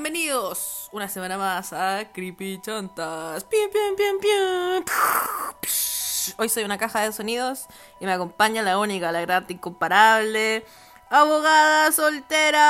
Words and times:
bienvenidos 0.00 0.88
una 0.92 1.08
semana 1.08 1.36
más 1.36 1.72
a 1.72 2.04
Creepy 2.12 2.60
Chantas. 2.60 3.44
Hoy 6.36 6.48
soy 6.48 6.62
una 6.62 6.78
caja 6.78 7.00
de 7.00 7.10
sonidos 7.10 7.66
y 7.98 8.06
me 8.06 8.12
acompaña 8.12 8.62
la 8.62 8.78
única, 8.78 9.10
la 9.10 9.22
gran, 9.22 9.44
incomparable, 9.48 10.64
abogada 11.10 11.90
soltera. 11.90 12.62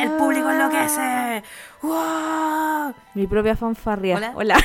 El 0.00 0.12
público 0.12 0.50
enloquece. 0.50 1.42
¡Wow! 1.82 2.94
Mi 3.12 3.26
propia 3.26 3.54
fanfarria. 3.54 4.16
Hola. 4.16 4.32
Hola. 4.34 4.56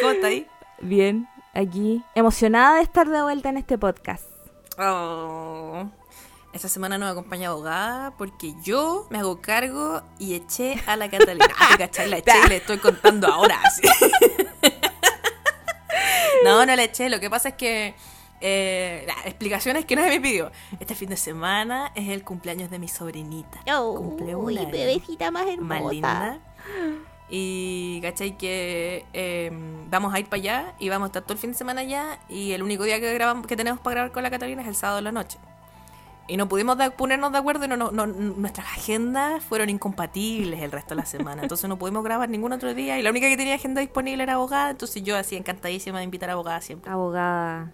¿Cómo 0.00 0.10
está 0.10 0.26
ahí? 0.26 0.48
Bien, 0.80 1.28
aquí. 1.54 2.02
Emocionada 2.16 2.78
de 2.78 2.82
estar 2.82 3.08
de 3.08 3.22
vuelta 3.22 3.50
en 3.50 3.58
este 3.58 3.78
podcast. 3.78 4.33
Oh. 4.78 5.88
Esta 6.52 6.68
semana 6.68 6.98
nos 6.98 7.10
acompaña 7.10 7.48
abogada 7.48 8.12
porque 8.16 8.54
yo 8.62 9.08
me 9.10 9.18
hago 9.18 9.40
cargo 9.40 10.02
y 10.20 10.34
eché 10.34 10.80
a 10.86 10.96
la 10.96 11.10
Catalina. 11.10 11.48
Ah, 11.58 11.70
¿te 11.72 11.78
cachai? 11.78 12.08
La 12.08 12.18
eché 12.18 12.32
y 12.46 12.48
le 12.48 12.56
estoy 12.56 12.78
contando 12.78 13.26
ahora. 13.26 13.60
así. 13.64 13.82
no, 16.44 16.64
no 16.64 16.76
la 16.76 16.82
eché. 16.84 17.08
Lo 17.08 17.18
que 17.18 17.28
pasa 17.28 17.50
es 17.50 17.54
que. 17.56 17.94
Eh, 18.40 19.04
la 19.06 19.14
explicación 19.24 19.76
es 19.76 19.86
que 19.86 19.96
no 19.96 20.02
se 20.02 20.10
me 20.10 20.20
pidió. 20.20 20.52
Este 20.78 20.94
fin 20.94 21.08
de 21.08 21.16
semana 21.16 21.90
es 21.94 22.10
el 22.10 22.22
cumpleaños 22.24 22.70
de 22.70 22.78
mi 22.78 22.88
sobrinita. 22.88 23.62
Cumple 23.64 24.36
un 24.36 24.58
año. 24.58 24.70
bebecita 24.70 25.30
más 25.30 25.46
Más 25.58 25.82
linda. 25.90 26.38
Y 27.30 28.00
cachai 28.02 28.36
que 28.36 29.06
eh, 29.12 29.50
vamos 29.90 30.12
a 30.14 30.20
ir 30.20 30.26
para 30.26 30.40
allá 30.40 30.74
y 30.78 30.88
vamos 30.90 31.06
a 31.06 31.08
estar 31.08 31.22
todo 31.22 31.32
el 31.32 31.38
fin 31.38 31.52
de 31.52 31.56
semana 31.58 31.80
allá. 31.80 32.18
Y 32.28 32.52
el 32.52 32.62
único 32.62 32.84
día 32.84 33.00
que 33.00 33.12
grabamos, 33.14 33.46
que 33.46 33.56
tenemos 33.56 33.80
para 33.80 33.94
grabar 33.94 34.12
con 34.12 34.22
la 34.22 34.30
Catalina 34.30 34.62
es 34.62 34.68
el 34.68 34.74
sábado 34.74 34.96
de 34.96 35.02
la 35.02 35.12
noche. 35.12 35.38
Y 36.26 36.36
no 36.38 36.48
pudimos 36.48 36.76
ponernos 36.96 37.32
de 37.32 37.38
acuerdo 37.38 37.66
y 37.66 37.68
no- 37.68 37.76
no- 37.90 38.06
nuestras 38.06 38.66
agendas 38.66 39.42
fueron 39.44 39.68
incompatibles 39.68 40.62
el 40.62 40.72
resto 40.72 40.90
de 40.90 40.96
la 40.96 41.06
semana. 41.06 41.42
Entonces 41.42 41.68
no 41.68 41.78
pudimos 41.78 42.02
grabar 42.02 42.28
ningún 42.30 42.52
otro 42.52 42.72
día. 42.72 42.98
Y 42.98 43.02
la 43.02 43.10
única 43.10 43.28
que 43.28 43.36
tenía 43.36 43.54
agenda 43.56 43.80
disponible 43.82 44.22
era 44.22 44.34
abogada. 44.34 44.70
Entonces 44.70 45.02
yo 45.02 45.16
así 45.16 45.36
encantadísima 45.36 45.98
de 45.98 46.04
invitar 46.04 46.30
a 46.30 46.32
abogada 46.34 46.60
siempre. 46.62 46.90
Abogada. 46.90 47.72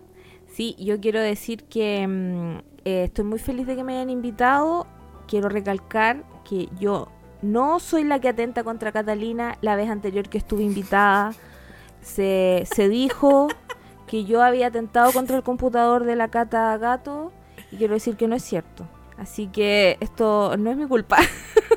Sí, 0.53 0.75
yo 0.81 1.01
quiero 1.01 1.21
decir 1.21 1.63
que 1.65 2.07
mm, 2.09 2.59
eh, 2.85 3.05
estoy 3.05 3.25
muy 3.25 3.39
feliz 3.39 3.67
de 3.69 3.77
que 3.77 3.85
me 3.85 3.95
hayan 3.95 4.11
invitado. 4.11 4.87
Quiero 5.29 5.49
recalcar 5.49 6.25
que 6.45 6.69
yo 6.81 7.07
no 7.43 7.81
soy 7.81 8.05
la 8.05 8.19
que 8.19 8.29
atenta 8.29 8.65
contra 8.65 8.93
Catalina. 8.93 9.59
La 9.61 9.77
vez 9.77 9.89
anterior 9.91 10.29
que 10.29 10.39
estuve 10.39 10.63
invitada 10.63 11.33
se, 12.03 12.67
se 12.73 12.89
dijo 12.89 13.49
que 14.07 14.25
yo 14.25 14.43
había 14.43 14.69
atentado 14.69 15.13
contra 15.13 15.37
el 15.37 15.43
computador 15.43 16.05
de 16.05 16.17
la 16.17 16.29
Cata 16.29 16.77
Gato. 16.77 17.33
Y 17.71 17.77
quiero 17.77 17.95
decir 17.95 18.17
que 18.17 18.27
no 18.27 18.37
es 18.37 18.43
cierto. 18.43 18.87
Así 19.17 19.49
que 19.49 19.97
esto 20.01 20.57
no 20.59 20.71
es 20.71 20.77
mi 20.77 20.87
culpa. 20.87 21.19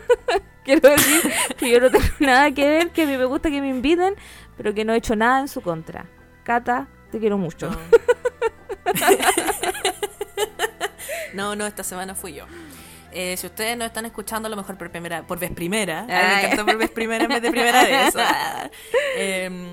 quiero 0.63 0.89
decir 0.89 1.21
que 1.57 1.69
yo 1.69 1.79
no 1.79 1.91
tengo 1.91 2.05
nada 2.19 2.51
que 2.51 2.67
ver, 2.67 2.89
que 2.91 3.03
a 3.03 3.05
mí 3.05 3.17
me 3.17 3.25
gusta 3.25 3.49
que 3.49 3.61
me 3.61 3.69
inviten, 3.69 4.15
pero 4.57 4.73
que 4.73 4.85
no 4.85 4.93
he 4.93 4.97
hecho 4.97 5.15
nada 5.15 5.41
en 5.41 5.47
su 5.47 5.61
contra. 5.61 6.05
Cata, 6.43 6.87
te 7.11 7.19
quiero 7.19 7.37
mucho. 7.37 7.69
No, 11.33 11.55
no, 11.55 11.65
esta 11.65 11.83
semana 11.83 12.15
fui 12.15 12.33
yo. 12.33 12.45
Eh, 13.13 13.35
si 13.37 13.45
ustedes 13.47 13.77
no 13.77 13.85
están 13.85 14.05
escuchando, 14.05 14.47
a 14.47 14.49
lo 14.49 14.55
mejor 14.55 14.77
por 14.77 14.89
primera, 14.89 15.25
por 15.27 15.39
vez 15.39 15.51
primera, 15.51 16.03
me 16.03 16.13
Ay. 16.13 16.45
encantó 16.45 16.65
por 16.65 16.77
vez 16.77 16.89
primera 16.89 17.23
en 17.25 17.29
vez 17.29 17.41
de 17.41 17.51
primera 17.51 17.83
vez. 17.83 18.15
Em, 19.17 19.67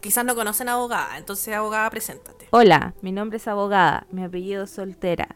quizás 0.00 0.24
no 0.24 0.34
conocen 0.34 0.68
a 0.68 0.74
abogada, 0.74 1.16
entonces 1.16 1.54
abogada, 1.54 1.88
preséntate. 1.90 2.48
Hola, 2.50 2.94
mi 3.00 3.12
nombre 3.12 3.38
es 3.38 3.48
abogada, 3.48 4.06
mi 4.10 4.22
apellido 4.22 4.64
es 4.64 4.70
soltera 4.70 5.28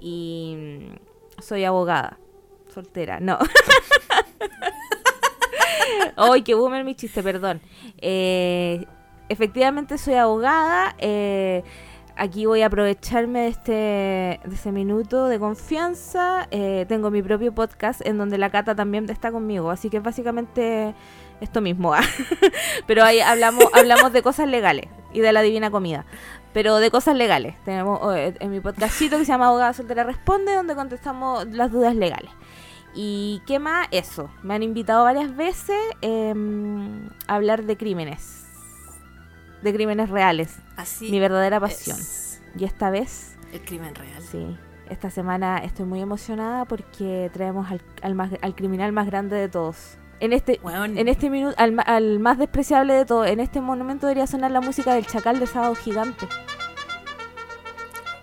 y 0.00 0.54
mm, 0.56 1.42
soy 1.42 1.64
abogada. 1.64 2.18
Soltera, 2.72 3.18
no. 3.20 3.38
Ay, 6.16 6.42
qué 6.42 6.54
boomer 6.54 6.84
mi 6.84 6.94
chiste, 6.94 7.22
perdón. 7.22 7.60
Eh, 7.98 8.84
efectivamente 9.28 9.98
soy 9.98 10.14
abogada. 10.14 10.94
eh, 10.98 11.62
aquí 12.16 12.46
voy 12.46 12.62
a 12.62 12.66
aprovecharme 12.66 13.40
de 13.40 13.48
este, 13.48 13.72
de 13.72 14.54
ese 14.54 14.72
minuto 14.72 15.26
de 15.26 15.38
confianza. 15.38 16.46
eh, 16.50 16.86
tengo 16.88 17.10
mi 17.10 17.22
propio 17.22 17.52
podcast 17.54 18.04
en 18.06 18.18
donde 18.18 18.38
la 18.38 18.50
Cata 18.50 18.74
también 18.74 19.08
está 19.10 19.32
conmigo. 19.32 19.70
Así 19.70 19.90
que 19.90 19.98
es 19.98 20.02
básicamente 20.02 20.94
esto 21.40 21.60
mismo. 21.60 21.92
Pero 22.86 23.04
ahí 23.04 23.20
hablamos, 23.20 23.64
hablamos 23.72 24.12
de 24.12 24.22
cosas 24.22 24.48
legales 24.48 24.86
y 25.12 25.20
de 25.20 25.32
la 25.32 25.42
divina 25.42 25.70
comida. 25.70 26.06
Pero 26.52 26.76
de 26.76 26.90
cosas 26.90 27.16
legales. 27.16 27.56
Tenemos 27.64 28.00
eh, 28.16 28.34
en 28.40 28.50
mi 28.50 28.60
podcastito 28.60 29.18
que 29.18 29.24
se 29.24 29.32
llama 29.32 29.48
Abogada 29.48 29.72
Soltera 29.72 30.04
Responde, 30.04 30.54
donde 30.54 30.74
contestamos 30.74 31.46
las 31.48 31.72
dudas 31.72 31.94
legales. 31.94 32.30
¿Y 32.94 33.42
qué 33.46 33.58
más? 33.58 33.88
Eso. 33.90 34.30
Me 34.42 34.54
han 34.54 34.62
invitado 34.62 35.04
varias 35.04 35.34
veces 35.34 35.76
em, 36.02 37.08
a 37.26 37.36
hablar 37.36 37.64
de 37.64 37.76
crímenes. 37.76 38.41
De 39.62 39.72
crímenes 39.72 40.10
reales. 40.10 40.56
Así 40.76 41.10
mi 41.10 41.20
verdadera 41.20 41.60
pasión. 41.60 41.98
es 41.98 42.42
Y 42.56 42.64
esta 42.64 42.90
vez, 42.90 43.36
el 43.52 43.60
crimen 43.62 43.94
real. 43.94 44.22
sí. 44.22 44.56
Esta 44.90 45.08
semana 45.10 45.58
estoy 45.58 45.86
muy 45.86 46.00
emocionada 46.00 46.64
porque 46.66 47.30
traemos 47.32 47.70
al, 47.70 47.80
al, 48.02 48.14
más- 48.14 48.32
al 48.42 48.54
criminal 48.54 48.92
más 48.92 49.06
grande 49.06 49.36
de 49.36 49.48
todos. 49.48 49.96
En 50.20 50.32
este, 50.34 50.60
Weón, 50.62 50.98
en 50.98 51.08
este 51.08 51.30
minuto, 51.30 51.54
al, 51.58 51.76
al 51.86 52.18
más 52.18 52.36
despreciable 52.38 52.92
de 52.92 53.06
todos. 53.06 53.26
En 53.26 53.40
este 53.40 53.60
momento 53.60 54.06
debería 54.06 54.26
sonar 54.26 54.50
la 54.50 54.60
música 54.60 54.94
del 54.94 55.06
chacal 55.06 55.40
de 55.40 55.46
Sábado 55.46 55.74
Gigante. 55.76 56.26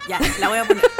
Ya, 0.08 0.20
la 0.40 0.48
voy 0.50 0.58
a 0.60 0.66
poner. 0.66 0.84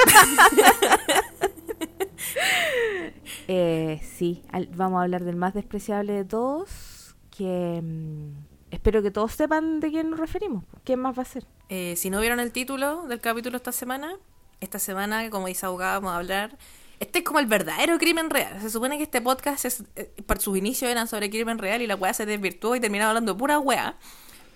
Eh, 3.48 4.00
sí, 4.04 4.44
al- 4.52 4.70
vamos 4.76 5.00
a 5.00 5.04
hablar 5.04 5.24
del 5.24 5.36
más 5.36 5.54
despreciable 5.54 6.14
de 6.14 6.26
todos. 6.26 7.16
Que 7.36 7.82
mm, 7.82 8.49
espero 8.72 9.02
que 9.02 9.12
todos 9.12 9.34
sepan 9.34 9.80
de 9.80 9.90
quién 9.90 10.10
nos 10.10 10.20
referimos. 10.20 10.64
¿Quién 10.84 11.00
más 11.00 11.18
va 11.18 11.24
a 11.24 11.26
ser? 11.26 11.46
Eh, 11.70 11.96
si 11.98 12.10
no 12.10 12.20
vieron 12.22 12.40
el 12.40 12.52
título 12.52 13.06
del 13.08 13.20
capítulo 13.22 13.58
esta 13.58 13.72
semana, 13.72 14.16
esta 14.62 14.80
semana, 14.80 15.30
como 15.30 15.48
dice 15.48 15.66
abogada, 15.66 15.94
vamos 16.00 16.12
a 16.12 16.18
hablar. 16.18 16.58
Este 17.00 17.20
es 17.20 17.26
como 17.26 17.40
el 17.40 17.46
verdadero 17.46 17.98
crimen 17.98 18.30
real. 18.30 18.60
Se 18.62 18.70
supone 18.70 18.98
que 18.98 19.04
este 19.04 19.22
podcast, 19.22 19.64
es, 19.66 19.84
eh, 19.96 20.12
por 20.26 20.40
sus 20.40 20.58
inicios 20.58 20.92
eran 20.92 21.08
sobre 21.08 21.30
crimen 21.30 21.58
real 21.58 21.82
y 21.82 21.88
la 21.88 21.96
weá 21.96 22.14
se 22.14 22.26
desvirtuó 22.26 22.76
y 22.76 22.80
terminaba 22.82 23.12
hablando 23.12 23.34
de 23.34 23.40
pura 23.40 23.60
weá. 23.60 23.96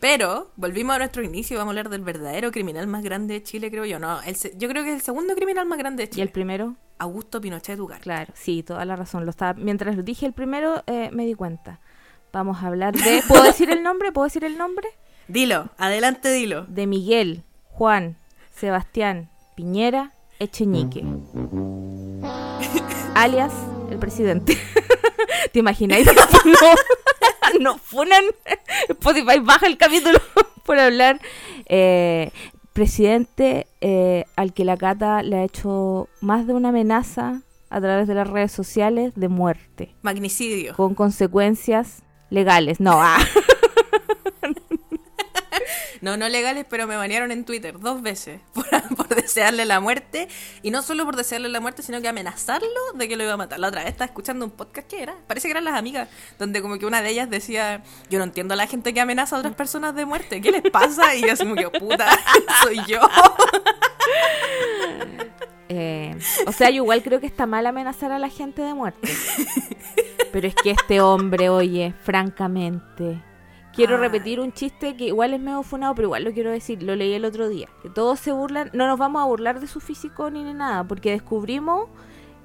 Pero 0.02 0.52
volvimos 0.58 0.96
a 0.96 1.00
nuestro 1.00 1.24
inicio 1.24 1.56
y 1.56 1.58
vamos 1.58 1.70
a 1.70 1.72
hablar 1.72 1.90
del 1.90 2.02
verdadero 2.02 2.52
criminal 2.52 2.88
más 2.88 3.04
grande 3.04 3.36
de 3.36 3.44
Chile, 3.44 3.72
creo 3.72 3.86
yo. 3.86 4.00
No, 4.00 4.22
el 4.24 4.36
se- 4.36 4.54
yo 4.58 4.68
creo 4.68 4.84
que 4.84 4.90
es 4.90 4.96
el 4.96 5.02
segundo 5.02 5.34
criminal 5.36 5.66
más 5.66 5.78
grande 5.80 6.04
de 6.04 6.08
¿Y 6.08 6.12
Chile. 6.12 6.24
el 6.24 6.30
primero? 6.32 6.76
Augusto 7.00 7.40
Pinochet 7.40 7.80
Ugar. 7.80 8.02
Claro, 8.02 8.34
sí, 8.36 8.64
toda 8.64 8.84
la 8.84 8.98
razón. 8.98 9.24
Lo 9.24 9.30
estaba, 9.30 9.54
mientras 9.54 9.96
lo 9.96 10.04
dije 10.04 10.26
el 10.26 10.34
primero, 10.34 10.84
eh, 10.88 11.10
me 11.14 11.26
di 11.26 11.36
cuenta. 11.36 11.80
Vamos 12.34 12.64
a 12.64 12.68
hablar 12.68 12.96
de... 12.96 13.22
¿Puedo 13.28 13.44
decir 13.44 13.70
el 13.70 13.84
nombre? 13.84 14.12
¿Puedo 14.12 14.26
decir 14.26 14.44
el 14.44 14.58
nombre? 14.58 14.90
Dilo, 15.28 15.70
adelante 15.78 16.32
dilo. 16.32 16.66
De 16.66 16.88
Miguel, 16.88 17.44
Juan, 17.70 18.18
Sebastián, 18.56 19.30
Piñera, 19.56 20.14
Echeñique. 20.40 21.04
alias 23.14 23.54
el 23.92 24.00
presidente. 24.00 24.58
¿Te 25.52 25.60
imagináis? 25.60 26.08
no, 26.46 27.60
no 27.62 27.78
funan. 27.78 28.24
Spotify 28.90 29.40
baja 29.40 29.68
el 29.68 29.78
capítulo 29.78 30.18
por 30.66 30.80
hablar. 30.80 31.22
Eh, 31.68 32.32
presidente 32.74 33.68
eh, 33.80 34.26
al 34.36 34.54
que 34.54 34.66
la 34.66 34.78
Cata 34.78 35.22
le 35.22 35.38
ha 35.38 35.44
hecho 35.44 36.10
más 36.20 36.48
de 36.48 36.54
una 36.54 36.70
amenaza 36.70 37.44
a 37.70 37.80
través 37.80 38.08
de 38.08 38.16
las 38.16 38.28
redes 38.28 38.52
sociales 38.52 39.14
de 39.16 39.28
muerte, 39.28 39.94
Magnicidio. 40.02 40.76
con 40.76 40.96
consecuencias 40.96 42.02
legales. 42.34 42.80
No, 42.80 43.02
ah. 43.02 43.18
No, 46.04 46.18
no 46.18 46.28
legales, 46.28 46.66
pero 46.70 46.86
me 46.86 46.98
banearon 46.98 47.32
en 47.32 47.46
Twitter 47.46 47.80
dos 47.80 48.02
veces 48.02 48.42
por, 48.54 48.66
por 48.98 49.08
desearle 49.08 49.64
la 49.64 49.80
muerte. 49.80 50.28
Y 50.62 50.70
no 50.70 50.82
solo 50.82 51.06
por 51.06 51.16
desearle 51.16 51.48
la 51.48 51.62
muerte, 51.62 51.82
sino 51.82 52.02
que 52.02 52.10
amenazarlo 52.10 52.68
de 52.96 53.08
que 53.08 53.16
lo 53.16 53.24
iba 53.24 53.32
a 53.32 53.38
matar. 53.38 53.58
La 53.58 53.70
otra 53.70 53.84
vez 53.84 53.92
estaba 53.92 54.08
escuchando 54.08 54.44
un 54.44 54.52
podcast 54.52 54.86
que 54.90 55.02
era, 55.02 55.16
parece 55.28 55.48
que 55.48 55.52
eran 55.52 55.64
las 55.64 55.76
amigas, 55.76 56.10
donde 56.38 56.62
como 56.62 56.78
que 56.78 56.86
una 56.86 57.02
de 57.02 57.10
ellas 57.10 57.30
decía, 57.30 57.84
yo 58.10 58.20
no 58.20 58.26
entiendo 58.26 58.54
a 58.54 58.58
la 58.58 58.68
gente 58.68 58.94
que 58.94 59.00
amenaza 59.00 59.38
a 59.38 59.40
otras 59.40 59.56
personas 59.56 59.96
de 59.96 60.06
muerte, 60.06 60.42
¿qué 60.42 60.52
les 60.52 60.70
pasa? 60.70 61.16
Y 61.16 61.22
yo 61.22 61.32
así 61.32 61.44
como 61.44 61.56
que, 61.56 61.70
puta, 61.70 62.20
soy 62.64 62.82
yo. 62.86 63.00
Eh, 65.70 66.18
o 66.46 66.52
sea, 66.52 66.70
yo 66.70 66.84
igual 66.84 67.02
creo 67.02 67.22
que 67.22 67.28
está 67.28 67.46
mal 67.46 67.66
amenazar 67.66 68.12
a 68.12 68.20
la 68.20 68.28
gente 68.28 68.62
de 68.62 68.74
muerte. 68.74 69.10
Pero 70.34 70.48
es 70.48 70.56
que 70.56 70.72
este 70.72 71.00
hombre, 71.00 71.50
oye, 71.50 71.94
francamente. 72.02 73.24
Quiero 73.74 73.98
repetir 73.98 74.40
un 74.40 74.52
chiste 74.52 74.96
que 74.96 75.06
igual 75.06 75.34
es 75.34 75.40
medio 75.40 75.64
funado, 75.64 75.96
pero 75.96 76.08
igual 76.08 76.24
lo 76.26 76.34
quiero 76.34 76.52
decir. 76.52 76.84
Lo 76.84 76.96
leí 76.96 77.14
el 77.14 77.24
otro 77.26 77.48
día. 77.50 77.70
Que 77.82 77.90
todos 77.90 78.20
se 78.20 78.32
burlan. 78.34 78.70
No 78.74 78.86
nos 78.88 79.00
vamos 79.00 79.22
a 79.22 79.26
burlar 79.26 79.60
de 79.60 79.68
su 79.68 79.80
físico 79.80 80.30
ni 80.30 80.44
de 80.44 80.54
nada. 80.54 80.84
Porque 80.84 81.12
descubrimos 81.12 81.88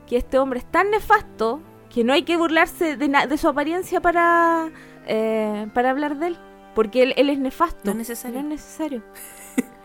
que 0.07 0.17
este 0.17 0.39
hombre 0.39 0.61
es 0.61 0.65
tan 0.71 0.91
nefasto 0.91 1.61
que 1.91 2.05
no 2.05 2.13
hay 2.15 2.23
que 2.23 2.37
burlarse 2.37 2.97
de, 2.97 3.09
na- 3.09 3.27
de 3.27 3.37
su 3.37 3.49
apariencia 3.49 4.01
para, 4.01 4.71
eh, 5.07 5.67
para 5.75 5.91
hablar 5.91 6.19
de 6.19 6.29
él. 6.29 6.39
Porque 6.75 7.03
él, 7.03 7.15
él 7.17 7.29
es 7.31 7.39
nefasto. 7.39 7.81
No 7.85 7.91
es 7.91 7.97
necesario. 7.97 8.37
No 8.37 8.41
es 8.49 8.51
necesario. 8.61 9.03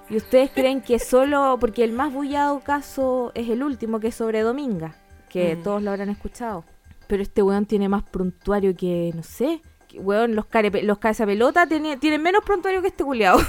Y 0.10 0.18
ustedes 0.18 0.52
creen 0.52 0.82
que 0.82 1.00
solo, 1.00 1.58
porque 1.60 1.84
el 1.84 1.92
más 1.94 2.14
bullado 2.14 2.60
caso 2.60 3.32
es 3.36 3.50
el 3.50 3.64
último, 3.64 4.00
que 4.00 4.10
es 4.10 4.16
sobre 4.16 4.42
Dominga, 4.42 4.96
que 5.30 5.56
Mm. 5.56 5.64
todos 5.64 5.82
lo 5.82 5.90
habrán 5.92 6.10
escuchado. 6.10 6.64
Pero 7.08 7.22
este 7.24 7.42
weón 7.42 7.66
tiene 7.66 7.90
más 7.90 8.04
prontuario 8.04 8.76
que, 8.76 9.12
no 9.14 9.24
sé, 9.24 9.62
que, 9.90 10.00
weón, 10.00 10.36
los, 10.36 10.46
care, 10.46 10.70
los 10.84 10.98
cabeza 11.00 11.26
pelota 11.26 11.68
tiene, 11.68 11.98
tienen 11.98 12.22
menos 12.22 12.44
prontuario 12.44 12.82
que 12.82 12.88
este 12.88 13.04
culiado. 13.04 13.40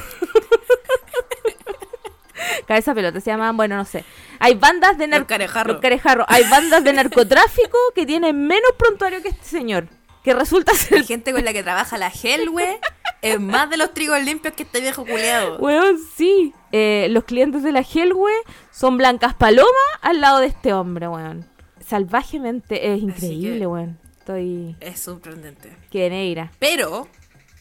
cabeza 2.66 2.94
pelota 2.94 3.20
se 3.20 3.30
llaman, 3.30 3.56
bueno, 3.56 3.76
no 3.76 3.84
sé. 3.84 4.04
Hay 4.38 4.54
bandas 4.54 4.98
de 4.98 5.06
Los 5.06 5.20
nar- 5.20 5.26
carejarros. 5.26 5.74
los 5.74 5.82
carejarros. 5.82 6.26
Hay 6.28 6.44
bandas 6.50 6.84
de 6.84 6.92
narcotráfico 6.92 7.78
que 7.94 8.06
tienen 8.06 8.46
menos 8.46 8.72
prontuario 8.76 9.22
que 9.22 9.28
este 9.28 9.44
señor. 9.46 9.88
Que 10.22 10.32
resulta 10.34 10.72
ser 10.74 10.98
La 11.00 11.04
gente 11.04 11.32
con 11.32 11.44
la 11.44 11.52
que 11.52 11.62
trabaja 11.62 11.98
la 11.98 12.08
Helwe 12.10 12.80
es 13.20 13.38
más 13.40 13.68
de 13.68 13.76
los 13.76 13.92
trigos 13.92 14.22
limpios 14.22 14.54
que 14.54 14.62
este 14.62 14.80
viejo 14.80 15.04
culeado. 15.04 15.58
Weón, 15.58 15.98
sí. 16.16 16.54
Eh, 16.72 17.08
los 17.10 17.24
clientes 17.24 17.62
de 17.62 17.72
la 17.72 17.80
Helwe 17.82 18.32
son 18.70 18.96
blancas 18.96 19.34
palomas 19.34 19.68
al 20.00 20.20
lado 20.22 20.40
de 20.40 20.46
este 20.46 20.72
hombre, 20.72 21.08
weón. 21.08 21.46
Salvajemente 21.86 22.94
es 22.94 23.02
increíble, 23.02 23.66
weón. 23.66 23.98
Estoy 24.18 24.74
Es 24.80 25.00
sorprendente. 25.00 25.76
que 25.90 26.08
negra. 26.08 26.50
Pero, 26.58 27.08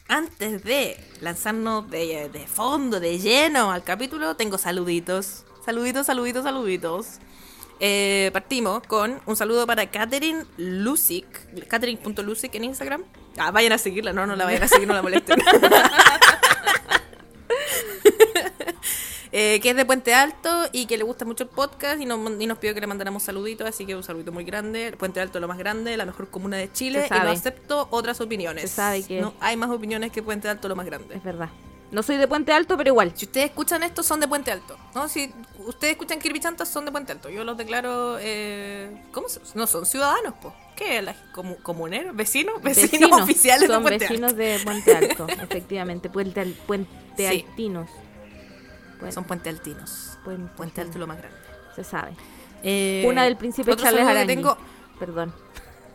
antes 0.08 0.64
de 0.64 0.96
lanzarnos 1.20 1.90
de, 1.90 2.30
de 2.32 2.46
fondo, 2.46 3.00
de 3.00 3.18
lleno 3.18 3.70
al 3.70 3.82
capítulo, 3.84 4.34
tengo 4.36 4.56
saluditos. 4.56 5.44
Saluditos, 5.64 6.06
saluditos, 6.06 6.44
saluditos. 6.44 7.06
Eh, 7.80 8.30
partimos 8.32 8.82
con 8.86 9.20
un 9.26 9.36
saludo 9.36 9.66
para 9.66 9.90
Catherine 9.90 10.44
Lusic, 10.56 11.26
Catherine.lusic 11.68 12.54
en 12.54 12.64
Instagram. 12.64 13.02
Ah, 13.36 13.50
vayan 13.50 13.72
a 13.72 13.78
seguirla, 13.78 14.12
no, 14.12 14.26
no 14.26 14.36
la 14.36 14.44
vayan 14.44 14.62
a 14.62 14.68
seguir, 14.68 14.86
no 14.88 14.94
la 14.94 15.02
molesten. 15.02 15.38
Eh, 19.36 19.58
que 19.60 19.70
es 19.70 19.76
de 19.76 19.84
Puente 19.84 20.14
Alto 20.14 20.48
y 20.70 20.86
que 20.86 20.96
le 20.96 21.02
gusta 21.02 21.24
mucho 21.24 21.42
el 21.42 21.50
podcast 21.50 22.00
y 22.00 22.06
nos, 22.06 22.40
y 22.40 22.46
nos 22.46 22.56
pidió 22.58 22.72
que 22.72 22.80
le 22.80 22.86
mandáramos 22.86 23.24
saluditos, 23.24 23.66
así 23.66 23.84
que 23.84 23.96
un 23.96 24.04
saludito 24.04 24.30
muy 24.30 24.44
grande. 24.44 24.94
Puente 24.96 25.20
Alto 25.20 25.38
es 25.38 25.42
lo 25.42 25.48
más 25.48 25.58
grande, 25.58 25.96
la 25.96 26.04
mejor 26.06 26.30
comuna 26.30 26.56
de 26.56 26.70
Chile 26.70 27.08
y 27.10 27.14
no 27.14 27.30
acepto 27.30 27.88
otras 27.90 28.20
opiniones. 28.20 28.62
Se 28.70 28.76
sabe 28.76 29.02
que- 29.02 29.20
No 29.20 29.34
hay 29.40 29.56
más 29.56 29.70
opiniones 29.70 30.12
que 30.12 30.22
Puente 30.22 30.48
Alto 30.48 30.68
lo 30.68 30.76
más 30.76 30.86
grande. 30.86 31.16
Es 31.16 31.24
verdad. 31.24 31.48
No 31.90 32.02
soy 32.04 32.16
de 32.16 32.28
Puente 32.28 32.52
Alto, 32.52 32.76
pero 32.76 32.90
igual. 32.90 33.12
Si 33.16 33.24
ustedes 33.26 33.46
escuchan 33.50 33.82
esto, 33.82 34.04
son 34.04 34.20
de 34.20 34.28
Puente 34.28 34.52
Alto. 34.52 34.76
¿no? 34.94 35.08
Si 35.08 35.32
ustedes 35.66 35.92
escuchan 35.94 36.20
Kirby 36.20 36.38
Chantas, 36.38 36.68
son 36.68 36.84
de 36.84 36.92
Puente 36.92 37.10
Alto. 37.10 37.28
Yo 37.28 37.42
los 37.42 37.56
declaro. 37.56 38.18
Eh, 38.20 39.02
¿Cómo 39.12 39.28
se- 39.28 39.40
No 39.54 39.66
son 39.66 39.84
ciudadanos, 39.84 40.34
pues. 40.40 40.54
¿Qué? 40.76 41.02
¿Las 41.02 41.16
comu- 41.32 41.60
¿Comuneros? 41.62 42.14
¿Vecinos? 42.16 42.62
Vecinos, 42.62 43.20
oficiales 43.20 43.68
son 43.68 43.82
de 43.84 43.88
Puente 43.90 44.08
vecinos 44.08 44.30
Alto. 44.30 44.42
de 44.42 44.58
Puente 44.64 44.96
Alto, 44.96 45.26
efectivamente. 45.42 46.08
Puente, 46.08 46.44
Puente 46.66 46.88
Sí. 47.16 47.26
Altinos. 47.26 47.88
Son 49.10 49.24
Puente 49.24 49.48
Altinos. 49.48 50.18
Puente, 50.24 50.52
Puente 50.56 50.80
Alto 50.80 50.98
lo 50.98 51.06
más 51.06 51.18
grande. 51.18 51.36
Se 51.74 51.84
sabe. 51.84 52.14
Eh, 52.62 53.04
Una 53.06 53.24
del 53.24 53.36
príncipe 53.36 53.76
Charles 53.76 54.26
tengo. 54.26 54.56
Perdón. 54.98 55.34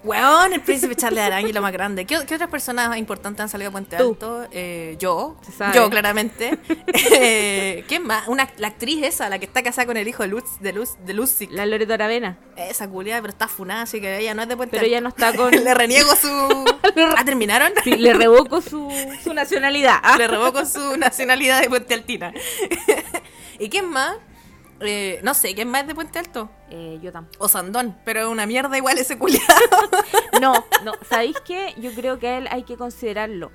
Weón, 0.03 0.53
el 0.53 0.61
príncipe 0.61 0.95
Charles 0.97 1.23
Arangui 1.23 1.51
lo 1.51 1.61
más 1.61 1.71
grande. 1.71 2.05
¿Qué, 2.05 2.17
qué 2.25 2.35
otras 2.35 2.49
personas 2.49 2.97
importantes 2.97 3.41
han 3.41 3.49
salido 3.49 3.69
a 3.69 3.71
Puente 3.71 3.97
Tú. 3.97 4.09
Alto? 4.11 4.47
Eh, 4.51 4.95
yo. 4.99 5.37
Yo, 5.73 5.89
claramente. 5.89 6.57
eh, 6.93 7.83
¿Quién 7.87 8.05
más? 8.05 8.27
Una, 8.27 8.49
la 8.57 8.67
actriz 8.67 9.03
esa, 9.03 9.29
la 9.29 9.39
que 9.39 9.45
está 9.45 9.61
casada 9.63 9.85
con 9.85 9.97
el 9.97 10.07
hijo 10.07 10.23
de 10.23 10.29
Luz, 10.29 10.43
de 10.59 10.73
Luz, 10.73 10.91
de 11.05 11.13
Lucy. 11.13 11.47
La 11.51 11.65
Loreto 11.65 11.93
Aravena. 11.93 12.37
Esa 12.55 12.87
culiada, 12.87 13.21
pero 13.21 13.31
está 13.31 13.47
funada, 13.47 13.83
así 13.83 13.99
que 13.99 14.19
ella 14.19 14.33
no 14.33 14.43
es 14.43 14.47
de 14.47 14.57
Puente 14.57 14.71
Pero 14.71 14.81
Alto. 14.81 14.89
ella 14.89 15.01
no 15.01 15.09
está 15.09 15.33
con... 15.33 15.51
Le 15.63 15.73
reniego 15.73 16.15
su. 16.15 16.65
¿Ah, 17.17 17.23
terminaron? 17.25 17.71
Sí, 17.83 17.91
le 17.91 18.13
revoco 18.13 18.61
su, 18.61 18.91
su 19.23 19.33
nacionalidad. 19.33 19.97
Le 20.17 20.27
revoco 20.27 20.65
su 20.65 20.97
nacionalidad 20.97 21.61
de 21.61 21.69
Puente 21.69 21.93
Altina. 21.93 22.33
¿Y 23.59 23.69
quién 23.69 23.89
más? 23.89 24.15
Eh, 24.81 25.19
no 25.23 25.33
sé, 25.33 25.53
¿quién 25.55 25.69
más 25.69 25.81
es 25.81 25.87
de 25.87 25.95
Puente 25.95 26.19
Alto? 26.19 26.49
Eh, 26.69 26.99
yo 27.01 27.11
tampoco. 27.11 27.43
O 27.43 27.47
Sandón, 27.47 27.97
pero 28.05 28.21
es 28.21 28.25
una 28.27 28.45
mierda 28.45 28.77
igual 28.77 28.97
ese 28.97 29.17
culiado. 29.17 29.45
No, 30.41 30.53
no, 30.85 30.93
¿sabéis 31.09 31.35
qué? 31.45 31.73
Yo 31.77 31.91
creo 31.93 32.17
que 32.17 32.27
a 32.29 32.37
él 32.37 32.47
hay 32.49 32.63
que 32.63 32.77
considerarlo. 32.77 33.51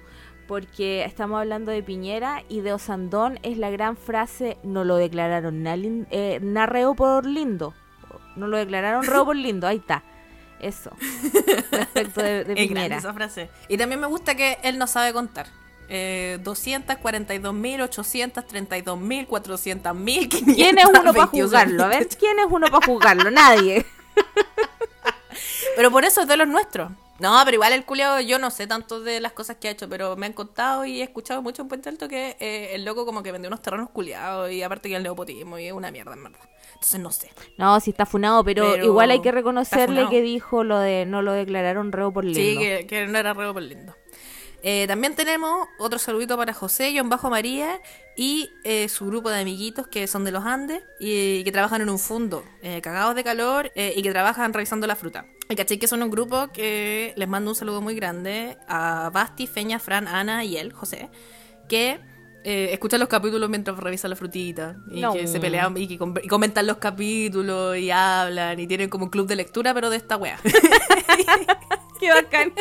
Porque 0.47 1.05
estamos 1.05 1.41
hablando 1.41 1.73
de 1.73 1.83
Piñera 1.83 2.43
y 2.51 2.61
de 2.61 2.75
Osandón 2.75 3.39
es 3.43 3.57
la 3.57 3.71
gran 3.71 3.97
frase, 3.97 4.59
no 4.63 4.85
lo 4.85 4.97
declararon 4.97 5.63
na, 5.63 5.75
eh, 5.77 6.39
na 6.43 6.67
reo 6.67 6.95
por 6.95 7.25
lindo. 7.25 7.73
No 8.37 8.47
lo 8.49 8.59
declararon 8.59 9.05
reo 9.05 9.25
por 9.25 9.37
lindo, 9.37 9.67
ahí 9.67 9.79
está. 9.79 10.03
Eso. 10.61 10.91
Respecto 11.71 12.23
de, 12.23 12.45
Piñera. 12.55 12.99
esa 12.99 13.15
frase. 13.15 13.49
Y 13.69 13.79
también 13.79 14.01
me 14.01 14.07
gusta 14.07 14.35
que 14.35 14.59
él 14.63 14.77
no 14.77 14.87
sabe 14.87 15.15
contar. 15.15 15.47
Eh, 15.89 16.39
242.832.400.000, 16.43 19.27
400.000, 19.27 20.55
¿Quién 20.55 20.79
es 20.79 20.87
uno 20.87 21.13
para 21.13 21.27
juzgarlo? 21.27 21.85
A 21.85 21.89
ver, 21.89 22.09
¿quién 22.09 22.39
es 22.39 22.47
uno 22.49 22.69
para 22.69 22.87
juzgarlo? 22.87 23.31
Nadie. 23.31 23.85
Pero 25.77 25.91
por 25.91 26.05
eso 26.05 26.23
es 26.23 26.29
de 26.29 26.37
los 26.37 26.49
nuestros. 26.49 26.91
No, 27.21 27.41
pero 27.45 27.55
igual 27.55 27.73
el 27.73 27.85
culiao, 27.85 28.21
yo 28.21 28.41
no 28.41 28.51
sé 28.51 28.67
tanto 28.67 29.01
de 29.01 29.21
las 29.21 29.33
cosas 29.33 29.57
que 29.57 29.69
ha 29.69 29.71
hecho, 29.71 29.89
pero 29.89 30.17
me 30.17 30.27
han 30.27 30.33
contado 30.33 30.85
y 30.85 31.01
he 31.01 31.05
escuchado 31.05 31.43
mucho 31.43 31.63
en 31.63 31.69
Puente 31.69 31.89
Alto 31.89 32.09
que 32.09 32.37
eh, 32.41 32.75
el 32.75 32.85
loco 32.85 33.07
como 33.07 33.23
que 33.23 33.31
vendió 33.31 33.49
unos 33.49 33.63
terrenos 33.63 33.89
culiados 33.91 34.51
y 34.51 34.65
aparte 34.65 34.89
que 34.89 34.97
el 34.97 35.05
neopotismo 35.05 35.59
y 35.59 35.67
es 35.67 35.73
una 35.73 35.93
mierda, 35.93 36.15
en 36.15 36.25
verdad. 36.25 36.41
Entonces 36.73 37.01
no 37.01 37.13
sé. 37.13 37.31
No, 37.57 37.79
sí 37.79 37.91
está 37.91 38.05
funado, 38.05 38.43
pero, 38.43 38.73
Pero 38.73 38.85
igual 38.85 39.13
hay 39.13 39.23
que 39.23 39.31
reconocerle 39.31 40.09
que 40.11 40.23
dijo 40.23 40.65
lo 40.65 40.81
de 40.81 41.07
no 41.07 41.23
lo 41.23 41.33
declararon 41.33 41.93
reo 41.93 42.13
por 42.13 42.25
lindo. 42.25 42.41
Sí, 42.41 42.59
que, 42.59 42.87
que 42.89 43.07
no 43.07 43.17
era 43.17 43.33
reo 43.33 43.55
por 43.55 43.63
lindo. 43.63 43.95
Eh, 44.67 44.87
también 44.89 45.15
tenemos 45.15 45.69
otro 45.77 45.99
saludito 45.99 46.39
para 46.39 46.55
José, 46.55 46.95
John 46.97 47.11
Bajo 47.11 47.29
María 47.29 47.83
y 48.17 48.51
eh, 48.65 48.89
su 48.89 49.05
grupo 49.05 49.29
de 49.29 49.39
amiguitos 49.39 49.87
que 49.89 50.07
son 50.07 50.25
de 50.25 50.33
los 50.33 50.47
Andes 50.47 50.83
y, 50.99 51.45
que 51.45 51.53
trabajan 51.53 51.83
en 51.83 51.91
un 51.91 51.99
fondo, 51.99 52.43
eh, 52.63 52.81
cagados 52.81 53.15
de 53.15 53.23
calor 53.23 53.71
y 53.75 54.01
que 54.01 54.11
trabajan 54.11 54.55
revisando 54.55 54.87
la 54.87 54.97
fruta. 54.97 55.27
Y 55.51 55.55
caché 55.55 55.79
que 55.79 55.87
son 55.87 56.03
un 56.03 56.11
grupo 56.11 56.49
que 56.51 57.13
les 57.15 57.29
mando 57.29 57.51
un 57.51 57.55
saludo 57.55 57.83
muy 57.83 57.95
grande 57.95 58.57
a 58.67 59.11
Basti, 59.13 59.47
Feña, 59.47 59.79
Fran, 59.79 60.09
Ana 60.09 60.45
y 60.45 60.57
él, 60.57 60.73
José, 60.73 61.11
que 61.69 62.01
eh, 62.45 62.69
escuchan 62.73 63.01
los 63.01 63.09
capítulos 63.09 63.49
mientras 63.51 63.77
revisan 63.79 64.11
la 64.11 64.17
frutita 64.17 64.77
y 64.91 65.01
No. 65.01 65.13
que 65.15 65.27
se 65.27 65.41
pelean 65.41 65.77
y 65.77 65.89
que 65.89 65.99
com- 65.99 66.15
y 66.23 66.29
comentan 66.29 66.67
los 66.67 66.77
capítulos 66.77 67.77
y 67.79 67.91
hablan 67.91 68.61
y 68.61 68.67
tienen 68.67 68.89
como 68.91 69.05
un 69.07 69.11
club 69.11 69.27
de 69.27 69.37
lectura 69.37 69.73
pero 69.75 69.91
de 69.91 69.97
esta 69.97 70.17
wea. 70.17 70.39
Qué 72.01 72.11
bacán. 72.11 72.53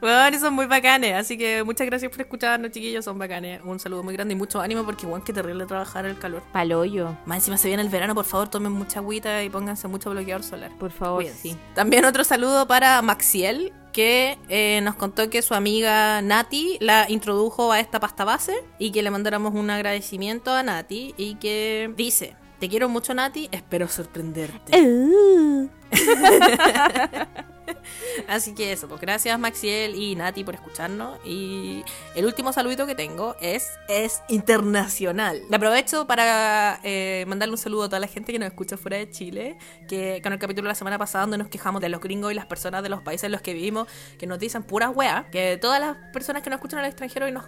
Bueno, 0.00 0.36
y 0.36 0.40
son 0.40 0.52
muy 0.54 0.66
bacanes, 0.66 1.14
así 1.14 1.38
que 1.38 1.62
muchas 1.64 1.86
gracias 1.86 2.10
por 2.10 2.20
escucharnos, 2.20 2.70
chiquillos, 2.72 3.04
son 3.04 3.18
bacanes. 3.18 3.60
Un 3.64 3.78
saludo 3.80 4.02
muy 4.02 4.14
grande 4.14 4.34
y 4.34 4.36
mucho 4.36 4.60
ánimo 4.60 4.84
porque, 4.84 5.06
bueno, 5.06 5.24
qué 5.24 5.32
terrible 5.32 5.66
trabajar 5.66 6.04
el 6.06 6.18
calor. 6.18 6.42
Paloyo, 6.52 7.16
Más 7.26 7.38
encima 7.38 7.56
se 7.56 7.68
viene 7.68 7.82
el 7.82 7.88
verano, 7.88 8.14
por 8.14 8.24
favor, 8.24 8.48
tomen 8.48 8.72
mucha 8.72 8.98
agüita 9.00 9.42
y 9.42 9.48
pónganse 9.50 9.88
mucho 9.88 10.10
bloqueador 10.10 10.42
solar. 10.44 10.70
por 10.78 10.90
favor, 10.90 11.22
Cuídense. 11.22 11.40
sí. 11.42 11.56
También 11.74 12.04
otro 12.04 12.22
saludo 12.24 12.66
para 12.66 13.00
Maxiel, 13.02 13.72
que 13.92 14.38
eh, 14.48 14.80
nos 14.82 14.94
contó 14.94 15.30
que 15.30 15.42
su 15.42 15.54
amiga 15.54 16.22
Nati 16.22 16.78
la 16.80 17.06
introdujo 17.08 17.72
a 17.72 17.80
esta 17.80 18.00
pasta 18.00 18.24
base 18.24 18.54
y 18.78 18.90
que 18.92 19.02
le 19.02 19.10
mandáramos 19.10 19.54
un 19.54 19.70
agradecimiento 19.70 20.52
a 20.52 20.62
Nati 20.62 21.14
y 21.16 21.36
que 21.36 21.92
dice, 21.96 22.36
te 22.58 22.68
quiero 22.68 22.88
mucho 22.88 23.14
Nati, 23.14 23.48
espero 23.52 23.88
sorprenderte. 23.88 24.72
Uh. 24.80 25.68
Así 28.28 28.54
que 28.54 28.72
eso, 28.72 28.88
pues 28.88 29.00
gracias 29.00 29.38
Maxiel 29.38 29.94
y 29.94 30.14
Nati 30.14 30.44
por 30.44 30.54
escucharnos. 30.54 31.18
Y 31.24 31.84
el 32.14 32.26
último 32.26 32.52
saludito 32.52 32.86
que 32.86 32.94
tengo 32.94 33.36
es, 33.40 33.68
es 33.88 34.22
internacional. 34.28 35.42
Le 35.48 35.56
aprovecho 35.56 36.06
para 36.06 36.80
eh, 36.82 37.24
mandarle 37.26 37.52
un 37.52 37.58
saludo 37.58 37.84
a 37.84 37.88
toda 37.88 38.00
la 38.00 38.06
gente 38.06 38.32
que 38.32 38.38
nos 38.38 38.48
escucha 38.48 38.76
fuera 38.76 38.96
de 38.96 39.10
Chile, 39.10 39.56
que 39.88 40.20
con 40.22 40.32
el 40.32 40.38
capítulo 40.38 40.66
de 40.66 40.70
la 40.70 40.74
semana 40.74 40.98
pasada 40.98 41.22
donde 41.22 41.38
nos 41.38 41.48
quejamos 41.48 41.80
de 41.80 41.88
los 41.88 42.00
gringos 42.00 42.32
y 42.32 42.34
las 42.34 42.46
personas 42.46 42.82
de 42.82 42.88
los 42.88 43.02
países 43.02 43.24
en 43.24 43.32
los 43.32 43.42
que 43.42 43.54
vivimos, 43.54 43.88
que 44.18 44.26
nos 44.26 44.38
dicen 44.38 44.62
puras 44.62 44.90
weas, 44.94 45.26
que 45.30 45.58
todas 45.60 45.80
las 45.80 45.96
personas 46.12 46.42
que 46.42 46.50
nos 46.50 46.58
escuchan 46.58 46.80
al 46.80 46.86
extranjero 46.86 47.28
y 47.28 47.32
nos, 47.32 47.44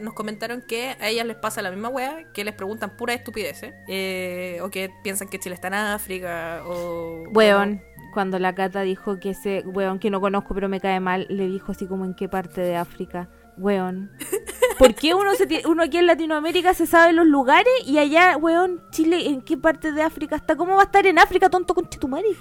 nos 0.00 0.14
comentaron 0.14 0.62
que 0.62 0.96
a 1.00 1.08
ellas 1.08 1.26
les 1.26 1.36
pasa 1.36 1.62
la 1.62 1.70
misma 1.70 1.88
wea, 1.88 2.32
que 2.32 2.44
les 2.44 2.54
preguntan 2.54 2.96
pura 2.96 3.14
estupideces, 3.14 3.74
eh, 3.88 4.58
o 4.62 4.70
que 4.70 4.90
piensan 5.02 5.28
que 5.28 5.38
Chile 5.38 5.54
está 5.54 5.68
en 5.68 5.74
África, 5.74 6.62
o... 6.66 7.24
Weón, 7.28 7.82
cuando 8.14 8.38
la 8.38 8.54
Cata 8.54 8.80
dijo 8.80 9.18
que 9.18 9.30
ese 9.30 9.62
weón 9.66 9.98
que 9.98 10.10
no 10.10 10.20
conozco 10.20 10.54
pero 10.54 10.68
me 10.68 10.80
cae 10.80 11.00
mal, 11.00 11.26
le 11.28 11.48
dijo 11.48 11.72
así 11.72 11.86
como 11.86 12.04
en 12.04 12.14
qué 12.14 12.28
parte 12.28 12.60
de 12.62 12.76
África. 12.76 13.28
Weón. 13.58 14.10
¿Por 14.78 14.94
qué 14.94 15.14
uno, 15.14 15.34
se 15.34 15.62
uno 15.66 15.82
aquí 15.82 15.98
en 15.98 16.06
Latinoamérica 16.06 16.74
se 16.74 16.86
sabe 16.86 17.12
los 17.12 17.26
lugares 17.26 17.72
y 17.84 17.98
allá, 17.98 18.36
weón, 18.36 18.82
Chile, 18.90 19.28
en 19.28 19.42
qué 19.42 19.56
parte 19.56 19.92
de 19.92 20.02
África 20.02 20.36
está? 20.36 20.56
¿Cómo 20.56 20.74
va 20.74 20.82
a 20.82 20.86
estar 20.86 21.06
en 21.06 21.18
África, 21.18 21.50
tonto 21.50 21.74
con 21.74 21.88
Chetumari? 21.88 22.36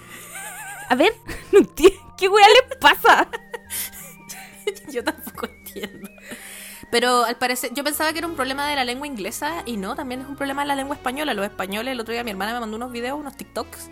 A 0.89 0.95
ver, 0.95 1.11
no. 1.51 1.59
¿Qué 2.17 2.29
weón 2.29 2.47
le 2.69 2.75
pasa? 2.77 3.27
Yo 4.91 5.03
tampoco 5.03 5.47
entiendo. 5.47 6.09
Pero 6.93 7.25
al 7.25 7.37
parecer, 7.37 7.71
yo 7.73 7.83
pensaba 7.83 8.13
que 8.13 8.19
era 8.19 8.27
un 8.27 8.35
problema 8.35 8.67
de 8.67 8.75
la 8.75 8.85
lengua 8.85 9.07
inglesa 9.07 9.63
y 9.65 9.77
no, 9.77 9.95
también 9.95 10.21
es 10.21 10.27
un 10.27 10.35
problema 10.35 10.61
de 10.61 10.67
la 10.67 10.75
lengua 10.75 10.95
española. 10.95 11.33
Los 11.33 11.43
españoles, 11.43 11.91
el 11.91 11.99
otro 11.99 12.13
día 12.13 12.23
mi 12.23 12.29
hermana 12.29 12.53
me 12.53 12.59
mandó 12.59 12.77
unos 12.77 12.91
videos, 12.91 13.19
unos 13.19 13.35
TikToks, 13.35 13.89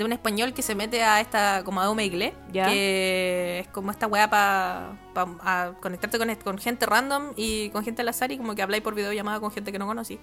de 0.00 0.04
un 0.06 0.12
español 0.14 0.54
que 0.54 0.62
se 0.62 0.74
mete 0.74 1.02
a 1.04 1.20
esta, 1.20 1.62
como 1.62 1.82
a 1.82 1.90
Omegle, 1.90 2.32
Ya. 2.50 2.66
que 2.68 3.58
es 3.60 3.68
como 3.68 3.90
esta 3.90 4.06
weá 4.06 4.30
para 4.30 5.74
conectarte 5.82 6.16
con, 6.16 6.34
con 6.36 6.56
gente 6.58 6.86
random 6.86 7.32
y 7.36 7.68
con 7.68 7.84
gente 7.84 8.00
al 8.00 8.08
azar 8.08 8.32
y 8.32 8.38
como 8.38 8.54
que 8.54 8.62
habláis 8.62 8.82
por 8.82 8.94
videollamada 8.94 9.40
con 9.40 9.50
gente 9.50 9.70
que 9.72 9.78
no 9.78 9.86
conocí. 9.86 10.18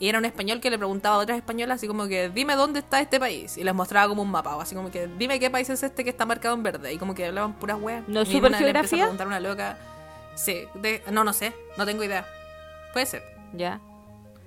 Y 0.00 0.08
era 0.08 0.18
un 0.18 0.24
español 0.24 0.60
que 0.60 0.68
le 0.68 0.78
preguntaba 0.78 1.14
a 1.14 1.18
otras 1.18 1.38
españolas 1.38 1.76
así 1.76 1.86
como 1.86 2.08
que, 2.08 2.28
dime 2.28 2.56
dónde 2.56 2.80
está 2.80 3.00
este 3.00 3.20
país. 3.20 3.56
Y 3.56 3.62
les 3.62 3.72
mostraba 3.72 4.08
como 4.08 4.22
un 4.22 4.30
mapa, 4.32 4.56
o 4.56 4.60
así 4.60 4.74
como 4.74 4.90
que, 4.90 5.06
dime 5.06 5.38
qué 5.38 5.48
país 5.48 5.70
es 5.70 5.80
este 5.84 6.02
que 6.02 6.10
está 6.10 6.26
marcado 6.26 6.56
en 6.56 6.64
verde. 6.64 6.92
Y 6.92 6.98
como 6.98 7.14
que 7.14 7.26
hablaban 7.26 7.52
puras 7.54 7.78
weas. 7.80 8.02
¿No 8.08 8.24
supergeografía? 8.24 8.80
empezó 8.80 8.96
a 8.96 8.98
preguntar 8.98 9.26
a 9.26 9.28
una 9.28 9.40
loca. 9.40 9.78
Sí, 10.34 10.64
de- 10.74 11.04
no, 11.12 11.22
no 11.22 11.32
sé, 11.32 11.52
no 11.78 11.86
tengo 11.86 12.02
idea. 12.02 12.26
Puede 12.92 13.06
ser. 13.06 13.22
Ya. 13.52 13.80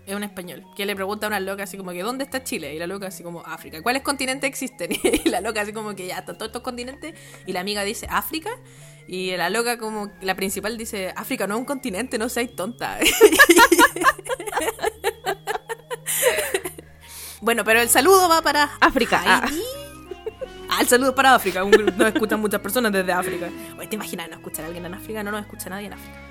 Es 0.06 0.14
un 0.14 0.24
español 0.24 0.66
que 0.76 0.86
le 0.86 0.96
pregunta 0.96 1.28
a 1.28 1.30
una 1.30 1.40
loca 1.40 1.64
así 1.64 1.78
como 1.78 1.92
que 1.92 2.04
¿dónde 2.04 2.26
está 2.26 2.44
Chile? 2.44 2.76
Y 2.76 2.80
la 2.80 2.88
loca 2.88 3.08
así 3.08 3.24
como 3.24 3.42
África. 3.46 3.82
¿Cuáles 3.82 4.02
continentes 4.02 4.50
existen? 4.50 4.92
Y 5.04 5.30
la 5.30 5.40
loca 5.40 5.62
así 5.62 5.72
como 5.72 5.96
que 5.96 6.08
ya 6.08 6.18
están 6.18 6.38
todos 6.38 6.50
estos 6.50 6.62
continentes. 6.62 7.16
Y 7.46 7.54
la 7.54 7.62
amiga 7.62 7.84
dice 7.84 8.08
África. 8.10 8.50
Y 9.08 9.36
la 9.38 9.50
loca 9.50 9.78
como 9.78 10.12
la 10.22 10.36
principal 10.36 10.78
dice 10.78 11.14
África 11.16 11.48
no 11.48 11.56
es 11.56 11.60
un 11.60 11.66
continente, 11.66 12.18
no 12.18 12.30
seas 12.30 12.50
tonta. 12.56 13.00
bueno, 17.42 17.64
pero 17.64 17.82
el 17.82 17.90
saludo 17.90 18.30
va 18.30 18.42
para 18.42 18.72
África, 18.80 19.22
ah. 19.26 19.50
Ah, 20.70 20.82
el 20.82 20.88
saludo 20.88 21.14
para 21.14 21.36
África. 21.36 21.64
Nos 21.64 22.08
escuchan 22.08 22.40
muchas 22.40 22.60
personas 22.60 22.92
desde 22.92 23.12
África. 23.12 23.50
Oye, 23.78 23.88
¿te 23.88 23.96
imaginas 23.96 24.30
no 24.30 24.38
escuchar 24.38 24.66
a 24.66 24.68
alguien 24.68 24.86
en 24.86 24.94
África? 24.96 25.22
No 25.22 25.32
nos 25.32 25.42
escucha 25.42 25.70
nadie 25.70 25.88
en 25.88 25.94
África. 25.94 26.23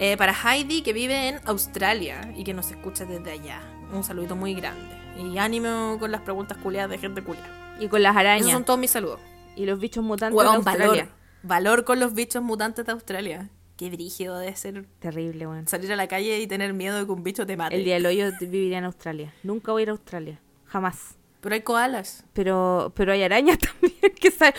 Eh, 0.00 0.16
para 0.16 0.32
Heidi, 0.32 0.82
que 0.82 0.92
vive 0.92 1.28
en 1.28 1.40
Australia 1.44 2.32
y 2.36 2.44
que 2.44 2.54
nos 2.54 2.70
escucha 2.70 3.04
desde 3.04 3.32
allá. 3.32 3.60
Un 3.92 4.04
saludito 4.04 4.36
muy 4.36 4.54
grande. 4.54 4.96
Y 5.18 5.38
ánimo 5.38 5.96
con 5.98 6.12
las 6.12 6.20
preguntas 6.20 6.56
culiadas 6.58 6.90
de 6.90 6.98
gente 6.98 7.22
culiada. 7.22 7.48
Y 7.80 7.88
con 7.88 8.02
las 8.02 8.10
Esos 8.12 8.20
arañas. 8.20 8.50
son 8.52 8.64
todos 8.64 8.78
mis 8.78 8.90
saludos. 8.90 9.20
Y 9.56 9.66
los 9.66 9.80
bichos 9.80 10.04
mutantes 10.04 10.38
de 10.40 10.46
Australia. 10.48 10.86
valor. 10.88 11.08
Valor 11.42 11.84
con 11.84 11.98
los 11.98 12.14
bichos 12.14 12.42
mutantes 12.42 12.86
de 12.86 12.92
Australia. 12.92 13.48
Qué 13.76 13.90
brígido 13.90 14.38
debe 14.38 14.54
ser 14.56 14.86
Terrible, 14.98 15.46
weón. 15.46 15.66
salir 15.68 15.92
a 15.92 15.96
la 15.96 16.08
calle 16.08 16.38
y 16.40 16.46
tener 16.48 16.74
miedo 16.74 16.98
de 16.98 17.06
que 17.06 17.12
un 17.12 17.22
bicho 17.22 17.46
te 17.46 17.56
mate. 17.56 17.76
El 17.76 17.84
día 17.84 17.94
del 17.94 18.06
hoyo 18.06 18.30
viviría 18.40 18.78
en 18.78 18.84
Australia. 18.84 19.32
Nunca 19.44 19.70
voy 19.72 19.82
a 19.82 19.84
ir 19.84 19.88
a 19.88 19.92
Australia. 19.92 20.40
Jamás. 20.66 21.16
Pero 21.40 21.54
hay 21.54 21.60
koalas. 21.62 22.24
Pero, 22.32 22.92
pero 22.96 23.12
hay 23.12 23.22
arañas 23.22 23.58
también 23.80 24.12
que 24.20 24.30
salen. 24.32 24.54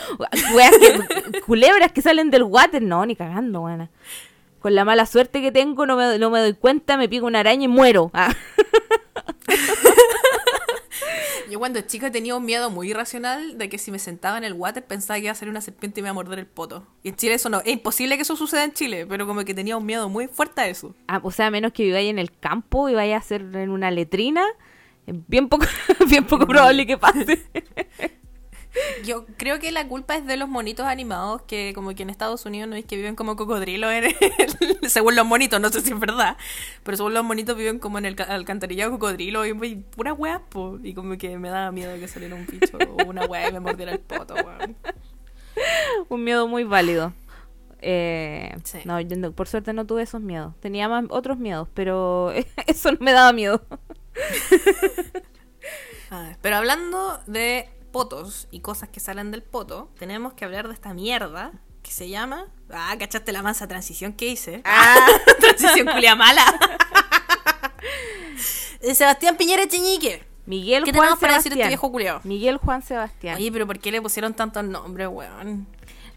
culebras 1.45 1.91
que 1.91 2.01
salen 2.01 2.29
del 2.29 2.43
water. 2.43 2.81
No, 2.81 3.05
ni 3.05 3.15
cagando, 3.15 3.61
weón. 3.61 3.89
Con 4.59 4.75
la 4.75 4.85
mala 4.85 5.05
suerte 5.05 5.41
que 5.41 5.51
tengo, 5.51 5.85
no 5.85 5.95
me, 5.95 6.17
no 6.17 6.29
me 6.29 6.39
doy 6.39 6.53
cuenta, 6.53 6.97
me 6.97 7.07
pico 7.07 7.25
una 7.25 7.39
araña 7.39 7.65
y 7.65 7.67
muero. 7.67 8.11
Ah. 8.13 8.35
Yo 11.49 11.57
cuando 11.57 11.81
chica 11.81 12.11
tenía 12.11 12.35
un 12.35 12.45
miedo 12.45 12.69
muy 12.69 12.91
irracional 12.91 13.57
de 13.57 13.69
que 13.69 13.79
si 13.79 13.89
me 13.89 13.97
sentaba 13.97 14.37
en 14.37 14.43
el 14.43 14.53
water 14.53 14.85
pensaba 14.85 15.17
que 15.17 15.23
iba 15.23 15.31
a 15.31 15.35
salir 15.35 15.49
una 15.49 15.61
serpiente 15.61 15.99
y 15.99 16.03
me 16.03 16.07
iba 16.07 16.11
a 16.11 16.13
morder 16.13 16.37
el 16.37 16.45
poto. 16.45 16.85
Y 17.01 17.09
en 17.09 17.15
Chile 17.15 17.33
eso 17.33 17.49
no, 17.49 17.61
es 17.61 17.73
imposible 17.73 18.17
que 18.17 18.21
eso 18.21 18.35
suceda 18.35 18.63
en 18.63 18.73
Chile, 18.73 19.07
pero 19.07 19.25
como 19.25 19.43
que 19.43 19.55
tenía 19.55 19.75
un 19.75 19.85
miedo 19.85 20.09
muy 20.09 20.27
fuerte 20.27 20.61
a 20.61 20.67
eso. 20.67 20.93
Ah, 21.07 21.19
o 21.23 21.31
sea, 21.31 21.47
a 21.47 21.51
menos 21.51 21.73
que 21.73 21.83
viváis 21.83 22.09
en 22.09 22.19
el 22.19 22.31
campo 22.37 22.87
y 22.87 22.93
vaya 22.93 23.15
a 23.15 23.19
hacer 23.19 23.41
en 23.41 23.71
una 23.71 23.89
letrina, 23.89 24.45
es 25.07 25.15
bien 25.27 25.49
poco, 25.49 25.65
bien 26.07 26.25
poco 26.25 26.45
probable 26.45 26.85
que 26.85 26.97
pase. 26.97 27.47
Yo 29.03 29.25
creo 29.37 29.59
que 29.59 29.71
la 29.71 29.87
culpa 29.87 30.15
es 30.15 30.25
de 30.27 30.37
los 30.37 30.47
monitos 30.47 30.85
animados 30.85 31.41
que 31.43 31.71
como 31.73 31.95
que 31.95 32.03
en 32.03 32.09
Estados 32.11 32.45
Unidos 32.45 32.69
no 32.69 32.75
es 32.75 32.85
que 32.85 32.95
viven 32.97 33.15
como 33.15 33.35
cocodrilos 33.35 33.91
según 34.87 35.15
los 35.15 35.25
monitos, 35.25 35.59
no 35.59 35.69
sé 35.69 35.81
si 35.81 35.91
es 35.91 35.99
verdad, 35.99 36.37
pero 36.83 36.95
según 36.97 37.13
los 37.15 37.23
monitos 37.23 37.57
viven 37.57 37.79
como 37.79 37.97
en 37.97 38.05
el 38.05 38.15
ca- 38.15 38.25
alcantarillado 38.25 38.91
cocodrilo 38.91 39.45
y, 39.45 39.49
y 39.67 39.75
pura 39.75 40.13
weá, 40.13 40.39
po, 40.49 40.77
y 40.83 40.93
como 40.93 41.17
que 41.17 41.37
me 41.39 41.49
daba 41.49 41.71
miedo 41.71 41.97
que 41.99 42.07
saliera 42.07 42.35
un 42.35 42.45
bicho 42.45 42.77
o 42.77 43.05
una 43.05 43.25
weá 43.25 43.49
y 43.49 43.53
me 43.53 43.59
mordiera 43.59 43.91
el 43.91 43.99
poto, 43.99 44.35
weón. 44.35 44.75
Un 46.09 46.23
miedo 46.23 46.47
muy 46.47 46.63
válido. 46.63 47.13
Eh, 47.81 48.55
Sí. 48.63 48.79
No, 48.85 48.99
yo 49.01 49.17
no- 49.17 49.31
por 49.31 49.47
suerte 49.47 49.73
no 49.73 49.85
tuve 49.85 50.03
esos 50.03 50.21
miedos. 50.21 50.53
Tenía 50.59 50.87
más 50.89 51.05
otros 51.09 51.37
miedos, 51.37 51.67
pero 51.73 52.31
eso 52.67 52.91
no 52.91 52.97
me 53.01 53.13
daba 53.13 53.33
miedo. 53.33 53.63
A 56.11 56.21
ver, 56.23 56.37
pero 56.41 56.55
hablando 56.57 57.19
de 57.27 57.69
potos 57.91 58.47
y 58.51 58.61
cosas 58.61 58.89
que 58.89 58.99
salen 58.99 59.31
del 59.31 59.43
poto, 59.43 59.89
tenemos 59.99 60.33
que 60.33 60.45
hablar 60.45 60.67
de 60.67 60.73
esta 60.73 60.93
mierda 60.93 61.51
que 61.83 61.91
se 61.91 62.09
llama. 62.09 62.47
Ah, 62.71 62.95
cachaste 62.99 63.31
la 63.31 63.41
mansa 63.41 63.67
transición 63.67 64.13
que 64.13 64.27
hice. 64.27 64.61
Ah, 64.65 64.95
transición 65.39 65.87
culia 65.87 66.15
mala. 66.15 66.43
Sebastián 68.93 69.37
Piñera 69.37 69.67
Cheñique. 69.67 70.27
Miguel 70.45 70.83
¿Qué 70.83 70.91
Juan 70.91 71.01
tenemos 71.01 71.19
para 71.19 71.33
decir 71.35 71.51
este 71.51 71.57
Sebastián. 71.57 71.69
viejo 71.69 71.91
culiao? 71.91 72.21
Miguel 72.23 72.57
Juan 72.57 72.81
Sebastián. 72.81 73.35
Oye, 73.37 73.51
pero 73.51 73.67
¿por 73.67 73.79
qué 73.79 73.91
le 73.91 74.01
pusieron 74.01 74.33
tantos 74.33 74.63
nombres, 74.63 75.07
weón? 75.07 75.67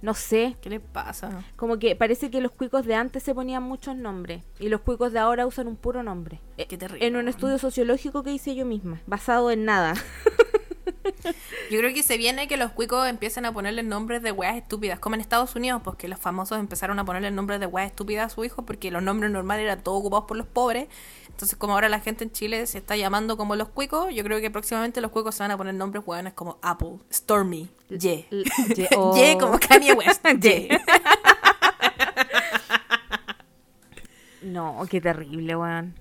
No 0.01 0.15
sé, 0.15 0.57
¿Qué 0.63 0.71
le 0.71 0.81
pasa? 0.81 1.45
como 1.55 1.79
que 1.79 1.95
parece 1.95 2.29
que 2.31 2.41
los 2.41 2.51
cuicos 2.51 2.85
de 2.87 2.95
antes 2.97 3.23
se 3.23 3.35
ponían 3.35 3.63
muchos 3.63 3.95
nombres 3.95 4.43
y 4.59 4.69
los 4.69 4.81
cuicos 4.81 5.13
de 5.13 5.19
ahora 5.21 5.47
usan 5.47 5.69
un 5.69 5.77
puro 5.77 6.03
nombre. 6.03 6.41
Eh, 6.57 6.67
Qué 6.67 6.77
terrible. 6.79 7.07
En 7.07 7.15
un 7.17 7.29
estudio 7.29 7.59
sociológico 7.59 8.23
que 8.25 8.33
hice 8.33 8.55
yo 8.57 8.65
misma, 8.65 9.01
basado 9.07 9.51
en 9.53 9.65
nada. 9.65 9.95
Yo 11.71 11.79
creo 11.79 11.95
que 11.95 12.03
se 12.03 12.17
viene 12.19 12.49
que 12.49 12.57
los 12.57 12.73
cuicos 12.73 13.07
empiecen 13.09 13.45
a 13.47 13.53
ponerle 13.53 13.83
nombres 13.83 14.23
de 14.23 14.33
weas 14.33 14.57
estúpidas, 14.57 14.99
como 14.99 15.15
en 15.15 15.21
Estados 15.21 15.55
Unidos, 15.55 15.81
porque 15.85 16.09
los 16.09 16.19
famosos 16.19 16.59
empezaron 16.59 16.99
a 16.99 17.05
ponerle 17.05 17.31
nombres 17.31 17.61
de 17.61 17.67
weas 17.67 17.89
estúpidas 17.91 18.27
a 18.33 18.35
su 18.35 18.45
hijo, 18.45 18.65
porque 18.67 18.91
los 18.91 19.03
nombres 19.03 19.31
normales 19.31 19.65
eran 19.65 19.83
todos 19.83 20.01
ocupados 20.01 20.25
por 20.27 20.37
los 20.37 20.47
pobres. 20.47 20.89
Entonces, 21.29 21.57
como 21.57 21.73
ahora 21.75 21.89
la 21.89 22.01
gente 22.01 22.25
en 22.25 22.31
Chile 22.33 22.67
se 22.67 22.79
está 22.79 22.97
llamando 22.97 23.37
como 23.37 23.57
los 23.57 23.69
cuicos, 23.69 24.13
yo 24.15 24.23
creo 24.25 24.41
que 24.41 24.51
próximamente 24.51 25.01
los 25.01 25.11
cuicos 25.11 25.35
se 25.35 25.43
van 25.43 25.51
a 25.53 25.57
poner 25.57 25.75
nombres 25.75 26.05
weones 26.07 26.35
como 26.35 26.59
Apple, 26.63 26.99
Stormy, 27.13 27.71
ye- 27.89 28.27
Ye 28.75 28.89
oh. 28.97 29.15
como 29.41 29.59
Kanye 29.59 29.93
West. 29.95 30.25
Ye. 30.41 30.69
No, 34.43 34.85
qué 34.91 35.01
terrible, 35.01 35.55
weón. 35.57 35.95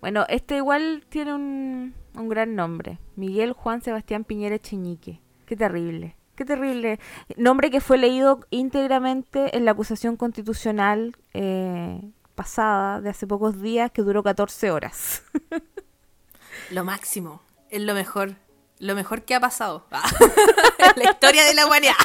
Bueno, 0.00 0.24
este 0.28 0.56
igual 0.56 1.04
tiene 1.08 1.34
un, 1.34 1.94
un 2.14 2.28
gran 2.28 2.54
nombre. 2.54 2.98
Miguel 3.16 3.52
Juan 3.52 3.80
Sebastián 3.80 4.24
Piñera 4.24 4.58
Cheñique. 4.58 5.20
Qué 5.46 5.56
terrible. 5.56 6.16
Qué 6.36 6.44
terrible. 6.44 6.98
Nombre 7.36 7.70
que 7.70 7.80
fue 7.80 7.96
leído 7.96 8.40
íntegramente 8.50 9.56
en 9.56 9.64
la 9.64 9.70
acusación 9.70 10.16
constitucional 10.16 11.16
eh, 11.32 12.00
pasada 12.34 13.00
de 13.00 13.10
hace 13.10 13.26
pocos 13.26 13.60
días 13.60 13.90
que 13.92 14.02
duró 14.02 14.22
14 14.22 14.70
horas. 14.70 15.22
Lo 16.70 16.84
máximo, 16.84 17.42
es 17.68 17.82
lo 17.82 17.94
mejor, 17.94 18.36
lo 18.78 18.94
mejor 18.94 19.22
que 19.22 19.34
ha 19.34 19.40
pasado 19.40 19.86
en 20.78 21.02
la 21.02 21.10
historia 21.10 21.44
de 21.44 21.54
la 21.54 21.66
humanidad. 21.66 21.94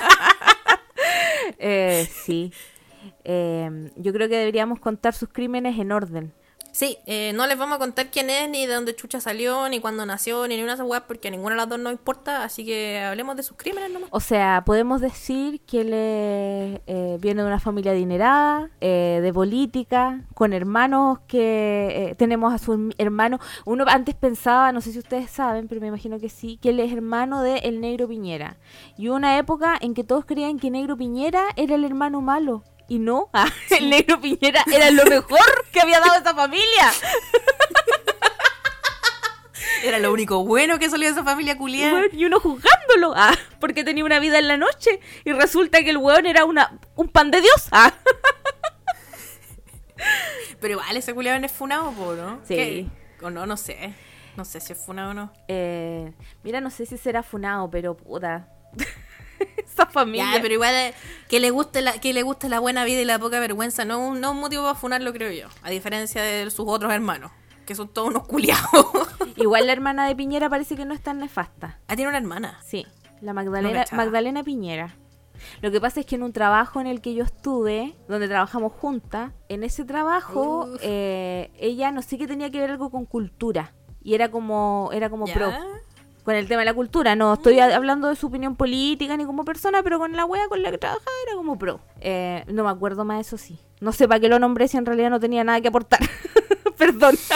Eh, 1.62 2.08
sí. 2.24 2.54
Eh, 3.24 3.92
yo 3.96 4.14
creo 4.14 4.30
que 4.30 4.38
deberíamos 4.38 4.80
contar 4.80 5.14
sus 5.14 5.30
crímenes 5.30 5.78
en 5.78 5.92
orden. 5.92 6.34
Sí, 6.80 6.98
eh, 7.06 7.34
no 7.36 7.46
les 7.46 7.58
vamos 7.58 7.76
a 7.76 7.80
contar 7.80 8.10
quién 8.10 8.30
es, 8.30 8.50
ni 8.50 8.66
de 8.66 8.74
dónde 8.74 8.96
chucha 8.96 9.20
salió, 9.20 9.68
ni 9.68 9.82
cuándo 9.82 10.06
nació, 10.06 10.48
ni 10.48 10.56
ninguna 10.56 10.72
de 10.72 10.76
esas 10.76 10.88
weas, 10.88 11.04
porque 11.06 11.30
ninguna 11.30 11.56
de 11.56 11.58
las 11.58 11.68
dos 11.68 11.78
nos 11.78 11.92
importa, 11.92 12.46
así 12.46 12.64
que 12.64 13.02
hablemos 13.02 13.36
de 13.36 13.44
sus 13.44 13.58
crímenes 13.58 13.92
nomás. 13.92 14.08
O 14.14 14.22
sea, 14.22 14.64
podemos 14.66 15.02
decir 15.02 15.60
que 15.68 15.82
él 15.82 15.90
eh, 15.92 16.82
eh, 16.88 17.18
viene 17.20 17.42
de 17.42 17.48
una 17.50 17.60
familia 17.60 17.92
adinerada, 17.92 18.70
eh, 18.80 19.20
de 19.22 19.34
política, 19.34 20.22
con 20.34 20.54
hermanos 20.54 21.20
que 21.28 22.12
eh, 22.12 22.16
tenemos 22.16 22.54
a 22.54 22.58
su 22.58 22.94
hermano. 22.98 23.40
Uno 23.66 23.84
antes 23.86 24.16
pensaba, 24.16 24.72
no 24.72 24.80
sé 24.80 24.94
si 24.94 25.00
ustedes 25.00 25.30
saben, 25.30 25.68
pero 25.68 25.82
me 25.82 25.88
imagino 25.88 26.18
que 26.18 26.30
sí, 26.30 26.60
que 26.62 26.70
él 26.70 26.80
es 26.80 26.94
hermano 26.94 27.42
de 27.42 27.58
El 27.58 27.82
Negro 27.82 28.08
Piñera. 28.08 28.56
Y 28.98 29.10
una 29.10 29.38
época 29.38 29.78
en 29.82 29.94
que 29.94 30.06
todos 30.06 30.24
creían 30.24 30.60
que 30.60 30.72
Negro 30.72 30.96
Piñera 30.96 31.44
era 31.58 31.76
el 31.76 31.84
hermano 31.84 32.22
malo. 32.22 32.64
Y 32.90 33.00
no, 33.00 33.30
ah, 33.34 33.50
el 33.70 33.90
Negro 33.90 34.20
Piñera 34.20 34.64
era 34.72 34.92
lo 34.92 35.06
mejor 35.06 35.66
que 35.72 35.80
había 35.80 36.00
dado 36.00 36.20
esa 36.20 36.36
familia. 36.36 36.92
Era 39.84 40.00
lo 40.00 40.12
único 40.12 40.44
bueno 40.44 40.78
que 40.78 40.90
salió 40.90 41.08
de 41.08 41.14
esa 41.14 41.24
familia 41.24 41.58
culiada. 41.58 42.04
Y 42.12 42.26
uno 42.26 42.42
juzgándolo, 42.42 43.14
ah, 43.16 43.34
porque 43.62 43.86
tenía 43.86 44.04
una 44.04 44.20
vida 44.20 44.38
en 44.38 44.50
la 44.50 44.58
noche 44.58 45.00
y 45.24 45.32
resulta 45.32 45.82
que 45.84 45.92
el 45.92 45.98
weón 45.98 46.26
era 46.26 46.44
una, 46.44 46.78
un 46.96 47.08
pan 47.08 47.32
de 47.32 47.40
Dios. 47.40 47.70
Ah. 47.72 47.94
Pero 50.60 50.74
igual 50.74 50.98
ese 50.98 51.14
culiado 51.14 51.44
es 51.46 51.52
funado, 51.52 51.92
po, 51.92 52.14
¿no? 52.14 52.42
Sí. 52.46 52.56
¿Qué? 52.56 52.88
O 53.22 53.30
no, 53.30 53.46
no 53.46 53.56
sé. 53.56 53.94
No 54.36 54.44
sé 54.44 54.60
si 54.60 54.74
es 54.74 54.86
funado 54.86 55.12
o 55.12 55.14
no. 55.14 55.32
Eh, 55.48 56.12
mira, 56.44 56.60
no 56.60 56.70
sé 56.70 56.86
si 56.86 56.98
será 56.98 57.24
funado, 57.24 57.70
pero 57.70 57.96
puta. 57.96 58.50
Esa 59.58 59.86
familia. 59.86 60.34
Ya, 60.36 60.42
pero 60.42 60.54
igual 60.54 60.74
eh, 60.74 60.94
que 61.28 61.40
le 61.40 61.52
guste 61.52 61.82
la, 61.82 61.94
que 62.00 62.14
le 62.14 62.24
guste 62.24 62.50
la 62.50 62.60
buena 62.60 62.84
vida 62.86 63.02
y 63.02 63.06
la 63.06 63.20
poca 63.20 63.40
vergüenza, 63.40 63.86
no, 63.86 64.04
es 64.04 64.12
un- 64.12 64.22
no 64.22 64.32
un 64.32 64.40
motivo 64.40 64.64
para 64.64 64.76
funarlo, 64.76 65.14
creo 65.14 65.32
yo. 65.32 65.48
A 65.64 65.70
diferencia 65.70 66.22
de 66.22 66.50
sus 66.52 66.66
otros 66.68 66.92
hermanos, 66.94 67.32
que 67.66 67.76
son 67.76 67.88
todos 67.90 68.10
unos 68.10 68.28
culiados. 68.28 68.64
Igual 69.36 69.68
la 69.68 69.74
hermana 69.74 70.08
de 70.08 70.16
Piñera 70.16 70.50
parece 70.50 70.76
que 70.76 70.86
no 70.86 70.94
es 70.94 71.02
tan 71.02 71.20
nefasta. 71.20 71.80
ah, 71.88 71.96
tiene 71.96 72.10
una 72.10 72.18
hermana. 72.18 72.60
Sí, 72.66 72.86
la 73.22 73.34
Magdalena. 73.34 73.86
Magdalena 73.92 74.44
Piñera. 74.44 74.96
Lo 75.62 75.72
que 75.72 75.80
pasa 75.80 76.02
es 76.02 76.06
que 76.06 76.16
en 76.16 76.24
un 76.24 76.34
trabajo 76.34 76.82
en 76.82 76.88
el 76.88 77.00
que 77.00 77.14
yo 77.14 77.24
estuve, 77.24 77.96
donde 78.10 78.28
trabajamos 78.28 78.74
juntas, 78.74 79.32
en 79.48 79.64
ese 79.64 79.86
trabajo 79.86 80.68
eh, 80.82 81.50
ella 81.58 81.92
no 81.92 82.02
sé 82.02 82.18
qué 82.18 82.28
tenía 82.28 82.50
que 82.50 82.60
ver 82.60 82.72
algo 82.72 82.90
con 82.92 83.06
cultura. 83.06 83.74
Y 84.02 84.16
era 84.16 84.30
como, 84.32 84.90
era 84.92 85.10
como 85.10 85.26
pro, 85.26 85.50
con 86.24 86.36
el 86.36 86.48
tema 86.48 86.60
de 86.62 86.66
la 86.66 86.74
cultura. 86.74 87.16
No 87.16 87.34
estoy 87.34 87.60
a- 87.60 87.76
hablando 87.76 88.08
de 88.08 88.16
su 88.16 88.28
opinión 88.28 88.56
política 88.56 89.16
ni 89.18 89.26
como 89.26 89.46
persona, 89.46 89.82
pero 89.84 90.00
con 90.00 90.14
la 90.14 90.26
wea 90.26 90.48
con 90.48 90.62
la 90.62 90.72
que 90.72 90.78
trabajaba 90.78 91.06
era 91.28 91.36
como 91.36 91.58
pro. 91.58 91.80
Eh, 92.02 92.44
no 92.48 92.64
me 92.64 92.70
acuerdo 92.70 93.06
más, 93.06 93.26
eso 93.26 93.38
sí. 93.38 93.60
No 93.80 93.92
sé 93.94 94.08
para 94.08 94.20
qué 94.20 94.28
lo 94.30 94.40
nombré 94.40 94.68
si 94.68 94.78
en 94.78 94.86
realidad 94.86 95.10
no 95.10 95.20
tenía 95.20 95.44
nada 95.44 95.60
que 95.62 95.68
aportar. 95.70 96.00
Perdón. 96.78 97.16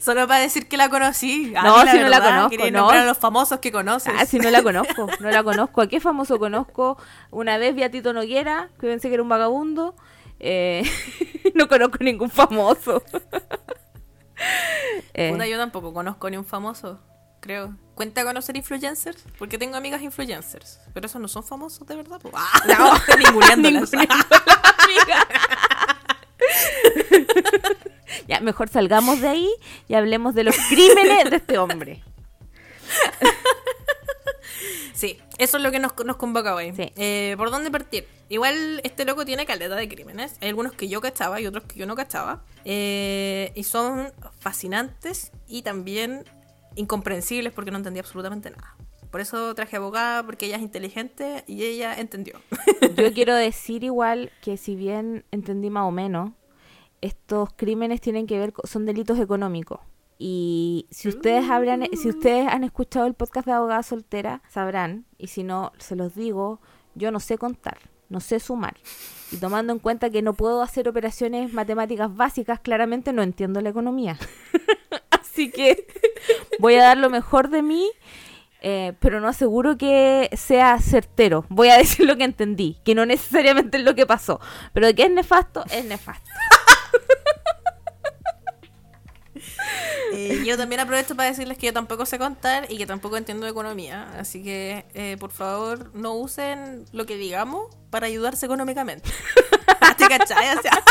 Solo 0.00 0.26
para 0.28 0.40
decir 0.40 0.68
que 0.68 0.76
la 0.76 0.88
conocí. 0.88 1.52
A 1.56 1.62
No, 1.62 1.82
mí, 1.84 1.90
si 1.90 1.98
no 1.98 2.08
la 2.08 2.20
conozco, 2.20 2.70
no. 2.70 2.90
a 2.90 3.04
los 3.04 3.18
famosos 3.18 3.58
que 3.60 3.72
conoces. 3.72 4.12
Ah, 4.16 4.26
si 4.26 4.38
no 4.38 4.50
la 4.50 4.62
conozco, 4.62 5.06
no 5.20 5.30
la 5.30 5.42
conozco. 5.42 5.80
¿A 5.80 5.88
qué 5.88 6.00
famoso 6.00 6.38
conozco? 6.38 6.96
Una 7.30 7.58
vez 7.58 7.74
vi 7.74 7.82
a 7.82 7.90
Tito 7.90 8.12
Noguera, 8.12 8.68
que 8.80 8.86
pensé 8.86 9.08
que 9.08 9.14
era 9.14 9.22
un 9.22 9.28
vagabundo. 9.28 9.94
Eh, 10.38 10.82
no 11.54 11.68
conozco 11.68 11.98
ningún 12.00 12.30
famoso. 12.30 13.02
Eh, 15.14 15.30
Puta, 15.32 15.46
yo 15.46 15.56
tampoco 15.58 15.92
conozco 15.94 16.28
ni 16.30 16.36
un 16.36 16.44
famoso, 16.44 17.00
creo. 17.40 17.74
¿Cuenta 17.94 18.24
conocer 18.24 18.56
influencers? 18.56 19.24
Porque 19.38 19.56
tengo 19.56 19.76
amigas 19.76 20.02
influencers. 20.02 20.78
Pero 20.92 21.06
esos 21.06 21.20
no 21.20 21.28
son 21.28 21.42
famosos, 21.44 21.86
de 21.86 21.96
verdad. 21.96 22.20
Ah, 22.34 22.60
No. 22.68 23.16
ninguneándolas. 23.18 23.92
amiga. 23.94 25.26
ya, 28.28 28.40
mejor 28.40 28.68
salgamos 28.68 29.20
de 29.20 29.28
ahí 29.28 29.50
y 29.88 29.94
hablemos 29.94 30.34
de 30.34 30.44
los 30.44 30.56
crímenes 30.68 31.30
de 31.30 31.36
este 31.36 31.58
hombre. 31.58 32.02
Sí, 34.96 35.18
eso 35.36 35.58
es 35.58 35.62
lo 35.62 35.70
que 35.70 35.78
nos, 35.78 35.92
nos 36.06 36.16
convoca 36.16 36.54
hoy. 36.54 36.72
Sí. 36.74 36.90
Eh, 36.96 37.34
¿Por 37.36 37.50
dónde 37.50 37.70
partir? 37.70 38.08
Igual 38.30 38.80
este 38.82 39.04
loco 39.04 39.26
tiene 39.26 39.44
caleta 39.44 39.76
de 39.76 39.88
crímenes. 39.88 40.38
Hay 40.40 40.48
algunos 40.48 40.72
que 40.72 40.88
yo 40.88 41.02
cachaba 41.02 41.38
y 41.38 41.46
otros 41.46 41.64
que 41.64 41.78
yo 41.78 41.86
no 41.86 41.94
cachaba. 41.94 42.42
Eh, 42.64 43.52
y 43.54 43.62
son 43.64 44.10
fascinantes 44.40 45.32
y 45.46 45.60
también 45.60 46.24
incomprensibles 46.76 47.52
porque 47.52 47.70
no 47.70 47.76
entendía 47.76 48.00
absolutamente 48.00 48.50
nada. 48.50 48.74
Por 49.10 49.20
eso 49.20 49.54
traje 49.54 49.76
abogada, 49.76 50.24
porque 50.24 50.46
ella 50.46 50.56
es 50.56 50.62
inteligente 50.62 51.44
y 51.46 51.64
ella 51.64 51.94
entendió. 51.94 52.40
Yo 52.96 53.12
quiero 53.14 53.34
decir 53.34 53.84
igual 53.84 54.32
que 54.42 54.56
si 54.56 54.76
bien 54.76 55.24
entendí 55.30 55.68
más 55.68 55.84
o 55.84 55.90
menos, 55.90 56.32
estos 57.02 57.50
crímenes 57.54 58.00
tienen 58.00 58.26
que 58.26 58.38
ver 58.38 58.54
con, 58.54 58.66
son 58.66 58.86
delitos 58.86 59.18
económicos. 59.18 59.80
Y 60.18 60.86
si 60.90 61.08
ustedes 61.08 61.50
habrán, 61.50 61.84
si 61.94 62.08
ustedes 62.08 62.48
han 62.48 62.64
escuchado 62.64 63.06
el 63.06 63.14
podcast 63.14 63.46
de 63.46 63.52
abogada 63.52 63.82
soltera, 63.82 64.42
sabrán, 64.48 65.04
y 65.18 65.28
si 65.28 65.42
no, 65.42 65.72
se 65.78 65.96
los 65.96 66.14
digo, 66.14 66.60
yo 66.94 67.10
no 67.10 67.20
sé 67.20 67.36
contar, 67.38 67.78
no 68.08 68.20
sé 68.20 68.40
sumar. 68.40 68.76
Y 69.30 69.36
tomando 69.36 69.72
en 69.72 69.78
cuenta 69.78 70.10
que 70.10 70.22
no 70.22 70.34
puedo 70.34 70.62
hacer 70.62 70.88
operaciones 70.88 71.52
matemáticas 71.52 72.14
básicas, 72.14 72.60
claramente 72.60 73.12
no 73.12 73.22
entiendo 73.22 73.60
la 73.60 73.70
economía. 73.70 74.18
Así 75.10 75.50
que 75.50 75.86
voy 76.58 76.76
a 76.76 76.82
dar 76.82 76.96
lo 76.96 77.10
mejor 77.10 77.50
de 77.50 77.62
mí 77.62 77.90
eh, 78.68 78.94
pero 79.00 79.20
no 79.20 79.28
aseguro 79.28 79.76
que 79.76 80.28
sea 80.36 80.80
certero. 80.80 81.44
Voy 81.48 81.68
a 81.68 81.78
decir 81.78 82.06
lo 82.06 82.16
que 82.16 82.24
entendí, 82.24 82.76
que 82.84 82.94
no 82.94 83.06
necesariamente 83.06 83.78
es 83.78 83.84
lo 83.84 83.94
que 83.94 84.06
pasó, 84.06 84.40
pero 84.72 84.86
de 84.86 84.94
que 84.94 85.04
es 85.04 85.10
nefasto, 85.10 85.64
es 85.70 85.84
nefasto. 85.84 86.28
Eh, 90.12 90.42
yo 90.44 90.56
también 90.56 90.80
aprovecho 90.80 91.16
para 91.16 91.28
decirles 91.28 91.58
que 91.58 91.66
yo 91.66 91.72
tampoco 91.72 92.06
sé 92.06 92.18
contar 92.18 92.66
y 92.70 92.78
que 92.78 92.86
tampoco 92.86 93.16
entiendo 93.16 93.44
de 93.44 93.50
economía. 93.52 94.08
Así 94.18 94.42
que, 94.42 94.84
eh, 94.94 95.16
por 95.18 95.32
favor, 95.32 95.94
no 95.94 96.14
usen 96.14 96.84
lo 96.92 97.06
que 97.06 97.16
digamos 97.16 97.74
para 97.90 98.06
ayudarse 98.06 98.46
económicamente. 98.46 99.08
¿Te 99.98 100.08
cachai? 100.08 100.56
O 100.56 100.62
sea, 100.62 100.82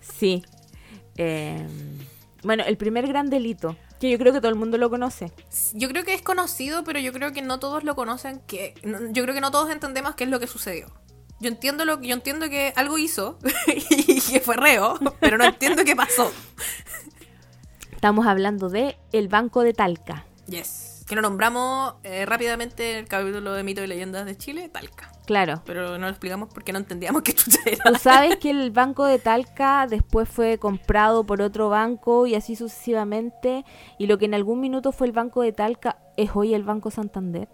Sí. 0.00 0.44
Eh, 1.16 1.66
bueno, 2.42 2.64
el 2.66 2.76
primer 2.76 3.06
gran 3.06 3.30
delito, 3.30 3.76
que 4.00 4.10
yo 4.10 4.18
creo 4.18 4.32
que 4.32 4.40
todo 4.40 4.50
el 4.50 4.56
mundo 4.56 4.78
lo 4.78 4.90
conoce. 4.90 5.32
Yo 5.74 5.88
creo 5.88 6.04
que 6.04 6.14
es 6.14 6.22
conocido, 6.22 6.84
pero 6.84 6.98
yo 6.98 7.12
creo 7.12 7.32
que 7.32 7.42
no 7.42 7.58
todos 7.58 7.84
lo 7.84 7.94
conocen. 7.94 8.40
Que 8.46 8.74
yo 9.12 9.22
creo 9.22 9.34
que 9.34 9.40
no 9.40 9.50
todos 9.50 9.70
entendemos 9.70 10.14
qué 10.14 10.24
es 10.24 10.30
lo 10.30 10.40
que 10.40 10.46
sucedió. 10.46 10.86
Yo 11.40 11.48
entiendo 11.48 11.84
lo 11.84 12.00
yo 12.00 12.14
entiendo 12.14 12.48
que 12.48 12.72
algo 12.76 12.98
hizo 12.98 13.38
y 13.66 14.20
que 14.20 14.40
fue 14.40 14.56
reo, 14.56 14.98
pero 15.20 15.38
no 15.38 15.44
entiendo 15.44 15.84
qué 15.84 15.96
pasó. 15.96 16.32
Estamos 18.02 18.26
hablando 18.26 18.68
de 18.68 18.96
el 19.12 19.28
Banco 19.28 19.62
de 19.62 19.74
Talca. 19.74 20.26
Yes. 20.48 21.04
Que 21.06 21.14
lo 21.14 21.22
nombramos 21.22 21.94
eh, 22.02 22.26
rápidamente 22.26 22.94
en 22.94 22.98
el 22.98 23.06
capítulo 23.06 23.52
de 23.52 23.62
Mito 23.62 23.80
y 23.80 23.86
Leyendas 23.86 24.26
de 24.26 24.36
Chile, 24.36 24.68
Talca. 24.68 25.12
Claro. 25.24 25.62
Pero 25.64 25.98
no 25.98 26.06
lo 26.06 26.08
explicamos 26.08 26.48
porque 26.52 26.72
no 26.72 26.80
entendíamos 26.80 27.22
qué 27.24 27.32
chucha 27.32 27.60
era. 27.64 27.84
Tú 27.84 27.94
sabes 28.00 28.38
que 28.38 28.50
el 28.50 28.72
Banco 28.72 29.04
de 29.04 29.20
Talca 29.20 29.86
después 29.88 30.28
fue 30.28 30.58
comprado 30.58 31.22
por 31.22 31.40
otro 31.42 31.68
banco 31.68 32.26
y 32.26 32.34
así 32.34 32.56
sucesivamente. 32.56 33.64
Y 33.98 34.08
lo 34.08 34.18
que 34.18 34.24
en 34.24 34.34
algún 34.34 34.58
minuto 34.58 34.90
fue 34.90 35.06
el 35.06 35.12
Banco 35.12 35.42
de 35.42 35.52
Talca 35.52 35.98
es 36.16 36.32
hoy 36.34 36.54
el 36.54 36.64
Banco 36.64 36.90
Santander. 36.90 37.48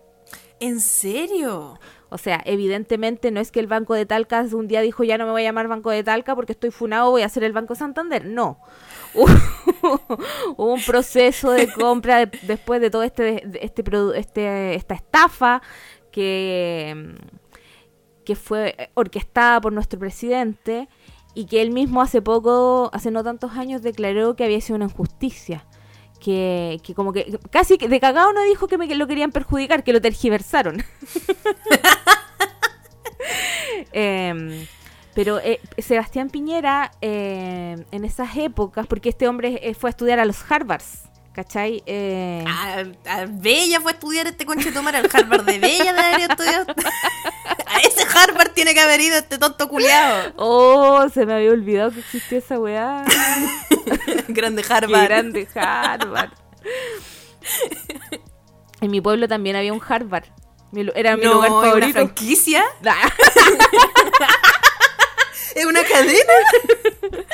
¿En 0.60 0.80
serio? 0.80 1.78
O 2.08 2.16
sea, 2.16 2.40
evidentemente 2.46 3.30
no 3.30 3.40
es 3.40 3.52
que 3.52 3.60
el 3.60 3.66
Banco 3.66 3.92
de 3.92 4.06
Talca 4.06 4.40
un 4.52 4.66
día 4.66 4.80
dijo 4.80 5.04
ya 5.04 5.18
no 5.18 5.26
me 5.26 5.32
voy 5.32 5.42
a 5.42 5.44
llamar 5.44 5.68
Banco 5.68 5.90
de 5.90 6.02
Talca 6.02 6.34
porque 6.34 6.52
estoy 6.52 6.70
funado, 6.70 7.10
voy 7.10 7.20
a 7.20 7.26
hacer 7.26 7.44
el 7.44 7.52
Banco 7.52 7.74
Santander. 7.74 8.24
No. 8.24 8.60
Hubo 10.56 10.74
un 10.74 10.82
proceso 10.84 11.50
de 11.52 11.72
compra 11.72 12.26
de- 12.26 12.38
después 12.42 12.80
de 12.80 12.90
todo 12.90 13.02
este, 13.02 13.42
este, 13.64 13.82
este 14.16 14.74
esta 14.74 14.94
estafa 14.94 15.62
que, 16.12 17.14
que 18.24 18.34
fue 18.36 18.90
orquestada 18.94 19.60
por 19.60 19.72
nuestro 19.72 19.98
presidente 19.98 20.88
y 21.34 21.46
que 21.46 21.62
él 21.62 21.70
mismo 21.70 22.02
hace 22.02 22.20
poco, 22.22 22.90
hace 22.92 23.10
no 23.10 23.22
tantos 23.22 23.52
años, 23.52 23.82
declaró 23.82 24.34
que 24.36 24.44
había 24.44 24.60
sido 24.60 24.76
una 24.76 24.86
injusticia. 24.86 25.64
Que, 26.20 26.80
que 26.82 26.94
como 26.96 27.12
que 27.12 27.38
casi 27.50 27.76
de 27.76 28.00
cagado 28.00 28.32
no 28.32 28.42
dijo 28.42 28.66
que 28.66 28.76
me 28.76 28.92
lo 28.92 29.06
querían 29.06 29.30
perjudicar, 29.30 29.84
que 29.84 29.92
lo 29.92 30.00
tergiversaron. 30.00 30.82
Em, 33.92 34.66
pero 35.18 35.40
eh, 35.40 35.58
Sebastián 35.78 36.30
Piñera, 36.30 36.92
eh, 37.00 37.84
en 37.90 38.04
esas 38.04 38.36
épocas, 38.36 38.86
porque 38.86 39.08
este 39.08 39.26
hombre 39.26 39.58
eh, 39.64 39.74
fue 39.74 39.88
a 39.88 39.90
estudiar 39.90 40.20
a 40.20 40.24
los 40.24 40.36
Harvards, 40.48 41.08
¿cachai? 41.32 41.82
Eh, 41.86 42.44
A, 42.46 42.84
a 43.04 43.26
Bella 43.28 43.80
fue 43.80 43.90
a 43.90 43.94
estudiar 43.94 44.28
este 44.28 44.46
conchetumar 44.46 44.94
al 44.94 45.10
Harvard 45.12 45.44
de 45.44 45.58
Bella 45.58 45.92
de 45.92 45.98
haber 46.00 46.30
estudiado. 46.30 46.66
A 47.66 47.80
ese 47.80 48.06
Harvard 48.16 48.52
tiene 48.52 48.74
que 48.74 48.80
haber 48.80 49.00
ido 49.00 49.16
este 49.16 49.38
tonto 49.38 49.68
culiado. 49.68 50.34
Oh, 50.36 51.08
se 51.12 51.26
me 51.26 51.34
había 51.34 51.50
olvidado 51.50 51.90
que 51.90 51.98
existía 51.98 52.38
esa 52.38 52.56
weá. 52.60 53.04
Grande 54.28 54.62
Qué 54.62 54.72
Harvard. 54.72 55.02
grande 55.04 55.48
Harvard. 55.56 56.30
En 58.80 58.92
mi 58.92 59.00
pueblo 59.00 59.26
también 59.26 59.56
había 59.56 59.72
un 59.72 59.82
Harvard. 59.86 60.26
Mi 60.70 60.86
Era 60.94 61.16
mi 61.16 61.24
No, 61.24 61.34
lugar 61.34 61.48
¿es 61.48 61.54
una 61.56 61.66
favorito. 61.66 61.92
franquicia? 61.94 62.62
¿Es 65.58 65.66
una 65.66 65.82
cadena? 65.82 66.32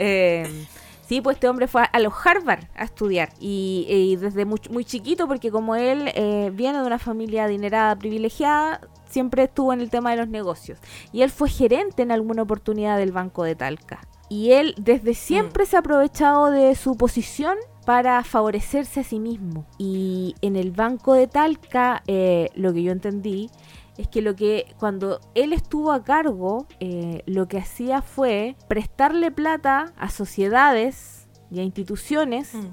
Eh, 0.00 0.66
sí, 1.08 1.20
pues 1.20 1.36
este 1.36 1.48
hombre 1.48 1.66
fue 1.66 1.82
a, 1.90 1.98
los 1.98 2.12
Harvard 2.24 2.64
a 2.76 2.84
estudiar 2.84 3.30
y, 3.40 3.84
y 3.88 4.16
desde 4.16 4.44
muy, 4.44 4.60
muy 4.70 4.84
chiquito, 4.84 5.26
porque 5.26 5.50
como 5.50 5.74
él 5.74 6.10
eh, 6.14 6.50
viene 6.52 6.78
de 6.78 6.86
una 6.86 6.98
familia 6.98 7.44
adinerada, 7.44 7.96
privilegiada, 7.96 8.80
siempre 9.08 9.44
estuvo 9.44 9.72
en 9.72 9.80
el 9.80 9.90
tema 9.90 10.12
de 10.12 10.18
los 10.18 10.28
negocios. 10.28 10.78
Y 11.12 11.22
él 11.22 11.30
fue 11.30 11.48
gerente 11.48 12.02
en 12.02 12.12
alguna 12.12 12.42
oportunidad 12.42 12.98
del 12.98 13.12
Banco 13.12 13.42
de 13.44 13.56
Talca. 13.56 14.00
Y 14.28 14.52
él 14.52 14.74
desde 14.78 15.14
siempre 15.14 15.66
se 15.66 15.76
ha 15.76 15.80
aprovechado 15.80 16.50
de 16.50 16.74
su 16.74 16.96
posición 16.96 17.56
para 17.84 18.22
favorecerse 18.22 19.00
a 19.00 19.04
sí 19.04 19.18
mismo. 19.18 19.66
Y 19.78 20.34
en 20.42 20.56
el 20.56 20.70
Banco 20.70 21.14
de 21.14 21.26
Talca, 21.26 22.02
eh, 22.06 22.50
lo 22.54 22.72
que 22.72 22.82
yo 22.82 22.92
entendí 22.92 23.50
es 23.98 24.08
que 24.08 24.22
lo 24.22 24.34
que 24.36 24.74
cuando 24.78 25.20
él 25.34 25.52
estuvo 25.52 25.92
a 25.92 26.02
cargo, 26.04 26.66
eh, 26.80 27.22
lo 27.26 27.46
que 27.48 27.58
hacía 27.58 28.00
fue 28.00 28.56
prestarle 28.68 29.30
plata 29.30 29.92
a 29.98 30.08
sociedades 30.08 31.26
y 31.50 31.60
a 31.60 31.62
instituciones 31.64 32.54
Mm. 32.54 32.66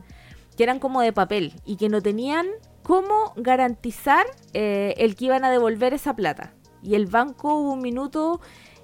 que 0.56 0.64
eran 0.64 0.80
como 0.80 1.02
de 1.02 1.12
papel 1.12 1.54
y 1.66 1.76
que 1.76 1.90
no 1.90 2.02
tenían 2.02 2.48
cómo 2.84 3.34
garantizar 3.36 4.26
eh, 4.54 4.94
el 4.98 5.16
que 5.16 5.26
iban 5.26 5.44
a 5.44 5.50
devolver 5.52 5.94
esa 5.94 6.16
plata. 6.16 6.54
Y 6.84 6.96
el 6.96 7.08
banco 7.08 7.56
hubo 7.56 7.74
un 7.74 7.82
minuto 7.82 8.40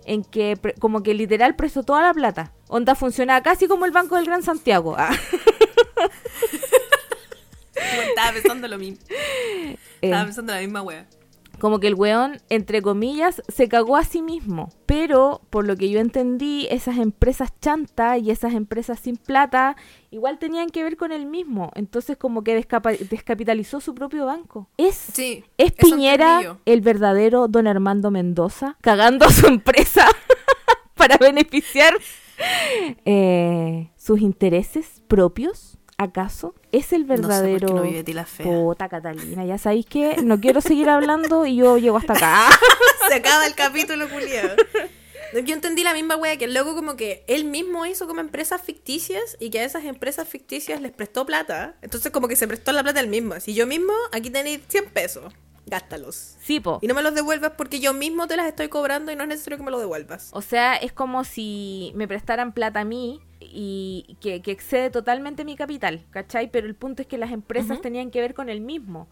en 0.06 0.24
que 0.24 0.58
como 0.80 1.04
que 1.04 1.14
literal 1.14 1.56
prestó 1.56 1.84
toda 1.84 2.02
la 2.02 2.14
plata. 2.14 2.52
Onda 2.68 2.96
funcionaba 2.96 3.42
casi 3.44 3.68
como 3.68 3.86
el 3.86 3.92
Banco 3.92 4.16
del 4.16 4.26
Gran 4.26 4.42
Santiago. 4.42 4.96
Ah. 4.98 5.12
Estaba 8.10 8.32
pensando 8.34 8.68
lo 8.68 8.78
mismo. 8.78 8.98
Eh, 10.04 10.08
Estaba 10.08 10.24
pensando 10.26 10.52
la 10.54 10.60
misma 10.62 10.82
wea. 10.82 11.06
Como 11.62 11.80
que 11.80 11.86
el 11.86 11.94
weón, 11.94 12.42
entre 12.50 12.82
comillas, 12.82 13.44
se 13.48 13.70
cagó 13.70 13.96
a 13.96 14.04
sí 14.04 14.24
mismo. 14.24 14.70
Pero, 14.88 15.42
por 15.52 15.68
lo 15.68 15.76
que 15.76 15.92
yo 15.92 16.00
entendí, 16.00 16.68
esas 16.72 16.98
empresas 16.98 17.52
chantas 17.62 18.20
y 18.20 18.32
esas 18.32 18.56
empresas 18.56 19.00
sin 19.00 19.16
plata 19.16 19.76
igual 20.10 20.40
tenían 20.40 20.72
que 20.72 20.84
ver 20.84 20.98
con 20.98 21.12
él 21.12 21.28
mismo. 21.28 21.72
Entonces, 21.76 22.18
como 22.18 22.44
que 22.44 22.56
descapitalizó 22.56 23.80
su 23.80 23.94
propio 23.94 24.26
banco. 24.26 24.70
Es, 24.76 24.96
Sí. 24.96 25.44
es 25.60 25.72
Piñera 25.74 26.58
el 26.66 26.82
verdadero 26.82 27.48
don 27.48 27.68
Armando 27.68 28.10
Mendoza, 28.10 28.76
cagando 28.82 29.28
a 29.28 29.30
su 29.30 29.46
empresa 29.46 30.08
para 30.96 31.18
beneficiar 31.18 31.94
eh, 33.06 33.92
sus 33.98 34.20
intereses 34.20 35.04
propios. 35.08 35.78
¿Acaso? 36.02 36.56
¿Es 36.72 36.94
el 36.94 37.06
No 37.06 37.16
sé 37.16 37.22
verdadero... 37.22 37.68
no 37.76 37.84
vive 37.84 38.04
Fea. 38.26 38.44
Puta 38.44 38.90
Catalina, 38.90 39.46
ya 39.46 39.60
sabéis 39.60 39.86
que 39.86 40.18
no 40.24 40.40
quiero 40.40 40.60
seguir 40.60 40.90
hablando 40.90 41.46
y 41.46 41.58
yo 41.58 41.78
llego 41.78 41.98
hasta 41.98 42.14
acá. 42.14 42.50
Se 43.08 43.14
acaba 43.14 43.46
el 43.46 43.54
capítulo, 43.54 44.10
culiado. 44.10 44.56
Yo 45.46 45.54
entendí 45.54 45.84
la 45.84 45.94
misma 45.94 46.16
wea 46.16 46.38
que 46.38 46.46
el 46.46 46.56
loco 46.56 46.74
como 46.74 46.96
que 46.96 47.24
él 47.28 47.46
mismo 47.46 47.86
hizo 47.86 48.08
como 48.08 48.20
empresas 48.20 48.64
ficticias 48.64 49.38
y 49.40 49.52
que 49.52 49.60
a 49.60 49.64
esas 49.64 49.86
empresas 49.86 50.28
ficticias 50.28 50.82
les 50.82 50.92
prestó 50.92 51.24
plata. 51.28 51.76
Entonces 51.84 52.12
como 52.12 52.28
que 52.28 52.36
se 52.36 52.48
prestó 52.48 52.72
la 52.72 52.82
plata 52.82 53.00
él 53.00 53.08
mismo. 53.08 53.40
Si 53.40 53.54
yo 53.54 53.68
mismo, 53.68 53.94
aquí 54.12 54.32
tenéis 54.32 54.62
100 54.70 54.90
pesos, 54.90 55.32
gástalos. 55.68 56.36
Sí, 56.42 56.60
po. 56.60 56.80
Y 56.82 56.88
no 56.88 56.96
me 56.96 57.04
los 57.04 57.14
devuelvas 57.14 57.52
porque 57.56 57.80
yo 57.80 57.94
mismo 57.94 58.28
te 58.28 58.38
las 58.38 58.48
estoy 58.48 58.70
cobrando 58.70 59.12
y 59.12 59.16
no 59.16 59.22
es 59.22 59.30
necesario 59.30 59.60
que 59.60 59.64
me 59.64 59.72
lo 59.72 59.78
devuelvas. 59.78 60.32
O 60.34 60.42
sea, 60.42 60.78
es 60.78 60.94
como 60.94 61.26
si 61.26 61.92
me 61.94 62.08
prestaran 62.08 62.54
plata 62.54 62.80
a 62.80 62.86
mí 62.86 63.22
y 63.54 64.18
que, 64.22 64.42
que 64.42 64.52
excede 64.52 64.90
totalmente 64.90 65.46
mi 65.46 65.56
capital, 65.56 66.06
¿cachai? 66.10 66.50
Pero 66.52 66.68
el 66.68 66.76
punto 66.76 67.02
es 67.02 67.08
que 67.08 67.18
las 67.18 67.32
empresas 67.32 67.82
tenían 67.82 68.12
que 68.12 68.22
ver 68.22 68.34
con 68.34 68.50
el 68.50 68.62
mismo. 68.62 69.08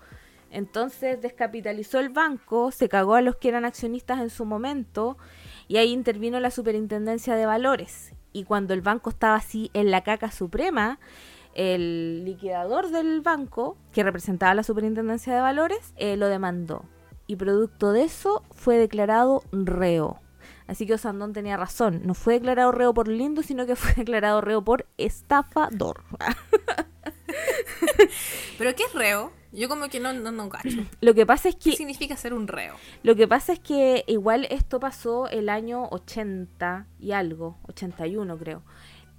Entonces 0.52 1.22
descapitalizó 1.22 2.00
el 2.00 2.10
banco, 2.10 2.72
se 2.72 2.90
cagó 2.90 3.16
a 3.16 3.22
los 3.22 3.36
que 3.36 3.50
eran 3.50 3.66
accionistas 3.66 4.20
en 4.20 4.30
su 4.30 4.46
momento 4.46 5.18
y 5.68 5.78
ahí 5.78 5.92
intervino 5.92 6.40
la 6.40 6.52
superintendencia 6.52 7.36
de 7.36 7.46
valores. 7.46 8.14
Y 8.34 8.44
cuando 8.44 8.74
el 8.74 8.82
banco 8.82 9.10
estaba 9.10 9.36
así 9.36 9.70
en 9.74 9.92
la 9.92 10.02
caca 10.02 10.32
suprema, 10.32 11.00
el 11.54 12.26
liquidador 12.26 12.90
del 12.90 13.22
banco, 13.22 13.78
que 13.92 14.04
representaba 14.04 14.54
la 14.54 14.64
superintendencia 14.64 15.34
de 15.34 15.42
valores, 15.42 15.94
eh, 15.98 16.16
lo 16.16 16.28
demandó. 16.28 16.86
Y 17.28 17.36
producto 17.36 17.92
de 17.92 18.04
eso 18.04 18.44
fue 18.52 18.78
declarado 18.78 19.44
reo. 19.52 20.20
Así 20.70 20.86
que 20.86 20.94
Osandón 20.94 21.34
tenía 21.34 21.58
razón. 21.58 22.02
No 22.06 22.14
fue 22.14 22.36
declarado 22.36 22.72
reo 22.72 22.94
por 22.94 23.08
lindo, 23.08 23.42
sino 23.42 23.66
que 23.66 23.76
fue 23.76 23.92
declarado 23.96 24.40
reo 24.40 24.64
por 24.64 24.86
estafador. 25.00 26.04
¿Pero 28.60 28.76
qué 28.76 28.84
es 28.84 28.94
reo? 28.94 29.32
Yo 29.52 29.68
como 29.68 29.90
que 29.90 30.00
no, 30.00 30.14
no, 30.14 30.32
no 30.32 30.48
cacho. 30.48 30.78
Lo 31.02 31.16
que 31.16 31.26
pasa 31.26 31.50
es 31.50 31.56
¿Qué 31.56 31.72
que 31.72 31.78
significa 31.78 32.16
ser 32.16 32.36
un 32.36 32.48
reo? 32.48 32.76
Lo 33.02 33.16
que 33.16 33.28
pasa 33.28 33.54
es 33.54 33.60
que 33.60 34.04
igual 34.06 34.46
esto 34.52 34.80
pasó 34.80 35.28
el 35.28 35.50
año 35.50 35.88
80 35.90 36.86
y 37.00 37.14
algo, 37.14 37.58
81 37.68 38.38
creo. 38.38 38.62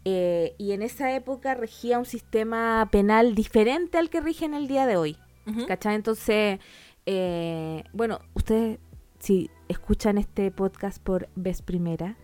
Eh, 0.04 0.54
y 0.56 0.70
en 0.70 0.82
esa 0.82 1.12
época 1.16 1.54
regía 1.54 1.98
un 1.98 2.06
sistema 2.06 2.88
penal 2.92 3.34
diferente 3.34 3.98
al 3.98 4.08
que 4.08 4.20
rige 4.20 4.44
en 4.44 4.54
el 4.54 4.68
día 4.68 4.86
de 4.86 4.96
hoy. 4.96 5.16
Ujú. 5.48 5.66
¿Cachai? 5.66 5.96
Entonces, 5.96 6.60
eh, 7.06 7.82
bueno, 7.92 8.20
ustedes 8.34 8.78
si 9.20 9.50
escuchan 9.68 10.18
este 10.18 10.50
podcast 10.50 11.00
por 11.00 11.28
vez 11.37 11.62
primera, 11.62 12.16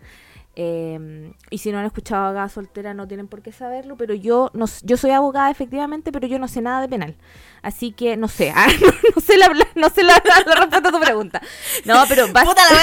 eh, 0.59 1.35
y 1.51 1.59
si 1.59 1.71
no 1.71 1.79
han 1.79 1.85
escuchado 1.85 2.25
abogada 2.25 2.49
soltera 2.49 2.95
no 2.95 3.07
tienen 3.07 3.29
por 3.29 3.43
qué 3.43 3.53
saberlo, 3.53 3.99
pero 3.99 4.15
yo 4.15 4.51
no, 4.55 4.65
yo 4.83 4.97
soy 4.97 5.11
abogada 5.11 5.51
efectivamente, 5.51 6.13
pero 6.13 6.27
yo 6.27 6.39
no 6.39 6.49
sé 6.49 6.63
nada 6.63 6.81
de 6.81 6.89
penal. 6.89 7.15
Así 7.61 7.93
que 7.93 8.17
no 8.17 8.27
sé, 8.27 8.51
ah, 8.57 8.67
no, 8.81 8.89
no 9.15 9.21
sé, 9.21 9.37
la, 9.37 9.49
no 9.75 9.91
sé 9.91 10.03
la, 10.03 10.21
la 10.25 10.55
respuesta 10.55 10.89
a 10.89 10.93
tu 10.93 10.99
pregunta. 10.99 11.43
No, 11.85 12.03
pero 12.09 12.27
¡Puta 12.27 12.45
la 12.45 12.81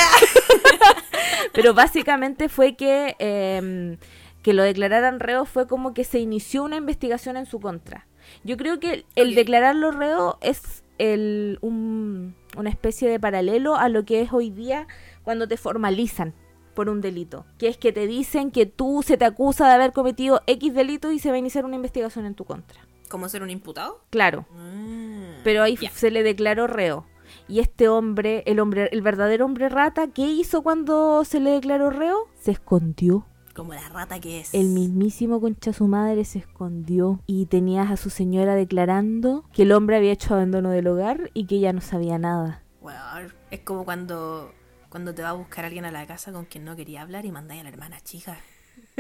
pero 1.54 1.74
básicamente 1.74 2.48
fue 2.48 2.76
que, 2.76 3.16
eh, 3.18 3.98
que 4.44 4.54
lo 4.54 4.62
declararan 4.62 5.20
reo 5.20 5.46
fue 5.46 5.68
como 5.68 5.96
que 5.96 6.04
se 6.04 6.20
inició 6.20 6.64
una 6.64 6.76
investigación 6.76 7.38
en 7.38 7.48
su 7.48 7.60
contra. 7.60 8.06
Yo 8.44 8.56
creo 8.58 8.80
que 8.80 9.06
el, 9.16 9.36
declararlo 9.36 9.92
reo 9.92 10.38
es 10.42 10.83
el, 10.98 11.58
un- 11.62 12.36
una 12.58 12.70
especie 12.70 13.10
de 13.10 13.20
paralelo 13.20 13.76
a 13.76 13.90
lo 13.90 14.06
que 14.06 14.22
es 14.22 14.32
hoy 14.34 14.50
día 14.50 14.88
cuando 15.24 15.48
te 15.48 15.58
formalizan 15.58 16.34
por 16.76 16.90
un 16.90 17.02
delito. 17.02 17.46
Que 17.58 17.68
es 17.68 17.78
que 17.78 17.92
te 17.92 18.08
dicen 18.08 18.52
que 18.52 18.66
tú 18.66 19.04
se 19.06 19.18
te 19.18 19.26
acusa 19.26 19.68
de 19.68 19.74
haber 19.74 19.92
cometido 19.92 20.42
X 20.48 20.74
delito 20.74 21.12
y 21.12 21.20
se 21.20 21.30
va 21.30 21.36
a 21.36 21.40
iniciar 21.40 21.66
una 21.66 21.76
investigación 21.76 22.26
en 22.26 22.36
tu 22.36 22.46
contra. 22.46 22.82
¿Cómo 23.10 23.30
ser 23.30 23.44
un 23.44 23.50
imputado? 23.52 24.02
Claro. 24.10 24.46
Mm. 24.52 25.42
Pero 25.44 25.62
ahí 25.64 25.78
se 25.94 26.10
le 26.10 26.24
declaró 26.24 26.68
reo. 26.68 27.06
Y 27.48 27.60
este 27.60 27.90
hombre, 27.90 28.44
el 28.48 28.60
hombre, 28.60 28.90
el 28.92 29.02
verdadero 29.02 29.46
hombre 29.46 29.70
rata, 29.70 30.08
¿qué 30.08 30.22
hizo 30.24 30.62
cuando 30.64 31.24
se 31.26 31.40
le 31.40 31.52
declaró 31.52 31.90
reo? 31.90 32.28
Se 32.40 32.52
escondió. 32.52 33.26
Como 33.54 33.74
la 33.74 33.88
rata 33.90 34.20
que 34.20 34.40
es. 34.40 34.54
El 34.54 34.70
mismísimo 34.70 35.40
concha 35.40 35.74
su 35.74 35.88
madre 35.88 36.26
se 36.26 36.40
escondió 36.40 37.20
y 37.28 37.46
tenías 37.46 37.92
a 37.92 37.98
su 37.98 38.10
señora 38.10 38.56
declarando 38.56 39.46
que 39.54 39.62
el 39.62 39.72
hombre 39.72 39.98
había 39.98 40.12
hecho 40.12 40.34
abandono 40.34 40.72
del 40.72 40.88
hogar 40.88 41.30
y 41.34 41.46
que 41.46 41.56
ella 41.56 41.72
no 41.72 41.82
sabía 41.82 42.18
nada. 42.18 42.64
Weón, 42.82 43.32
es 43.52 43.60
como 43.60 43.86
cuando, 43.86 44.52
cuando 44.90 45.14
te 45.14 45.22
va 45.22 45.30
a 45.30 45.34
buscar 45.34 45.66
alguien 45.66 45.86
a 45.86 45.92
la 45.92 46.08
casa 46.08 46.32
con 46.32 46.46
quien 46.46 46.66
no 46.66 46.76
quería 46.76 47.04
hablar 47.04 47.26
y 47.26 47.32
mandáis 47.32 47.62
a 47.62 47.64
la 47.64 47.70
hermana 47.70 48.02
chica. 48.02 48.40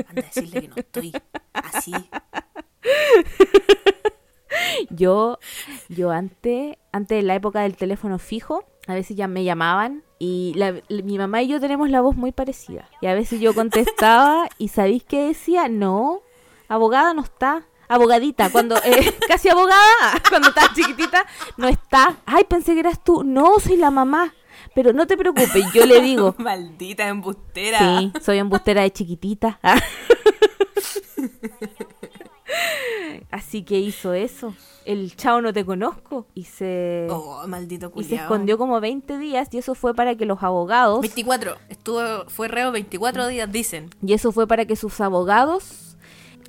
Anda 0.07 0.21
a 0.21 0.25
decirle 0.25 0.61
que 0.61 0.67
no 0.67 0.75
estoy 0.75 1.11
así. 1.53 1.93
Yo, 4.89 5.39
yo 5.89 6.11
antes, 6.11 6.77
antes 6.91 7.17
de 7.17 7.23
la 7.23 7.35
época 7.35 7.61
del 7.61 7.75
teléfono 7.75 8.19
fijo, 8.19 8.65
a 8.87 8.93
veces 8.93 9.15
ya 9.15 9.27
me 9.27 9.43
llamaban 9.43 10.03
y 10.19 10.53
la- 10.55 10.81
mi 10.89 11.17
mamá 11.17 11.41
y 11.41 11.47
yo 11.47 11.59
tenemos 11.59 11.89
la 11.89 12.01
voz 12.01 12.15
muy 12.15 12.31
parecida. 12.31 12.89
Y 13.01 13.07
a 13.07 13.13
veces 13.13 13.39
yo 13.39 13.53
contestaba 13.53 14.47
y 14.57 14.67
¿sabéis 14.69 15.03
qué 15.03 15.27
decía? 15.27 15.67
No, 15.69 16.21
abogada 16.67 17.13
no 17.13 17.23
está. 17.23 17.65
Abogadita, 17.89 18.49
cuando 18.49 18.77
eh, 18.77 19.13
casi 19.27 19.49
abogada, 19.49 20.21
cuando 20.29 20.47
estaba 20.49 20.73
chiquitita, 20.73 21.25
no 21.57 21.67
está. 21.67 22.15
Ay, 22.25 22.45
pensé 22.45 22.73
que 22.73 22.79
eras 22.79 23.03
tú. 23.03 23.23
No, 23.23 23.59
soy 23.59 23.77
la 23.77 23.91
mamá. 23.91 24.33
Pero 24.73 24.93
no 24.93 25.05
te 25.05 25.17
preocupes, 25.17 25.71
yo 25.73 25.85
le 25.85 26.01
digo. 26.01 26.33
Maldita 26.39 27.07
embustera. 27.07 27.77
Sí, 27.99 28.11
soy 28.21 28.39
embustera 28.39 28.81
de 28.81 28.91
chiquitita. 28.91 29.59
Así 33.29 33.63
que 33.63 33.79
hizo 33.79 34.13
eso. 34.13 34.55
El 34.85 35.15
chao 35.15 35.41
no 35.41 35.53
te 35.53 35.65
conozco. 35.65 36.27
Y 36.33 36.43
se, 36.45 37.07
Oh, 37.09 37.45
maldito 37.47 37.87
y 37.95 38.03
se 38.03 38.09
culiao. 38.09 38.23
escondió 38.23 38.57
como 38.57 38.79
20 38.79 39.17
días. 39.17 39.47
Y 39.51 39.57
eso 39.57 39.75
fue 39.75 39.93
para 39.93 40.15
que 40.15 40.25
los 40.25 40.43
abogados. 40.43 41.01
24. 41.01 41.55
Estuvo, 41.69 41.99
fue 42.27 42.47
reo 42.47 42.71
24 42.71 43.27
días, 43.27 43.51
dicen. 43.51 43.89
Y 44.05 44.13
eso 44.13 44.31
fue 44.31 44.47
para 44.47 44.65
que 44.65 44.75
sus 44.75 44.99
abogados 45.01 45.97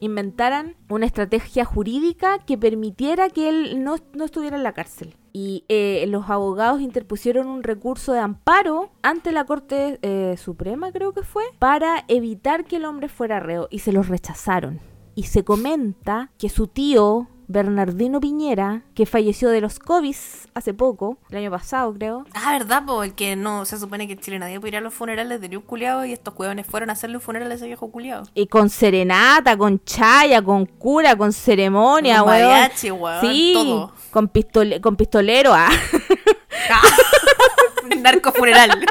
inventaran 0.01 0.77
una 0.88 1.07
estrategia 1.07 1.64
jurídica 1.64 2.38
que 2.40 2.59
permitiera 2.59 3.31
que 3.31 3.49
él 3.49 3.83
no, 3.85 3.97
no 4.12 4.25
estuviera 4.25 4.57
en 4.57 4.62
la 4.62 4.73
cárcel. 4.73 5.16
Y 5.33 5.64
eh, 5.68 6.05
los 6.09 6.31
abogados 6.31 6.81
interpusieron 6.81 7.47
un 7.49 7.62
recurso 7.62 8.12
de 8.12 8.20
amparo 8.20 8.90
ante 9.03 9.33
la 9.33 9.44
Corte 9.47 9.99
eh, 10.03 10.37
Suprema, 10.37 10.92
creo 10.92 11.12
que 11.12 11.23
fue, 11.23 11.44
para 11.59 12.05
evitar 12.09 12.64
que 12.64 12.77
el 12.77 12.85
hombre 12.85 13.09
fuera 13.09 13.40
reo. 13.40 13.66
Y 13.70 13.81
se 13.81 13.92
los 13.92 14.09
rechazaron. 14.09 14.81
Y 15.16 15.25
se 15.25 15.44
comenta 15.44 16.31
que 16.38 16.49
su 16.49 16.66
tío, 16.66 17.29
Bernardino 17.48 18.20
Piñera, 18.20 18.83
que 18.94 19.07
falleció 19.07 19.48
de 19.50 19.61
los 19.61 19.78
COVID 19.78 20.14
hace 20.54 20.74
poco, 20.74 21.18
el 21.30 21.38
año 21.38 21.50
pasado 21.50 21.92
creo, 21.94 22.24
Ah, 22.35 22.52
¿verdad? 22.52 22.85
Po? 22.87 23.02
El 23.02 23.14
que 23.14 23.37
no 23.37 23.64
se 23.64 23.78
supone 23.78 24.07
que 24.07 24.14
en 24.14 24.18
Chile 24.20 24.38
nadie 24.38 24.61
puede 24.61 24.72
ir 24.72 24.76
a 24.76 24.80
los 24.80 24.94
funerales 24.94 25.40
de 25.40 25.57
un 25.57 25.62
culiao 25.62 26.04
y 26.04 26.12
estos 26.12 26.35
huevones 26.37 26.66
fueron 26.66 26.90
a 26.90 26.94
hacerle 26.94 27.16
un 27.16 27.22
funeral 27.22 27.50
a 27.50 27.54
ese 27.54 27.66
viejo 27.66 27.90
culiao. 27.90 28.24
Y 28.35 28.46
con 28.46 28.68
serenata, 28.70 29.57
con 29.57 29.83
chaya, 29.85 30.42
con 30.42 30.66
cura, 30.66 31.16
con 31.16 31.33
ceremonia, 31.33 32.20
Con 32.20 32.28
weón. 32.30 32.48
mariachi, 32.50 32.90
weón, 32.90 33.20
Sí, 33.20 33.52
todo. 33.54 33.92
con, 34.11 34.28
pistole- 34.33 34.80
con 34.80 34.96
pistolero, 34.96 35.52
ah. 35.54 35.68
Narco 38.00 38.33
funeral. 38.33 38.70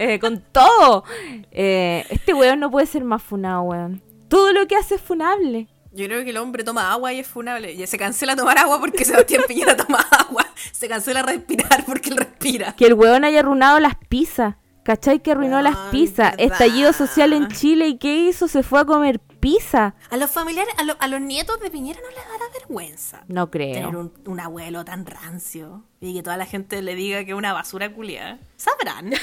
Eh, 0.00 0.20
con 0.20 0.40
todo. 0.52 1.02
Eh, 1.50 2.04
este 2.10 2.32
weón 2.32 2.60
no 2.60 2.70
puede 2.70 2.86
ser 2.86 3.02
más 3.02 3.20
funado, 3.22 3.62
weón. 3.62 4.00
Todo 4.28 4.52
lo 4.52 4.66
que 4.68 4.76
hace 4.76 4.94
es 4.96 5.00
funable. 5.00 5.66
Yo 5.92 6.06
creo 6.06 6.22
que 6.24 6.30
el 6.30 6.36
hombre 6.36 6.64
toma 6.64 6.92
agua 6.92 7.12
y 7.12 7.20
es 7.20 7.26
funable. 7.26 7.72
Y 7.72 7.86
se 7.86 7.96
cancela 7.98 8.36
tomar 8.36 8.58
agua 8.58 8.78
porque 8.80 9.04
Sebastián 9.04 9.42
Piñera 9.48 9.76
toma 9.76 10.00
agua. 10.10 10.46
Se 10.72 10.88
cancela 10.88 11.22
respirar 11.22 11.84
porque 11.86 12.10
él 12.10 12.16
respira. 12.18 12.74
Que 12.76 12.86
el 12.86 12.94
weón 12.94 13.24
haya 13.24 13.40
arruinado 13.40 13.80
las 13.80 13.94
pizzas. 14.08 14.56
¿Cachai? 14.84 15.20
Que 15.22 15.32
arruinó 15.32 15.60
las 15.60 15.76
pizzas. 15.90 16.36
verdad. 16.36 16.52
Estallido 16.52 16.92
social 16.94 17.32
en 17.34 17.48
Chile. 17.48 17.88
¿Y 17.88 17.98
qué 17.98 18.16
hizo? 18.28 18.48
Se 18.48 18.62
fue 18.62 18.80
a 18.80 18.84
comer 18.86 19.20
pizza. 19.20 19.94
A 20.10 20.16
los 20.16 20.30
familiares, 20.30 20.72
a, 20.78 20.82
lo- 20.84 20.96
a 20.98 21.08
los 21.08 21.20
nietos 21.20 21.60
de 21.60 21.70
Piñera 21.70 22.00
no 22.00 22.08
les 22.08 22.24
dará 22.26 22.44
vergüenza. 22.54 23.22
No 23.28 23.48
Tener 23.48 23.82
creo. 23.86 23.88
un, 24.00 24.12
un 24.26 24.40
abuelo 24.40 24.84
tan 24.86 25.04
rancio 25.04 25.84
y 26.00 26.14
que 26.14 26.22
toda 26.22 26.36
la 26.38 26.46
gente 26.46 26.80
le 26.80 26.94
diga 26.94 27.22
que 27.24 27.32
es 27.32 27.36
una 27.36 27.52
basura 27.52 27.92
culiada. 27.92 28.38
Sabrán. 28.56 29.12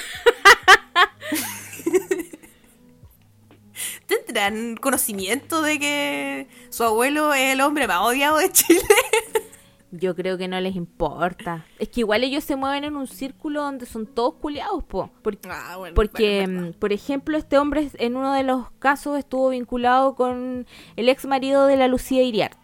¿Tendrán 4.05 4.75
conocimiento 4.77 5.61
de 5.61 5.79
que 5.79 6.47
su 6.69 6.83
abuelo 6.83 7.33
es 7.33 7.53
el 7.53 7.61
hombre 7.61 7.87
más 7.87 8.01
odiado 8.01 8.37
de 8.37 8.51
Chile? 8.51 8.81
Yo 9.91 10.13
creo 10.15 10.37
que 10.37 10.47
no 10.49 10.59
les 10.59 10.75
importa. 10.75 11.65
Es 11.79 11.87
que 11.89 12.01
igual 12.01 12.23
ellos 12.23 12.43
se 12.43 12.55
mueven 12.57 12.83
en 12.83 12.95
un 12.97 13.07
círculo 13.07 13.61
donde 13.61 13.85
son 13.85 14.05
todos 14.05 14.33
culiados, 14.35 14.83
po. 14.83 15.09
Porque 15.21 15.47
Ah, 15.49 15.77
bueno, 15.77 15.95
Porque, 15.95 16.41
bueno, 16.45 16.67
mm, 16.69 16.73
por 16.73 16.91
ejemplo, 16.91 17.37
este 17.37 17.57
hombre 17.57 17.89
en 17.93 18.17
uno 18.17 18.33
de 18.33 18.43
los 18.43 18.69
casos 18.79 19.17
estuvo 19.17 19.49
vinculado 19.49 20.15
con 20.15 20.67
el 20.97 21.07
ex 21.09 21.25
marido 21.25 21.65
de 21.65 21.77
la 21.77 21.87
Lucía 21.87 22.23
Iriart. 22.23 22.57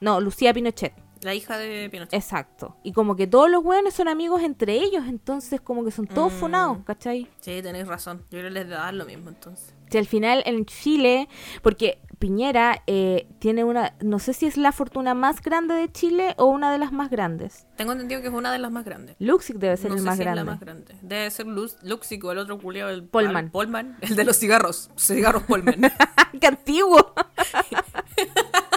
No, 0.00 0.20
Lucía 0.20 0.54
Pinochet. 0.54 0.94
La 1.20 1.34
hija 1.34 1.58
de 1.58 1.90
Pinochet. 1.90 2.14
Exacto. 2.14 2.76
Y 2.82 2.92
como 2.92 3.14
que 3.14 3.26
todos 3.26 3.50
los 3.50 3.62
hueones 3.62 3.92
son 3.92 4.08
amigos 4.08 4.40
entre 4.42 4.72
ellos, 4.74 5.04
entonces 5.06 5.60
como 5.60 5.84
que 5.84 5.90
son 5.90 6.06
todos 6.06 6.32
Mm. 6.32 6.36
funados, 6.36 6.78
¿cachai? 6.86 7.28
Sí, 7.40 7.60
tenéis 7.62 7.86
razón. 7.88 8.20
Yo 8.30 8.38
creo 8.38 8.44
que 8.44 8.50
les 8.50 8.68
da 8.70 8.90
lo 8.92 9.04
mismo 9.04 9.28
entonces. 9.28 9.74
Si 9.90 9.98
al 9.98 10.06
final 10.06 10.42
en 10.46 10.64
Chile, 10.66 11.28
porque 11.62 12.00
Piñera 12.18 12.82
eh, 12.86 13.26
tiene 13.38 13.64
una, 13.64 13.94
no 14.00 14.18
sé 14.18 14.34
si 14.34 14.44
es 14.46 14.56
la 14.58 14.72
fortuna 14.72 15.14
más 15.14 15.40
grande 15.40 15.74
de 15.74 15.90
Chile 15.90 16.34
o 16.36 16.44
una 16.46 16.70
de 16.70 16.76
las 16.78 16.92
más 16.92 17.08
grandes. 17.10 17.66
Tengo 17.76 17.92
entendido 17.92 18.20
que 18.20 18.28
es 18.28 18.32
una 18.34 18.52
de 18.52 18.58
las 18.58 18.70
más 18.70 18.84
grandes. 18.84 19.16
Luxic 19.18 19.56
debe 19.56 19.76
ser 19.78 19.88
no 19.90 19.94
el 19.96 20.00
sé 20.02 20.06
más 20.06 20.16
si 20.16 20.20
es 20.22 20.26
grande. 20.26 20.44
la 20.44 20.50
más 20.50 20.60
grande. 20.60 20.94
Debe 21.00 21.30
ser 21.30 21.46
Lux- 21.46 21.78
Luxic 21.82 22.22
o 22.24 22.32
el 22.32 22.38
otro 22.38 22.58
culiao, 22.58 22.90
el 22.90 23.04
Polman. 23.04 23.50
Polman, 23.50 23.96
el 24.02 24.16
de 24.16 24.24
los 24.24 24.38
cigarros. 24.38 24.90
Cigarros 24.98 25.44
Polman. 25.44 25.80
¡Qué 26.40 26.46
antiguo! 26.46 27.14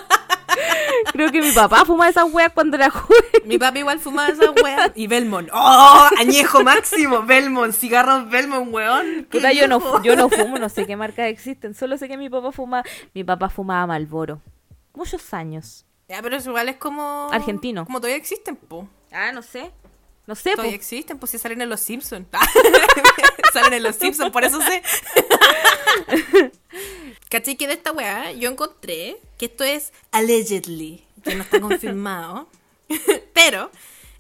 Creo 1.14 1.32
que 1.32 1.42
mi 1.42 1.52
papá 1.52 1.86
fuma 1.86 2.10
esas 2.10 2.26
weas 2.34 2.52
cuando 2.52 2.76
era 2.76 2.90
joven. 2.90 3.24
Mi 3.46 3.60
papi 3.60 3.80
igual 3.80 4.00
fumaba 4.00 4.30
esa 4.30 4.50
wea. 4.50 4.92
Y 4.96 5.06
Belmont. 5.06 5.48
¡Oh! 5.54 6.10
Añejo 6.18 6.64
máximo. 6.64 7.22
Belmont. 7.22 7.74
Cigarros 7.74 8.30
Belmont, 8.30 8.74
weón. 8.74 9.28
¡Qué 9.30 9.38
Puta, 9.38 9.54
yo 9.54 9.68
no, 9.68 10.02
yo 10.04 10.16
no 10.16 10.28
fumo, 10.28 10.58
no 10.58 10.70
sé 10.70 10.88
qué 10.88 10.98
marcas 10.98 11.28
existen. 11.28 11.76
Solo 11.76 11.98
sé 11.98 12.08
que 12.08 12.18
mi 12.18 12.30
papá 12.30 12.52
fumaba. 12.52 12.84
Mi 13.14 13.24
papá 13.24 13.50
fumaba 13.50 13.86
Malboro. 13.86 14.42
Muchos 14.96 15.34
años. 15.36 15.86
Ya, 16.10 16.22
pero 16.22 16.36
eso 16.36 16.50
igual 16.50 16.68
es 16.70 16.78
como... 16.78 17.30
Argentino. 17.32 17.86
Como 17.86 18.00
todavía 18.00 18.18
existen, 18.18 18.56
po. 18.56 18.88
Ah, 19.12 19.32
no 19.32 19.42
sé. 19.42 19.72
No 20.26 20.36
sé, 20.36 20.52
Todavía 20.52 20.72
po. 20.72 20.76
existen, 20.76 21.20
pues 21.20 21.32
si 21.32 21.38
salen 21.38 21.62
en 21.62 21.70
Los 21.70 21.82
Simpsons. 21.82 22.28
salen 23.54 23.74
en 23.74 23.84
Los 23.84 23.98
Simpsons, 23.98 24.32
por 24.32 24.44
eso 24.44 24.62
sé. 24.62 24.82
¿Cachai 27.30 27.56
que 27.56 27.68
de 27.68 27.74
esta 27.74 27.92
weá 27.92 28.32
yo 28.32 28.50
encontré 28.50 29.18
que 29.38 29.46
esto 29.46 29.64
es 29.64 29.92
allegedly, 30.12 31.04
que 31.24 31.36
no 31.36 31.44
está 31.44 31.60
confirmado. 31.60 32.48
Pero 33.34 33.72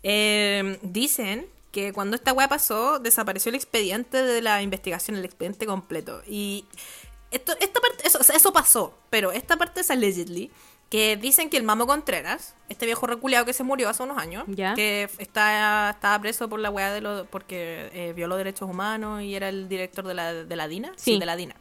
eh, 0.01 0.79
dicen 0.81 1.47
que 1.71 1.93
cuando 1.93 2.15
esta 2.15 2.33
weá 2.33 2.47
pasó, 2.47 2.99
desapareció 2.99 3.49
el 3.49 3.55
expediente 3.55 4.21
de 4.21 4.41
la 4.41 4.61
investigación, 4.61 5.17
el 5.17 5.25
expediente 5.25 5.65
completo. 5.65 6.21
Y 6.27 6.65
esto, 7.31 7.53
esta 7.59 7.79
eso, 8.03 8.19
eso 8.19 8.53
pasó, 8.53 8.97
pero 9.09 9.31
esta 9.31 9.57
parte 9.57 9.81
es 9.81 9.89
allegedly. 9.89 10.51
Que 10.93 11.17
dicen 11.17 11.49
que 11.49 11.57
el 11.57 11.63
Mamo 11.63 11.87
Contreras, 11.87 12.53
este 12.69 12.85
viejo 12.85 13.07
reculeado 13.07 13.45
que 13.45 13.53
se 13.53 13.63
murió 13.63 13.89
hace 13.89 14.03
unos 14.03 14.15
años, 14.19 14.43
Ya. 14.47 14.75
que 14.75 15.09
está, 15.17 15.89
estaba 15.89 16.19
preso 16.19 16.47
por 16.47 16.59
la 16.59 16.69
weá 16.69 16.91
de 16.93 17.01
lo, 17.01 17.25
porque 17.25 17.89
eh, 17.93 18.13
violó 18.15 18.37
derechos 18.37 18.69
humanos 18.69 19.23
y 19.23 19.33
era 19.33 19.49
el 19.49 19.67
director 19.67 20.05
de 20.05 20.13
la, 20.13 20.31
de 20.33 20.55
la 20.55 20.67
DINA. 20.67 20.91
Sí. 20.95 21.17
de 21.17 21.25
la 21.25 21.35
DINA. 21.35 21.55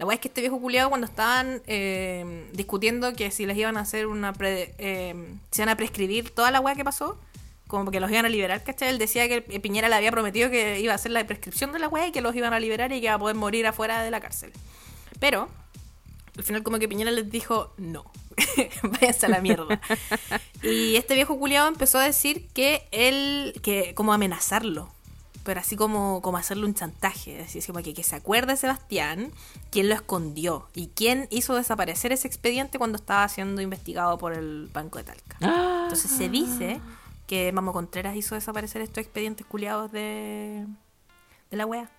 La 0.00 0.06
weá 0.06 0.14
es 0.16 0.20
que 0.20 0.26
este 0.26 0.40
viejo 0.40 0.60
culiado 0.60 0.88
cuando 0.88 1.06
estaban 1.06 1.62
eh, 1.68 2.48
discutiendo 2.52 3.12
que 3.12 3.30
si 3.30 3.46
les 3.46 3.56
iban 3.56 3.76
a 3.76 3.80
hacer 3.82 4.08
una 4.08 4.32
pre- 4.32 4.74
eh, 4.78 5.14
se 5.52 5.62
iban 5.62 5.68
a 5.68 5.76
prescribir 5.76 6.30
toda 6.34 6.50
la 6.50 6.58
weá 6.58 6.74
que 6.74 6.82
pasó, 6.84 7.16
como 7.68 7.92
que 7.92 8.00
los 8.00 8.10
iban 8.10 8.24
a 8.26 8.28
liberar, 8.28 8.64
¿cachai? 8.64 8.88
Él 8.88 8.98
decía 8.98 9.28
que 9.28 9.40
Piñera 9.60 9.88
le 9.88 9.94
había 9.94 10.10
prometido 10.10 10.50
que 10.50 10.80
iba 10.80 10.90
a 10.90 10.96
hacer 10.96 11.12
la 11.12 11.24
prescripción 11.24 11.72
de 11.72 11.78
la 11.78 11.86
weá 11.86 12.08
y 12.08 12.10
que 12.10 12.20
los 12.20 12.34
iban 12.34 12.52
a 12.52 12.58
liberar 12.58 12.90
y 12.90 12.98
que 12.98 13.06
iba 13.06 13.14
a 13.14 13.18
poder 13.20 13.36
morir 13.36 13.68
afuera 13.68 14.02
de 14.02 14.10
la 14.10 14.18
cárcel. 14.18 14.52
Pero, 15.20 15.48
al 16.36 16.42
final 16.42 16.62
como 16.62 16.78
que 16.78 16.88
Piñera 16.88 17.10
les 17.10 17.30
dijo, 17.30 17.72
no, 17.76 18.04
váyanse 18.82 19.26
a 19.26 19.28
la 19.28 19.40
mierda. 19.40 19.80
y 20.62 20.96
este 20.96 21.14
viejo 21.14 21.38
culiado 21.38 21.68
empezó 21.68 21.98
a 21.98 22.04
decir 22.04 22.48
que 22.48 22.88
él, 22.90 23.58
que 23.62 23.94
como 23.94 24.12
amenazarlo, 24.12 24.92
pero 25.44 25.60
así 25.60 25.76
como, 25.76 26.22
como 26.22 26.38
hacerle 26.38 26.64
un 26.64 26.74
chantaje, 26.74 27.42
así 27.42 27.60
como 27.62 27.82
que, 27.82 27.94
que 27.94 28.02
se 28.02 28.16
acuerde 28.16 28.56
Sebastián 28.56 29.30
quién 29.70 29.88
lo 29.88 29.94
escondió 29.94 30.68
y 30.74 30.88
quién 30.88 31.28
hizo 31.30 31.54
desaparecer 31.54 32.12
ese 32.12 32.26
expediente 32.26 32.78
cuando 32.78 32.96
estaba 32.96 33.28
siendo 33.28 33.60
investigado 33.60 34.18
por 34.18 34.32
el 34.32 34.70
Banco 34.72 34.98
de 34.98 35.04
Talca. 35.04 35.36
Entonces 35.40 36.10
se 36.10 36.28
dice 36.28 36.80
que 37.26 37.52
Mamo 37.52 37.72
Contreras 37.72 38.16
hizo 38.16 38.34
desaparecer 38.34 38.82
estos 38.82 39.02
expedientes 39.02 39.46
culiados 39.46 39.92
de, 39.92 40.66
de 41.50 41.56
la 41.56 41.66
wea. 41.66 41.90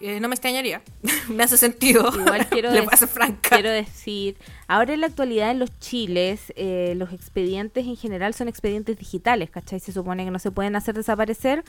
Eh, 0.00 0.20
no 0.20 0.28
me 0.28 0.34
extrañaría. 0.34 0.82
me 1.28 1.42
hace 1.42 1.56
sentido. 1.56 2.10
Igual 2.14 2.46
quiero, 2.50 2.70
Le 2.70 2.80
dec- 2.80 2.84
voy 2.84 2.92
a 2.92 2.96
ser 2.96 3.08
franca. 3.08 3.50
quiero 3.56 3.70
decir, 3.70 4.36
ahora 4.68 4.92
en 4.94 5.00
la 5.00 5.06
actualidad 5.06 5.50
en 5.50 5.58
los 5.58 5.70
chiles, 5.78 6.52
eh, 6.56 6.94
los 6.96 7.12
expedientes 7.12 7.86
en 7.86 7.96
general 7.96 8.34
son 8.34 8.48
expedientes 8.48 8.98
digitales, 8.98 9.50
¿cachai? 9.50 9.80
Se 9.80 9.92
supone 9.92 10.24
que 10.24 10.30
no 10.30 10.38
se 10.38 10.50
pueden 10.50 10.76
hacer 10.76 10.94
desaparecer 10.94 11.64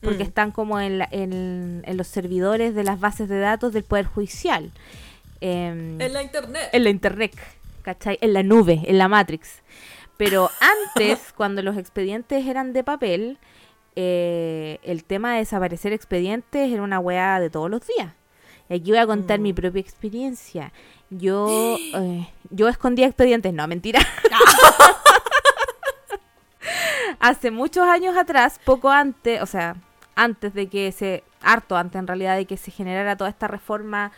porque 0.00 0.24
Mm. 0.24 0.28
están 0.28 0.50
como 0.52 0.80
en, 0.80 0.98
la- 0.98 1.08
en, 1.10 1.82
en 1.84 1.96
los 1.96 2.06
servidores 2.06 2.74
de 2.74 2.84
las 2.84 3.00
bases 3.00 3.28
de 3.28 3.38
datos 3.38 3.72
del 3.72 3.82
Poder 3.84 4.06
Judicial. 4.06 4.70
Em, 5.40 6.00
En 6.00 6.12
la 6.12 6.22
internet. 6.22 6.68
en 6.72 6.84
la 6.84 6.90
internet, 6.90 7.32
¿cachai? 7.82 8.16
En 8.20 8.32
la 8.32 8.42
nube, 8.42 8.80
en 8.86 8.98
la 8.98 9.08
Matrix. 9.08 9.60
Pero 10.16 10.50
antes, 10.94 11.18
cuando 11.36 11.62
los 11.62 11.76
expedientes 11.76 12.46
eran 12.46 12.72
de 12.72 12.84
papel, 12.84 13.38
eh, 13.96 14.78
el 14.82 15.04
tema 15.04 15.32
de 15.32 15.38
desaparecer 15.40 15.92
expedientes 15.92 16.70
era 16.72 16.82
una 16.82 16.98
weá 16.98 17.40
de 17.40 17.50
todos 17.50 17.70
los 17.70 17.80
días. 17.86 18.12
Y 18.68 18.74
aquí 18.74 18.90
voy 18.90 18.98
a 18.98 19.06
contar 19.06 19.38
Mm. 19.38 19.42
mi 19.42 19.52
propia 19.52 19.80
experiencia. 19.80 20.72
Yo, 21.10 21.76
eh, 21.94 22.28
yo 22.50 22.68
escondía 22.68 23.06
expedientes, 23.06 23.52
no, 23.52 23.66
mentira. 23.68 24.00
Hace 27.20 27.50
muchos 27.50 27.84
años 27.84 28.16
atrás, 28.16 28.58
poco 28.64 28.90
antes, 28.90 29.40
o 29.42 29.46
sea, 29.46 29.76
antes 30.16 30.54
de 30.54 30.66
que 30.68 30.90
se, 30.92 31.22
harto 31.40 31.76
antes 31.76 31.98
en 31.98 32.06
realidad 32.06 32.36
de 32.36 32.46
que 32.46 32.56
se 32.56 32.70
generara 32.70 33.16
toda 33.16 33.30
esta 33.30 33.46
reforma 33.48 34.10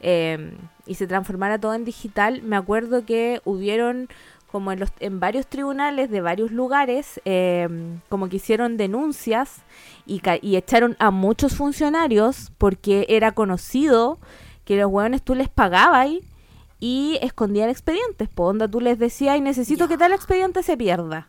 eh, 0.00 0.56
y 0.86 0.94
se 0.96 1.06
transformara 1.06 1.58
todo 1.58 1.74
en 1.74 1.84
digital, 1.84 2.42
me 2.42 2.56
acuerdo 2.56 3.04
que 3.04 3.40
hubieron 3.44 4.08
como 4.50 4.72
en, 4.72 4.80
los, 4.80 4.90
en 5.00 5.20
varios 5.20 5.46
tribunales 5.46 6.10
de 6.10 6.20
varios 6.20 6.50
lugares, 6.50 7.20
eh, 7.24 7.68
como 8.08 8.28
que 8.28 8.36
hicieron 8.36 8.76
denuncias 8.76 9.62
y, 10.06 10.22
y 10.42 10.56
echaron 10.56 10.96
a 10.98 11.10
muchos 11.10 11.54
funcionarios 11.54 12.50
porque 12.58 13.06
era 13.08 13.32
conocido 13.32 14.18
que 14.64 14.76
los 14.76 14.90
hueones 14.90 15.22
tú 15.22 15.34
les 15.34 15.48
pagabas 15.48 16.08
y 16.80 17.18
escondían 17.22 17.68
expedientes. 17.68 18.28
Por 18.28 18.50
onda 18.50 18.68
tú 18.68 18.80
les 18.80 18.98
decías, 18.98 19.36
y 19.36 19.40
necesito 19.40 19.88
que 19.88 19.98
tal 19.98 20.12
expediente 20.12 20.62
se 20.62 20.76
pierda. 20.76 21.26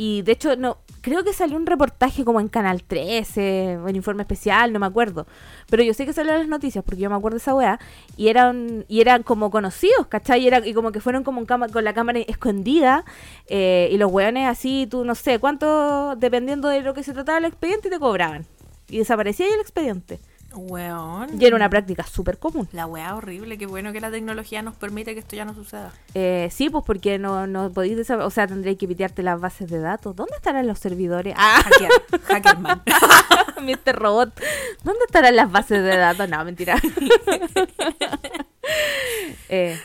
Y 0.00 0.22
de 0.22 0.30
hecho, 0.30 0.54
no, 0.54 0.78
creo 1.00 1.24
que 1.24 1.32
salió 1.32 1.56
un 1.56 1.66
reportaje 1.66 2.24
como 2.24 2.38
en 2.38 2.46
Canal 2.46 2.84
13, 2.84 3.78
o 3.78 3.88
en 3.88 3.96
Informe 3.96 4.22
Especial, 4.22 4.72
no 4.72 4.78
me 4.78 4.86
acuerdo. 4.86 5.26
Pero 5.68 5.82
yo 5.82 5.92
sé 5.92 6.06
que 6.06 6.12
salió 6.12 6.38
las 6.38 6.46
noticias, 6.46 6.84
porque 6.84 7.00
yo 7.02 7.10
me 7.10 7.16
acuerdo 7.16 7.34
de 7.34 7.40
esa 7.42 7.52
weá. 7.52 7.80
Y 8.16 8.28
eran, 8.28 8.84
y 8.86 9.00
eran 9.00 9.24
como 9.24 9.50
conocidos, 9.50 10.06
¿cachai? 10.06 10.42
Y, 10.44 10.46
era, 10.46 10.64
y 10.64 10.72
como 10.72 10.92
que 10.92 11.00
fueron 11.00 11.24
como 11.24 11.40
en 11.40 11.46
cama- 11.46 11.68
con 11.68 11.82
la 11.82 11.94
cámara 11.94 12.20
escondida. 12.20 13.04
eh, 13.48 13.88
y 13.90 13.96
los 13.98 14.12
weones 14.12 14.46
así, 14.46 14.86
tú 14.88 15.04
no 15.04 15.16
sé 15.16 15.40
cuánto, 15.40 16.14
dependiendo 16.16 16.68
de 16.68 16.80
lo 16.82 16.94
que 16.94 17.02
se 17.02 17.12
trataba 17.12 17.38
el 17.38 17.46
expediente, 17.46 17.90
te 17.90 17.98
cobraban. 17.98 18.46
Y 18.88 18.98
desaparecía 18.98 19.46
ahí 19.46 19.52
el 19.52 19.60
expediente. 19.60 20.20
Weón. 20.54 21.40
Y 21.40 21.44
era 21.44 21.54
una 21.56 21.68
práctica 21.68 22.04
súper 22.04 22.38
común. 22.38 22.68
La 22.72 22.86
wea 22.86 23.14
horrible. 23.14 23.58
Qué 23.58 23.66
bueno 23.66 23.92
que 23.92 24.00
la 24.00 24.10
tecnología 24.10 24.62
nos 24.62 24.74
permite 24.74 25.12
que 25.14 25.20
esto 25.20 25.36
ya 25.36 25.44
no 25.44 25.54
suceda. 25.54 25.92
Eh, 26.14 26.48
sí, 26.50 26.70
pues 26.70 26.84
porque 26.86 27.18
no, 27.18 27.46
no 27.46 27.70
podéis 27.70 28.08
o 28.10 28.30
sea, 28.30 28.46
tendréis 28.46 28.78
que 28.78 28.88
pitearte 28.88 29.22
las 29.22 29.38
bases 29.40 29.68
de 29.70 29.78
datos. 29.78 30.16
¿Dónde 30.16 30.34
estarán 30.36 30.66
los 30.66 30.78
servidores? 30.78 31.34
Ah, 31.36 31.60
Hackear. 31.64 31.90
Hackerman. 32.24 32.82
Mr. 33.62 33.94
Robot. 33.96 34.40
¿Dónde 34.84 35.00
estarán 35.06 35.36
las 35.36 35.52
bases 35.52 35.82
de 35.82 35.96
datos? 35.96 36.28
No, 36.28 36.44
mentira. 36.44 36.76
Eh, 39.50 39.78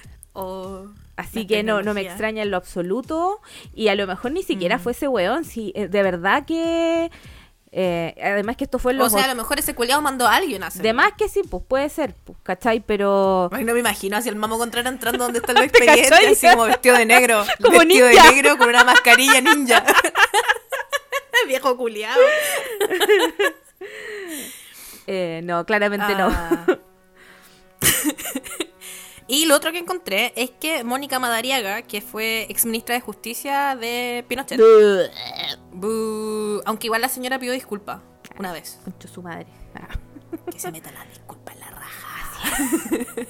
así 1.16 1.48
que 1.48 1.64
no, 1.64 1.82
no 1.84 1.94
me 1.94 2.02
extraña 2.02 2.44
en 2.44 2.52
lo 2.52 2.58
absoluto. 2.58 3.40
Y 3.74 3.88
a 3.88 3.96
lo 3.96 4.08
mejor 4.08 4.32
ni 4.32 4.44
siquiera 4.44 4.78
Mm. 4.78 4.80
fue 4.80 4.92
ese 4.92 5.08
weón. 5.08 5.46
Si, 5.46 5.72
eh, 5.76 5.88
de 5.88 6.04
verdad 6.04 6.46
que... 6.46 7.12
eh, 7.76 8.14
además 8.22 8.56
que 8.56 8.66
esto 8.66 8.78
fue 8.78 8.92
en 8.94 9.02
O 9.02 9.10
sea, 9.10 9.24
a 9.24 9.28
lo 9.28 9.34
mejor 9.36 9.58
ese 9.58 9.74
culiado 9.74 10.00
mandó 10.02 10.28
a 10.28 10.36
alguien 10.36 10.64
a 10.64 10.68
hacerlo. 10.68 10.84
de 10.84 10.94
más 10.94 11.14
que 11.18 11.28
sí, 11.28 11.42
pues 11.50 11.64
puede 11.68 11.90
ser, 11.90 12.14
pues, 12.24 12.38
¿cachai? 12.44 12.82
Pero... 12.82 13.50
Ay, 13.52 13.64
no 13.64 13.74
me 13.74 13.80
imagino 13.80 14.16
así 14.16 14.30
el 14.30 14.36
mamo 14.36 14.60
Contreras 14.60 14.94
entrando 14.94 15.24
donde 15.24 15.40
están 15.40 15.56
los 15.60 15.72
¿Te 15.72 15.80
cachai? 15.86 16.00
expedientes, 16.02 16.44
así 16.44 16.56
como 16.56 16.68
vestido 16.68 16.96
de 16.98 17.06
negro. 17.08 17.44
Como 17.64 17.80
vestido 17.80 18.08
ninja. 18.10 18.24
de 18.26 18.32
negro 18.36 18.58
con 18.60 18.70
una 18.70 18.84
mascarilla 18.84 19.42
ninja. 19.42 19.84
Viejo 21.48 21.76
culiado. 21.76 22.22
eh, 25.08 25.42
no, 25.44 25.66
claramente 25.66 26.14
no. 26.16 26.30
Y 29.28 29.46
lo 29.46 29.56
otro 29.56 29.72
que 29.72 29.80
encontré 29.80 30.34
es 30.36 30.52
que 30.52 30.84
Mónica 30.84 31.20
Madariaga, 31.20 31.84
que 31.84 32.02
fue 32.02 32.46
ex 32.50 32.66
ministra 32.66 32.96
de 32.96 33.02
Justicia 33.02 33.76
de 33.76 34.26
Pinochet, 34.28 34.60
aunque 36.66 36.88
igual 36.88 37.02
la 37.02 37.10
señora 37.10 37.40
pidió 37.40 37.54
disculpas 37.54 38.02
una 38.38 38.52
vez. 38.52 38.80
Concho 38.84 39.08
su 39.08 39.22
madre. 39.22 39.48
Ah. 39.76 39.88
Que 40.52 40.60
se 40.60 40.72
meta 40.72 40.92
la 40.92 41.06
disculpa 41.06 41.54
en 41.54 41.60
la 41.60 41.70
raja. 41.70 43.28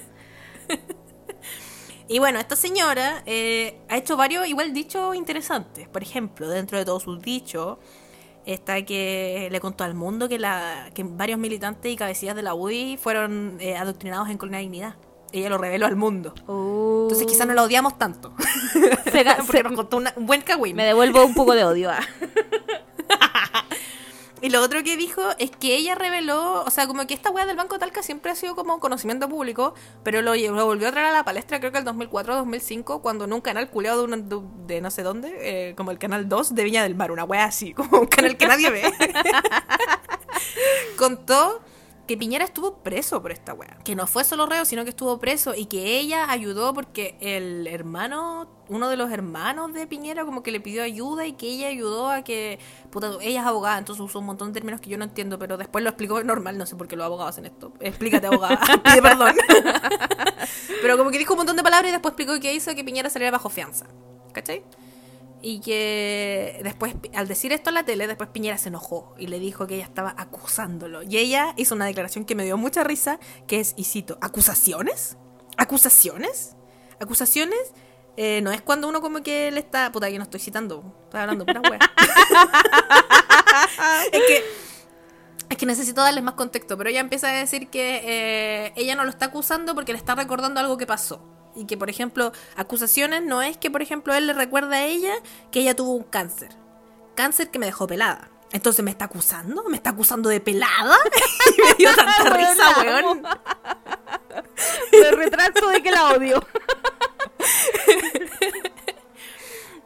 y 2.08 2.18
bueno, 2.18 2.40
esta 2.40 2.56
señora 2.56 3.22
eh, 3.26 3.82
ha 3.90 3.98
hecho 3.98 4.16
varios 4.16 4.48
igual 4.48 4.74
dichos 4.74 5.14
interesantes. 5.16 5.88
Por 5.90 6.02
ejemplo, 6.02 6.48
dentro 6.48 6.78
de 6.78 6.86
todos 6.86 7.04
sus 7.04 7.22
dichos, 7.22 7.78
está 8.46 8.84
que 8.84 9.50
le 9.52 9.60
contó 9.60 9.84
al 9.84 9.96
mundo 9.96 10.30
que, 10.30 10.40
la, 10.40 10.90
que 10.94 11.04
varios 11.04 11.40
militantes 11.40 11.92
y 11.92 11.96
cabecillas 11.96 12.36
de 12.36 12.42
la 12.42 12.54
UDI 12.54 12.98
fueron 12.98 13.58
eh, 13.60 13.76
adoctrinados 13.76 14.30
en 14.30 14.38
Colina 14.38 14.60
Dignidad. 14.60 14.96
Ella 15.34 15.50
lo 15.50 15.58
reveló 15.58 15.86
al 15.88 15.96
mundo. 15.96 16.34
Entonces 16.38 17.26
quizás 17.28 17.46
no 17.48 17.54
la 17.54 17.64
odiamos 17.64 17.98
tanto. 17.98 18.34
Se 19.12 19.26
ga- 19.26 19.38
Porque 19.46 19.58
se- 19.58 19.64
nos 19.64 19.74
contó 19.74 19.98
una- 19.98 20.14
un 20.16 20.26
buen 20.28 20.42
cagüín. 20.42 20.76
me 20.76 20.86
devuelvo 20.86 21.26
un 21.26 21.34
poco 21.34 21.54
de 21.56 21.64
odio. 21.66 21.90
ah. 21.92 22.00
Y 24.42 24.50
lo 24.50 24.60
otro 24.62 24.84
que 24.84 24.98
dijo 24.98 25.22
es 25.40 25.52
que 25.52 25.74
ella 25.78 25.96
reveló, 25.96 26.64
o 26.66 26.70
sea, 26.70 26.86
como 26.86 27.08
que 27.08 27.14
esta 27.14 27.30
weá 27.32 27.46
del 27.46 27.56
Banco 27.56 27.80
Talca 27.80 28.04
siempre 28.04 28.30
ha 28.30 28.36
sido 28.36 28.58
como 28.58 28.78
conocimiento 28.82 29.30
público, 29.30 29.74
pero 30.04 30.22
lo, 30.22 30.36
lo 30.36 30.66
volvió 30.66 30.90
a 30.90 30.92
traer 30.92 31.08
a 31.08 31.12
la 31.14 31.24
palestra 31.24 31.62
creo 31.62 31.72
que 31.72 31.78
el 31.78 31.86
2004-2005, 31.86 33.00
cuando 33.00 33.24
en 33.24 33.32
un 33.32 33.40
canal 33.40 33.70
culeado 33.70 34.06
de, 34.06 34.18
de, 34.18 34.42
de 34.68 34.82
no 34.82 34.92
sé 34.92 35.02
dónde, 35.02 35.34
eh, 35.40 35.76
como 35.76 35.92
el 35.92 35.98
canal 35.98 36.28
2 36.28 36.56
de 36.56 36.64
Viña 36.66 36.84
del 36.84 36.94
Mar, 36.94 37.14
una 37.14 37.24
weá 37.24 37.46
así, 37.46 37.74
como 37.74 38.00
un 38.02 38.08
canal 38.08 38.36
que 38.36 38.46
nadie 38.46 38.70
ve, 38.70 38.84
contó 40.98 41.62
que 42.08 42.18
Piñera 42.18 42.44
estuvo 42.44 42.80
preso 42.84 43.22
por 43.22 43.32
esta 43.32 43.54
weá. 43.54 43.78
Que 43.84 43.96
no 43.96 44.08
fue 44.08 44.24
solo 44.24 44.46
reo, 44.46 44.66
sino 44.66 44.84
que 44.84 44.90
estuvo 44.90 45.20
preso 45.20 45.54
y 45.56 45.66
que 45.68 46.00
ella 46.00 46.30
ayudó 46.30 46.74
porque 46.74 47.18
el 47.22 47.66
hermano, 47.68 48.50
uno 48.68 48.90
de 48.90 48.98
los 48.98 49.12
hermanos 49.12 49.74
de 49.74 49.88
Piñera, 49.88 50.26
como 50.26 50.44
que 50.44 50.52
le 50.52 50.60
pidió 50.60 50.84
ayuda 50.84 51.26
y 51.26 51.34
que 51.34 51.48
ella 51.48 51.68
ayudó 51.68 52.10
a 52.10 52.24
que. 52.24 52.60
Puta, 52.92 53.12
ella 53.22 53.42
es 53.42 53.48
abogada, 53.48 53.78
entonces 53.78 54.04
usó 54.04 54.20
un 54.20 54.26
montón 54.26 54.50
de 54.50 54.60
términos 54.60 54.82
que 54.82 54.90
yo 54.90 54.98
no 54.98 55.06
entiendo, 55.06 55.40
pero 55.40 55.58
después 55.58 55.84
lo 55.84 55.90
explicó 55.90 56.22
normal, 56.24 56.58
no 56.58 56.66
sé 56.66 56.76
por 56.76 56.88
qué 56.88 56.96
los 56.96 57.06
abogados 57.06 57.32
hacen 57.36 57.46
esto. 57.46 57.72
Explícate, 57.80 58.28
abogada, 58.28 58.60
pide 58.84 59.02
perdón. 59.02 59.36
pero 60.82 60.98
como 60.98 61.10
que 61.10 61.20
dijo 61.20 61.34
un 61.34 61.38
montón 61.38 61.56
de 61.56 61.64
palabras 61.64 61.90
y 61.90 61.92
después 61.92 62.12
explicó 62.12 62.40
que 62.40 62.54
hizo 62.54 62.76
que 62.76 62.84
Piñera 62.84 63.10
saliera 63.10 63.32
bajo 63.32 63.50
fianza. 63.50 63.86
¿Cachai? 64.34 64.64
Y 65.46 65.60
que 65.60 66.62
después, 66.64 66.96
al 67.14 67.28
decir 67.28 67.52
esto 67.52 67.70
en 67.70 67.74
la 67.74 67.84
tele, 67.84 68.08
después 68.08 68.30
Piñera 68.30 68.58
se 68.58 68.70
enojó 68.70 69.14
y 69.18 69.28
le 69.28 69.40
dijo 69.40 69.68
que 69.68 69.76
ella 69.76 69.84
estaba 69.84 70.16
acusándolo. 70.18 71.04
Y 71.04 71.18
ella 71.18 71.54
hizo 71.58 71.76
una 71.76 71.86
declaración 71.86 72.24
que 72.24 72.34
me 72.34 72.46
dio 72.46 72.56
mucha 72.56 72.86
risa, 72.86 73.20
que 73.46 73.60
es, 73.60 73.74
y 73.76 73.84
cito, 73.84 74.18
¿acusaciones? 74.22 75.18
¿Acusaciones? 75.58 76.56
¿Acusaciones? 77.02 77.74
Eh, 78.16 78.40
no 78.42 78.54
es 78.54 78.62
cuando 78.62 78.88
uno 78.88 79.02
como 79.02 79.22
que 79.22 79.52
le 79.52 79.60
está... 79.60 79.92
Puta, 79.92 80.10
yo 80.10 80.18
no 80.18 80.24
estoy 80.24 80.40
citando, 80.40 80.96
estoy 81.04 81.20
hablando 81.20 81.46
pura 81.46 81.60
wea. 81.60 81.80
es 84.14 84.22
que... 84.26 84.44
Es 85.50 85.58
que 85.58 85.66
necesito 85.66 86.02
darles 86.02 86.24
más 86.24 86.36
contexto, 86.36 86.78
pero 86.78 86.90
ella 86.90 87.02
empieza 87.02 87.28
a 87.28 87.34
decir 87.34 87.70
que 87.70 88.02
eh, 88.06 88.74
ella 88.78 88.96
no 88.96 89.04
lo 89.04 89.10
está 89.10 89.26
acusando 89.26 89.76
porque 89.76 89.92
le 89.92 89.98
está 89.98 90.16
recordando 90.16 90.62
algo 90.62 90.78
que 90.78 90.88
pasó. 90.88 91.43
Y 91.56 91.66
que, 91.66 91.78
por 91.78 91.90
ejemplo, 91.90 92.32
acusaciones 92.56 93.24
no 93.24 93.42
es 93.42 93.58
que, 93.58 93.70
por 93.70 93.82
ejemplo, 93.82 94.14
él 94.14 94.28
le 94.28 94.34
recuerda 94.34 94.78
a 94.78 94.86
ella 94.86 95.14
que 95.52 95.60
ella 95.60 95.76
tuvo 95.76 95.94
un 95.94 96.04
cáncer. 96.04 96.50
Cáncer 97.16 97.50
que 97.50 97.60
me 97.60 97.66
dejó 97.68 97.88
pelada. 97.88 98.30
Entonces, 98.52 98.84
¿me 98.86 98.92
está 98.92 99.06
acusando? 99.06 99.64
¿Me 99.64 99.78
está 99.78 99.92
acusando 99.92 100.30
de 100.30 100.40
pelada? 100.40 100.98
y 101.58 101.62
me 101.62 101.74
dio 101.76 101.96
tanta 101.96 102.30
risa, 102.38 102.82
weón. 102.82 103.24
Me 104.92 105.12
retrato 105.12 105.70
de 105.70 105.82
que 105.82 105.92
la 105.92 106.10
odio. 106.10 106.46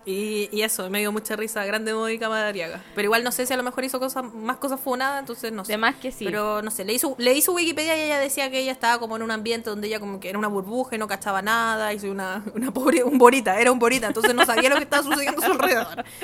Y, 0.08 0.48
y 0.54 0.62
eso, 0.62 0.90
me 0.90 1.00
dio 1.00 1.12
mucha 1.12 1.36
risa. 1.36 1.66
Grande 1.66 1.94
Mónica 1.94 2.30
Madariaga. 2.30 2.82
Pero 2.96 3.08
igual 3.08 3.26
no 3.26 3.32
sé 3.34 3.46
si 3.46 3.54
a 3.54 3.58
lo 3.58 3.64
mejor 3.64 3.84
hizo 3.84 4.00
cosas, 4.00 4.24
más 4.34 4.56
cosas 4.56 4.80
funadas, 4.80 5.20
entonces 5.20 5.52
no 5.52 5.66
sé. 5.66 5.74
De 5.74 5.78
más 5.78 5.96
que 5.96 6.14
sí. 6.14 6.24
Pero 6.24 6.62
no 6.62 6.72
sé, 6.72 6.86
leí 6.86 6.98
su, 6.98 7.14
leí 7.18 7.42
su 7.42 7.54
Wikipedia 7.54 7.98
y 7.98 8.04
ella 8.04 8.18
decía 8.18 8.50
que 8.50 8.62
ella 8.62 8.72
estaba 8.72 9.00
como 9.00 9.18
en 9.18 9.24
un 9.24 9.32
ambiente 9.32 9.70
donde 9.70 9.88
ella 9.88 10.00
como 10.00 10.22
que 10.22 10.30
era 10.30 10.40
una 10.40 10.48
burbuja 10.48 10.96
y 10.96 10.98
no 10.98 11.08
cachaba 11.08 11.42
nada. 11.42 11.92
Soy 12.00 12.10
una, 12.10 12.42
una 12.56 12.72
pobre, 12.72 13.04
un 13.04 13.18
borita, 13.18 13.60
era 13.60 13.70
un 13.70 13.80
borita, 13.80 14.08
entonces 14.08 14.34
no 14.34 14.46
sabía 14.46 14.70
lo 14.70 14.78
que 14.78 14.84
estaba 14.84 15.04
sucediendo 15.04 15.42
a 15.42 15.46
su 15.46 15.52
alrededor. 15.52 16.06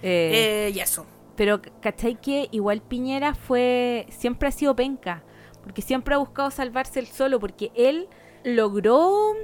Eh, 0.00 0.68
Eh, 0.68 0.72
y 0.74 0.80
eso. 0.80 1.06
Pero, 1.36 1.60
¿cachai 1.80 2.20
que 2.20 2.48
igual 2.50 2.82
Piñera 2.82 3.34
fue. 3.34 4.06
Siempre 4.10 4.48
ha 4.48 4.52
sido 4.52 4.74
penca? 4.74 5.22
Porque 5.62 5.82
siempre 5.82 6.14
ha 6.14 6.18
buscado 6.18 6.50
salvarse 6.50 6.98
él 7.00 7.06
solo. 7.06 7.38
Porque 7.38 7.70
él 7.76 8.08
logró. 8.44 9.34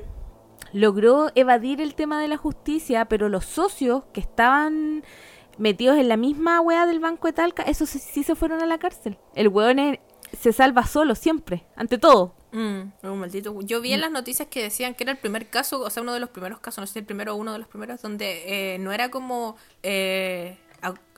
Logró 0.72 1.30
evadir 1.34 1.80
el 1.80 1.94
tema 1.94 2.20
de 2.20 2.28
la 2.28 2.36
justicia, 2.36 3.04
pero 3.06 3.28
los 3.28 3.44
socios 3.44 4.04
que 4.12 4.20
estaban 4.20 5.04
metidos 5.56 5.98
en 5.98 6.08
la 6.08 6.16
misma 6.16 6.60
weá 6.60 6.84
del 6.86 6.98
Banco 6.98 7.28
de 7.28 7.32
Talca, 7.32 7.62
esos 7.62 7.88
sí, 7.88 7.98
sí 8.00 8.24
se 8.24 8.34
fueron 8.34 8.60
a 8.60 8.66
la 8.66 8.78
cárcel. 8.78 9.18
El 9.34 9.48
weón 9.48 9.78
es- 9.78 9.98
se 10.36 10.52
salva 10.52 10.84
solo, 10.84 11.14
siempre, 11.14 11.64
ante 11.76 11.96
todo. 11.96 12.34
Mm, 12.50 12.80
un 13.04 13.18
maldito. 13.20 13.56
Yo 13.62 13.80
vi 13.80 13.92
en 13.92 14.00
las 14.00 14.10
noticias 14.10 14.48
que 14.48 14.62
decían 14.62 14.94
que 14.94 15.04
era 15.04 15.12
el 15.12 15.18
primer 15.18 15.48
caso, 15.48 15.80
o 15.80 15.90
sea, 15.90 16.02
uno 16.02 16.12
de 16.12 16.18
los 16.20 16.30
primeros 16.30 16.58
casos, 16.58 16.78
no 16.82 16.86
sé 16.88 16.94
si 16.94 16.98
el 17.00 17.04
primero 17.04 17.34
o 17.34 17.36
uno 17.36 17.52
de 17.52 17.58
los 17.60 17.68
primeros, 17.68 18.02
donde 18.02 18.74
eh, 18.74 18.78
no 18.80 18.90
era 18.92 19.10
como 19.10 19.56
eh, 19.84 20.58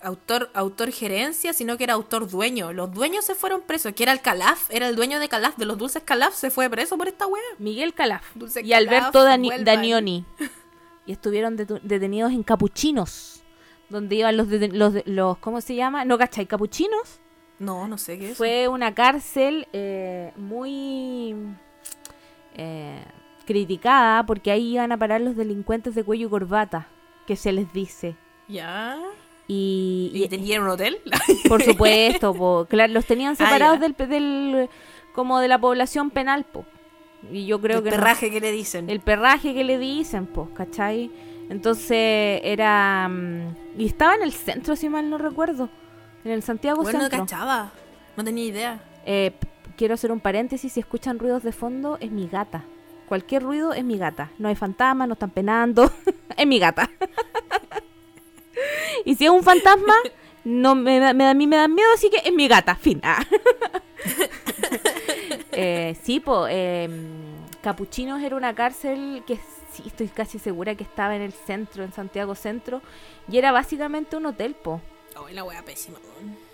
autor 0.07 0.51
autor 0.55 0.93
gerencia, 0.93 1.53
sino 1.53 1.77
que 1.77 1.85
era 1.85 1.95
autor 1.95 2.31
dueño. 2.31 2.73
Los 2.73 2.93
dueños 2.93 3.25
se 3.25 3.35
fueron 3.35 3.63
presos, 3.63 3.93
que 3.93 4.05
era 4.05 4.13
el 4.13 4.21
Calaf, 4.21 4.71
era 4.71 4.89
el 4.89 4.97
dueño 4.97 5.19
de 5.19 5.29
Calaf, 5.29 5.57
de 5.57 5.67
los 5.67 5.77
dulces 5.77 6.03
Calaf, 6.05 6.35
se 6.35 6.51
fue 6.51 6.71
preso 6.71 6.97
por 6.97 7.09
esta 7.09 7.27
wea. 7.27 7.43
Miguel 7.59 7.93
Calaf 7.93 8.25
Dulce 8.35 8.61
y 8.61 8.71
Calaf, 8.71 8.89
Alberto 8.89 9.25
Dani-. 9.25 9.65
Danioni. 9.65 10.25
Y 11.09 11.13
estuvieron 11.13 11.55
detenidos 11.55 12.33
en 12.33 12.43
Capuchinos, 12.43 13.45
donde 13.89 14.17
iban 14.17 14.37
los, 14.37 14.49
los 15.07 15.39
¿cómo 15.39 15.61
se 15.61 15.77
llama? 15.77 16.05
¿No 16.05 16.19
cachai? 16.19 16.47
Capuchinos. 16.47 17.21
No, 17.61 17.87
no 17.87 17.97
sé 17.97 18.19
qué 18.19 18.33
es. 18.33 18.37
Fue 18.37 18.67
una 18.67 18.93
cárcel 18.93 19.69
eh, 19.73 20.33
muy 20.35 21.37
eh, 22.55 23.05
criticada 23.47 24.27
porque 24.27 24.51
ahí 24.51 24.75
iban 24.75 24.91
a 24.91 24.99
parar 24.99 25.21
los 25.21 25.37
delincuentes 25.37 25.95
de 25.95 26.03
cuello 26.03 26.27
y 26.27 26.31
corbata, 26.31 26.89
que 27.25 27.37
se 27.37 27.53
les 27.53 27.73
dice. 27.73 28.17
Ya. 28.49 28.99
Y, 29.49 30.11
¿Y 30.15 30.25
y- 30.25 30.29
tenían 30.29 30.63
un 30.63 30.69
hotel? 30.71 30.99
por 31.49 31.63
supuesto, 31.63 32.35
po, 32.35 32.67
claro, 32.69 32.93
los 32.93 33.05
tenían 33.07 33.33
Ah, 33.33 33.37
separados 33.37 33.79
ya. 33.81 33.89
del, 33.89 34.09
del 34.09 34.69
como 35.13 35.39
de 35.41 35.49
la 35.49 35.59
población 35.59 36.11
penal, 36.11 36.45
po. 36.45 36.65
Y 37.33 37.47
yo 37.47 37.61
creo 37.61 37.79
el 37.79 37.85
que 37.85 37.91
no- 37.91 37.97
perraje 37.97 38.31
que 38.31 38.41
le 38.41 38.51
dicen. 38.53 38.91
el 38.91 39.01
perraje 39.01 39.55
que 39.55 39.65
le 39.65 39.79
dicen, 39.79 40.27
pues, 40.27 40.49
¿cachai? 40.55 41.11
Entonces 41.49 42.41
era... 42.43 43.09
mm, 43.09 43.55
y 43.79 43.87
estaba 43.87 44.15
en 44.17 44.23
el 44.23 44.33
centro, 44.33 44.75
si 44.77 44.89
mal 44.89 45.09
no 45.09 45.17
recuerdo. 45.19 45.69
En 46.25 46.33
el 46.33 46.43
Santiago 46.43 46.83
bueno, 46.83 46.99
no 46.99 47.05
Centro. 47.05 47.21
cachaba. 47.21 47.71
No 48.17 48.25
tenía 48.25 48.45
idea. 48.45 48.81
Eh, 49.05 49.33
quiero 49.77 49.95
hacer 49.95 50.11
un 50.11 50.19
paréntesis, 50.21 50.73
si 50.73 50.81
escuchan 50.81 51.19
ruidos 51.21 51.45
de 51.45 51.53
fondo, 51.53 51.99
es 52.01 52.11
mi 52.11 52.27
gata. 52.27 52.65
Cualquier 53.09 53.45
ruido 53.45 53.73
es 53.73 53.85
mi 53.85 53.97
gata. 53.97 54.31
No 54.39 54.49
hay 54.49 54.57
fantasmas, 54.57 55.07
no 55.07 55.15
están 55.15 55.31
penando. 55.31 55.91
es 56.37 56.47
mi 56.47 56.59
gata. 56.59 56.91
y 59.05 59.15
si 59.15 59.25
es 59.25 59.31
un 59.31 59.43
fantasma, 59.43 59.95
no 60.45 60.75
me, 60.75 60.99
da- 60.99 61.13
me 61.13 61.25
da- 61.25 61.31
a 61.31 61.35
mí 61.35 61.47
me 61.47 61.57
dan 61.57 61.75
miedo, 61.75 61.89
así 61.95 62.11
que 62.11 62.19
es 62.25 62.33
mi 62.33 62.49
gata. 62.49 62.75
Fin. 62.77 63.01
Ah. 63.03 63.25
Eh, 65.59 65.97
sí, 66.03 66.21
po, 66.21 66.47
eh, 66.49 66.89
Capuchinos 67.63 68.23
era 68.23 68.37
una 68.37 68.55
cárcel 68.55 69.23
que 69.27 69.37
sí, 69.73 69.85
estoy 69.87 70.09
casi 70.09 70.39
segura 70.39 70.75
que 70.75 70.83
estaba 70.85 71.17
en 71.17 71.23
el 71.23 71.33
centro, 71.33 71.83
en 71.83 71.93
Santiago 71.95 72.35
Centro, 72.35 72.83
y 73.31 73.39
era 73.39 73.53
básicamente 73.53 74.17
un 74.17 74.27
hotel, 74.27 74.55
po. 74.55 74.83
Oh, 75.19 75.27
la 75.31 75.45
wea 75.45 75.63
pésima. 75.65 75.99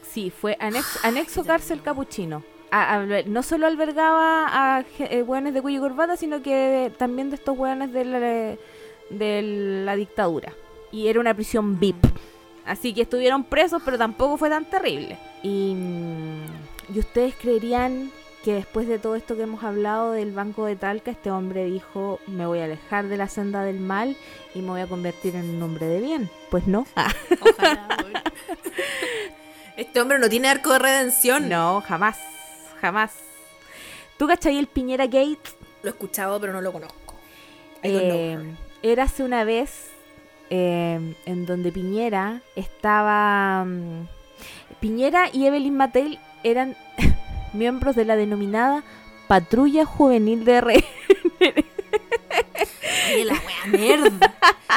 Sí, 0.08 0.30
fue 0.30 0.56
anexo, 0.60 1.00
anexo 1.02 1.44
cárcel 1.44 1.82
capuchino. 1.82 2.44
A- 2.70 2.94
a- 2.94 3.22
no 3.26 3.42
solo 3.42 3.66
albergaba 3.66 4.46
a 4.78 4.84
eh, 5.00 5.22
hueones 5.22 5.52
de 5.54 5.62
cuello 5.62 5.78
y 5.78 5.80
corbata, 5.88 6.16
sino 6.16 6.40
que 6.40 6.92
también 6.96 7.28
de 7.30 7.36
estos 7.36 7.58
hueones 7.58 7.92
de 7.92 8.04
la, 8.04 8.18
de 9.10 9.42
la 9.84 9.96
dictadura. 9.96 10.52
Y 10.92 11.08
era 11.08 11.18
una 11.18 11.34
prisión 11.34 11.80
VIP. 11.80 12.04
Así 12.64 12.94
que 12.94 13.02
estuvieron 13.02 13.44
presos, 13.44 13.82
pero 13.84 13.98
tampoco 13.98 14.36
fue 14.36 14.48
tan 14.48 14.64
terrible. 14.66 15.18
Y, 15.42 15.74
mm, 15.74 16.94
¿y 16.94 16.98
ustedes 17.00 17.34
creerían 17.34 18.12
que 18.44 18.54
después 18.54 18.88
de 18.88 18.98
todo 18.98 19.14
esto 19.14 19.36
que 19.36 19.42
hemos 19.42 19.62
hablado 19.64 20.12
del 20.12 20.32
Banco 20.32 20.66
de 20.66 20.76
Talca, 20.76 21.10
este 21.10 21.30
hombre 21.30 21.64
dijo, 21.64 22.20
me 22.26 22.46
voy 22.46 22.58
a 22.58 22.64
alejar 22.64 23.06
de 23.06 23.16
la 23.16 23.28
senda 23.28 23.62
del 23.62 23.80
mal 23.80 24.16
y 24.54 24.60
me 24.60 24.68
voy 24.68 24.80
a 24.80 24.86
convertir 24.86 25.36
en 25.36 25.48
un 25.48 25.62
hombre 25.62 25.86
de 25.86 26.00
bien? 26.00 26.30
Pues 26.50 26.66
no. 26.66 26.86
Ojalá, 27.40 27.88
weón. 28.02 28.12
Este 29.76 30.00
hombre 30.00 30.18
no 30.18 30.28
tiene 30.28 30.48
arco 30.48 30.72
de 30.72 30.78
redención. 30.78 31.48
No, 31.48 31.80
jamás, 31.80 32.18
jamás. 32.80 33.12
¿Tú 34.18 34.26
cachai 34.26 34.58
el 34.58 34.66
Piñera 34.66 35.06
Gate? 35.06 35.38
Lo 35.82 35.88
he 35.88 35.92
escuchado, 35.92 36.38
pero 36.40 36.52
no 36.52 36.60
lo 36.60 36.72
conozco. 36.72 37.14
Eh, 37.82 38.54
hace 39.00 39.22
una 39.24 39.44
vez 39.44 39.91
eh, 40.54 41.14
en 41.24 41.46
donde 41.46 41.72
Piñera 41.72 42.42
estaba... 42.56 43.64
mm, 43.64 44.06
Piñera 44.80 45.30
y 45.32 45.46
Evelyn 45.46 45.74
Mattel 45.74 46.18
eran 46.44 46.76
miembros 47.54 47.96
de 47.96 48.04
la 48.04 48.16
denominada 48.16 48.82
Patrulla 49.28 49.86
Juvenil 49.86 50.44
de 50.44 50.52
R. 50.52 50.84
Oye, 53.14 53.24
la 53.24 53.32
wea 53.32 53.66
nerd. 53.78 54.12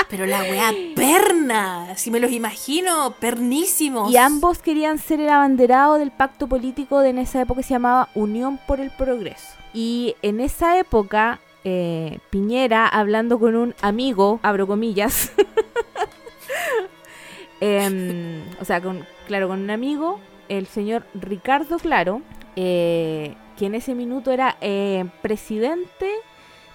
Pero 0.10 0.26
la 0.26 0.44
wea 0.44 0.72
perna. 0.96 1.98
Si 1.98 2.10
me 2.10 2.22
los 2.22 2.32
imagino, 2.32 3.14
pernísimos. 3.20 4.14
Y 4.14 4.16
ambos 4.16 4.60
querían 4.60 4.98
ser 4.98 5.20
el 5.20 5.28
abanderado 5.28 5.96
del 5.96 6.12
pacto 6.12 6.48
político 6.48 7.02
de 7.02 7.10
en 7.10 7.18
esa 7.18 7.42
época 7.42 7.60
que 7.60 7.68
se 7.68 7.74
llamaba 7.74 8.08
Unión 8.16 8.60
por 8.66 8.80
el 8.80 8.92
Progreso. 8.92 9.56
Y 9.74 10.16
en 10.22 10.40
esa 10.40 10.80
época, 10.80 11.42
eh, 11.66 12.20
Piñera, 12.30 12.88
hablando 12.88 13.40
con 13.40 13.56
un 13.56 13.76
amigo, 13.82 14.40
abro 14.44 14.68
comillas, 14.68 15.34
em, 17.60 18.44
o 18.62 18.66
sea, 18.66 18.82
con, 18.82 19.06
claro, 19.28 19.48
con 19.48 19.62
un 19.62 19.72
amigo, 19.72 20.20
el 20.48 20.68
señor 20.68 21.06
Ricardo 21.16 21.80
Claro, 21.80 22.22
eh, 22.56 23.36
que 23.58 23.66
en 23.66 23.76
ese 23.76 23.96
minuto 23.96 24.32
era 24.32 24.58
eh, 24.62 25.06
presidente 25.24 26.12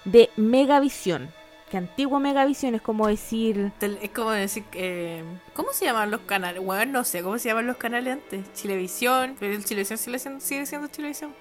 de 0.05 0.29
Megavisión. 0.37 1.31
que 1.71 1.77
antiguo 1.77 2.19
Megavisión 2.19 2.75
es 2.75 2.83
como 2.83 3.07
decir... 3.07 3.71
Es 3.81 4.11
como 4.11 4.33
decir, 4.33 4.65
eh, 4.73 5.23
¿cómo 5.55 5.69
se 5.73 5.85
llaman 5.85 6.11
los 6.11 6.23
canales? 6.23 6.65
Bueno, 6.65 6.91
no 6.91 7.05
sé, 7.05 7.23
¿cómo 7.23 7.39
se 7.39 7.49
llaman 7.49 7.69
los 7.69 7.77
canales 7.77 8.15
antes? 8.15 8.53
Chilevisión, 8.55 9.37
pero 9.39 9.55
el 9.55 9.65
Chilevisión 9.65 9.99
sigue 9.99 10.19
siendo, 10.19 10.41
sigue 10.41 10.91
Chilevisión. 10.91 11.33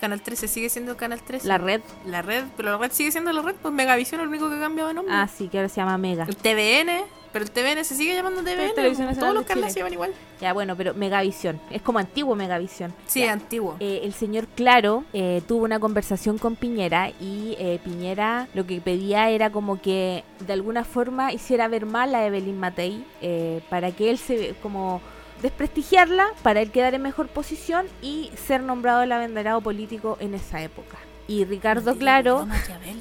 Canal 0.00 0.20
13 0.20 0.48
sigue 0.48 0.68
siendo 0.68 0.96
Canal 0.96 1.22
13. 1.22 1.46
La 1.48 1.58
red. 1.58 1.80
La 2.06 2.22
red, 2.22 2.44
pero 2.56 2.70
la 2.72 2.78
red 2.78 2.92
sigue 2.92 3.10
siendo 3.12 3.32
la 3.32 3.42
red, 3.42 3.54
pues 3.62 3.72
Megavisión 3.72 4.20
es 4.20 4.26
lo 4.26 4.30
único 4.30 4.48
que 4.50 4.56
ha 4.56 4.60
cambiado 4.60 4.88
de 4.88 4.94
nombre. 4.94 5.14
Ah, 5.14 5.28
sí, 5.28 5.48
que 5.48 5.58
ahora 5.58 5.68
se 5.68 5.76
llama 5.76 5.96
Mega. 5.98 6.24
El 6.28 6.36
TVN, 6.36 7.04
pero 7.32 7.44
el 7.44 7.50
TVN 7.50 7.84
se 7.84 7.94
sigue 7.94 8.14
llamando 8.14 8.42
TVN. 8.42 8.74
Nacional 8.76 9.18
Todos 9.18 9.34
los 9.34 9.44
canales 9.46 9.72
se 9.72 9.80
llaman 9.80 9.92
igual. 9.94 10.12
Ya, 10.40 10.52
bueno, 10.52 10.76
pero 10.76 10.92
Megavisión. 10.94 11.58
Es 11.70 11.80
como 11.80 11.98
antiguo 12.00 12.34
Megavisión. 12.36 12.92
Sí, 13.06 13.20
Ya. 13.20 13.32
antiguo. 13.32 13.76
Eh, 13.80 14.00
el 14.04 14.12
señor 14.12 14.46
Claro 14.48 15.04
eh, 15.14 15.40
tuvo 15.48 15.64
una 15.64 15.80
conversación 15.80 16.36
con 16.38 16.54
Piñera 16.56 17.10
y 17.20 17.56
eh, 17.58 17.80
Piñera 17.82 18.48
lo 18.52 18.66
que 18.66 18.80
pedía 18.80 19.30
era 19.30 19.50
como 19.50 19.80
que 19.80 20.22
de 20.46 20.52
alguna 20.52 20.84
forma 20.84 21.32
hiciera 21.32 21.66
ver 21.68 21.86
mal 21.86 22.14
a 22.14 22.26
Evelyn 22.26 22.58
Matei 22.60 23.04
eh, 23.22 23.62
para 23.70 23.90
que 23.92 24.10
él 24.10 24.18
se 24.18 24.54
como 24.62 25.00
desprestigiarla, 25.42 26.26
para 26.42 26.60
él 26.60 26.70
quedar 26.70 26.94
en 26.94 27.02
mejor 27.02 27.28
posición 27.28 27.86
y 28.02 28.30
ser 28.46 28.62
nombrado 28.62 29.02
el 29.02 29.12
abanderado 29.12 29.60
político 29.60 30.16
en 30.20 30.34
esa 30.34 30.62
época. 30.62 30.96
Y 31.26 31.44
Ricardo 31.44 31.96
Claro, 31.96 32.46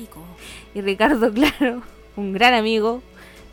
y 0.74 0.82
Ricardo 0.82 1.32
Claro, 1.32 1.84
un 2.16 2.34
gran 2.34 2.54
amigo 2.54 3.02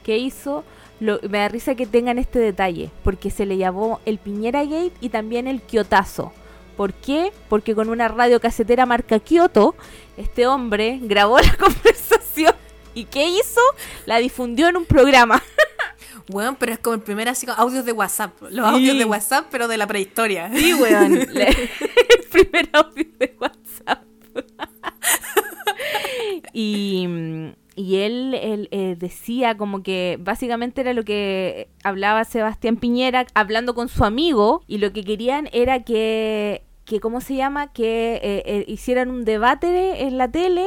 que 0.05 0.19
hizo, 0.19 0.65
lo, 1.01 1.19
me 1.29 1.39
da 1.39 1.49
risa 1.49 1.75
que 1.75 1.87
tengan 1.87 2.19
este 2.19 2.39
detalle, 2.39 2.91
porque 3.03 3.31
se 3.31 3.47
le 3.47 3.57
llamó 3.57 4.01
el 4.05 4.19
Piñera 4.19 4.65
Gate 4.65 4.93
y 5.01 5.09
también 5.09 5.47
el 5.47 5.63
Kiotazo. 5.63 6.33
¿Por 6.77 6.95
qué? 6.95 7.33
Porque 7.49 7.75
con 7.75 7.91
una 7.91 8.09
radio 8.09 8.41
casetera 8.41 8.87
marca 8.87 9.19
Kioto, 9.19 9.75
este 10.17 10.47
hombre 10.47 10.99
grabó 11.03 11.39
la 11.39 11.55
conversación 11.59 12.55
y 12.95 13.05
¿qué 13.05 13.29
hizo? 13.29 13.61
La 14.07 14.19
difundió 14.19 14.69
en 14.69 14.77
un 14.77 14.87
programa. 14.87 15.43
Bueno, 16.31 16.57
pero 16.59 16.73
es 16.73 16.79
como 16.79 16.95
el 16.95 17.03
primer 17.03 17.29
así, 17.29 17.47
audios 17.57 17.85
de 17.85 17.93
WhatsApp. 17.93 18.41
Los 18.43 18.53
Sí. 18.53 18.61
audios 18.75 18.99
de 18.99 19.05
WhatsApp, 19.05 19.47
pero 19.51 19.69
de 19.69 19.77
la 19.77 19.87
prehistoria. 19.87 20.51
Sí, 20.55 20.75
weón. 20.75 21.13
Le- 21.33 21.49
el 22.19 22.25
primer 22.31 22.69
audio 22.73 23.05
de 23.19 23.37
WhatsApp. 23.41 24.05
y, 26.53 27.07
y 27.77 27.97
él, 27.97 28.35
él, 28.35 28.69
eh, 28.71 28.97
decía 28.99 29.57
como 29.57 29.83
que 29.83 30.19
básicamente 30.21 30.81
era 30.83 30.93
lo 30.93 31.05
que 31.05 31.69
hablaba 31.83 32.25
Sebastián 32.25 32.77
Piñera 32.77 33.27
hablando 33.35 33.75
con 33.75 33.89
su 33.89 34.05
amigo 34.05 34.63
y 34.67 34.79
lo 34.79 34.93
que 34.93 35.05
querían 35.05 35.49
era 35.53 35.83
que, 35.83 36.63
que 36.85 37.01
¿cómo 37.01 37.21
se 37.21 37.37
llama? 37.37 37.73
Que 37.73 38.17
eh, 38.23 38.43
eh, 38.47 38.65
hicieran 38.69 39.11
un 39.11 39.25
debate 39.25 40.03
en 40.05 40.19
la 40.19 40.31
tele 40.31 40.67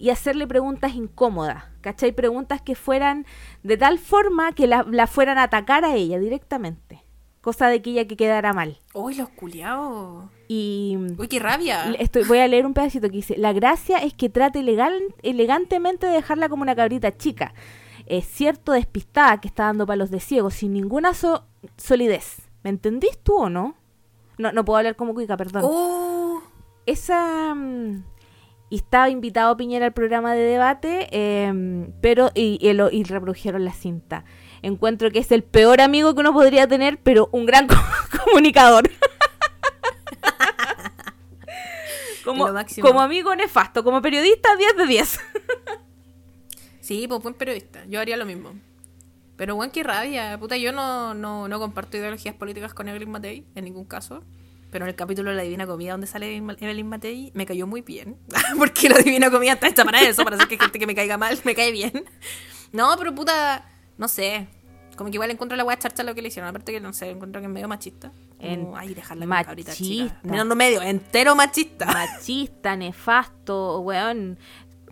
y 0.00 0.10
hacerle 0.10 0.46
preguntas 0.46 0.94
incómodas, 0.94 1.64
¿cachai? 1.80 2.12
Preguntas 2.12 2.62
que 2.62 2.74
fueran 2.74 3.26
de 3.62 3.76
tal 3.76 3.98
forma 3.98 4.52
que 4.52 4.66
la, 4.66 4.84
la 4.90 5.06
fueran 5.06 5.38
a 5.38 5.44
atacar 5.44 5.84
a 5.84 5.94
ella 5.94 6.18
directamente. 6.18 7.04
Cosa 7.40 7.68
de 7.68 7.80
que 7.80 7.90
ella 7.90 8.06
que 8.06 8.16
quedara 8.16 8.52
mal. 8.52 8.78
Uy, 8.94 9.14
los 9.14 9.28
culiados. 9.30 10.24
Y 10.48 10.96
Uy, 11.16 11.28
qué 11.28 11.38
rabia. 11.38 11.92
estoy, 11.98 12.24
voy 12.24 12.38
a 12.38 12.48
leer 12.48 12.66
un 12.66 12.74
pedacito 12.74 13.08
que 13.08 13.16
dice, 13.16 13.36
la 13.38 13.52
gracia 13.52 13.98
es 13.98 14.12
que 14.12 14.28
trate 14.28 14.62
legal, 14.62 14.92
elegantemente 15.22 16.06
de 16.06 16.12
dejarla 16.14 16.48
como 16.48 16.62
una 16.62 16.74
cabrita 16.74 17.16
chica. 17.16 17.54
Es 18.06 18.26
cierto 18.26 18.72
despistada 18.72 19.40
que 19.40 19.48
está 19.48 19.64
dando 19.64 19.86
palos 19.86 20.10
de 20.10 20.20
ciego, 20.20 20.50
sin 20.50 20.72
ninguna 20.72 21.14
so- 21.14 21.44
solidez. 21.76 22.38
¿Me 22.64 22.70
entendís 22.70 23.18
tú 23.22 23.34
o 23.36 23.48
no? 23.50 23.74
No, 24.36 24.52
no 24.52 24.64
puedo 24.64 24.78
hablar 24.78 24.96
como 24.96 25.14
cuica, 25.14 25.36
perdón. 25.36 25.62
Oh, 25.64 26.42
Esa... 26.86 27.54
mm, 27.54 28.04
y 28.70 28.76
estaba 28.76 29.08
invitado 29.10 29.56
Piñera 29.56 29.86
al 29.86 29.92
programa 29.92 30.34
de 30.34 30.42
debate, 30.42 31.08
em, 31.10 31.92
pero 32.00 32.30
y, 32.34 32.58
y, 32.60 32.72
lo- 32.72 32.90
y 32.90 33.04
reprodujeron 33.04 33.64
la 33.64 33.72
cinta. 33.72 34.24
Encuentro 34.62 35.10
que 35.10 35.20
es 35.20 35.30
el 35.32 35.42
peor 35.44 35.80
amigo 35.80 36.14
que 36.14 36.20
uno 36.20 36.32
podría 36.32 36.66
tener, 36.66 36.98
pero 36.98 37.28
un 37.32 37.46
gran 37.46 37.66
co- 37.66 37.74
comunicador. 38.24 38.90
como, 42.24 42.46
como 42.82 43.00
amigo 43.00 43.34
nefasto, 43.34 43.82
como 43.84 44.02
periodista 44.02 44.54
10 44.56 44.76
de 44.76 44.86
10. 44.86 45.20
sí, 46.80 47.06
pues 47.08 47.22
buen 47.22 47.34
periodista. 47.34 47.84
Yo 47.88 48.00
haría 48.00 48.16
lo 48.16 48.26
mismo. 48.26 48.52
Pero 49.36 49.54
bueno, 49.54 49.72
qué 49.72 49.82
rabia. 49.84 50.36
Puta, 50.38 50.56
yo 50.56 50.72
no, 50.72 51.14
no, 51.14 51.46
no 51.48 51.58
comparto 51.60 51.96
ideologías 51.96 52.34
políticas 52.34 52.74
con 52.74 52.88
Evelyn 52.88 53.10
Matei, 53.10 53.46
en 53.54 53.64
ningún 53.64 53.84
caso. 53.84 54.24
Pero 54.70 54.84
en 54.84 54.90
el 54.90 54.94
capítulo 54.94 55.30
de 55.30 55.36
la 55.36 55.42
Divina 55.42 55.66
Comida, 55.66 55.92
donde 55.92 56.06
sale 56.06 56.36
Evelyn 56.36 56.86
Matei, 56.86 57.30
me 57.34 57.46
cayó 57.46 57.66
muy 57.66 57.82
bien. 57.82 58.18
Porque 58.58 58.88
la 58.88 58.98
Divina 58.98 59.30
Comida 59.30 59.52
está 59.52 59.68
hecha 59.68 59.84
para 59.84 60.00
eso, 60.02 60.24
para 60.24 60.36
hacer 60.36 60.48
que 60.48 60.58
gente 60.58 60.78
que 60.78 60.86
me 60.86 60.94
caiga 60.94 61.16
mal 61.16 61.38
me 61.44 61.54
cae 61.54 61.72
bien. 61.72 62.04
No, 62.72 62.94
pero 62.98 63.14
puta, 63.14 63.64
no 63.96 64.08
sé. 64.08 64.46
Como 64.96 65.10
que 65.10 65.16
igual 65.16 65.30
encuentro 65.30 65.56
la 65.56 65.64
weá 65.64 65.78
charcha 65.78 66.02
lo 66.02 66.14
que 66.14 66.22
le 66.22 66.28
hicieron. 66.28 66.50
Aparte 66.50 66.72
que 66.72 66.80
no 66.80 66.92
sé, 66.92 67.10
encuentro 67.10 67.40
que 67.40 67.46
es 67.46 67.52
medio 67.52 67.68
machista. 67.68 68.12
Como, 68.40 68.76
ay, 68.76 68.94
dejarla 68.94 69.44
cabrita 69.44 69.72
chica. 69.72 70.04
machista. 70.04 70.36
No, 70.36 70.44
no 70.44 70.54
medio, 70.56 70.82
entero 70.82 71.34
machista. 71.34 71.86
Machista, 71.86 72.76
nefasto, 72.76 73.80
weón. 73.80 74.38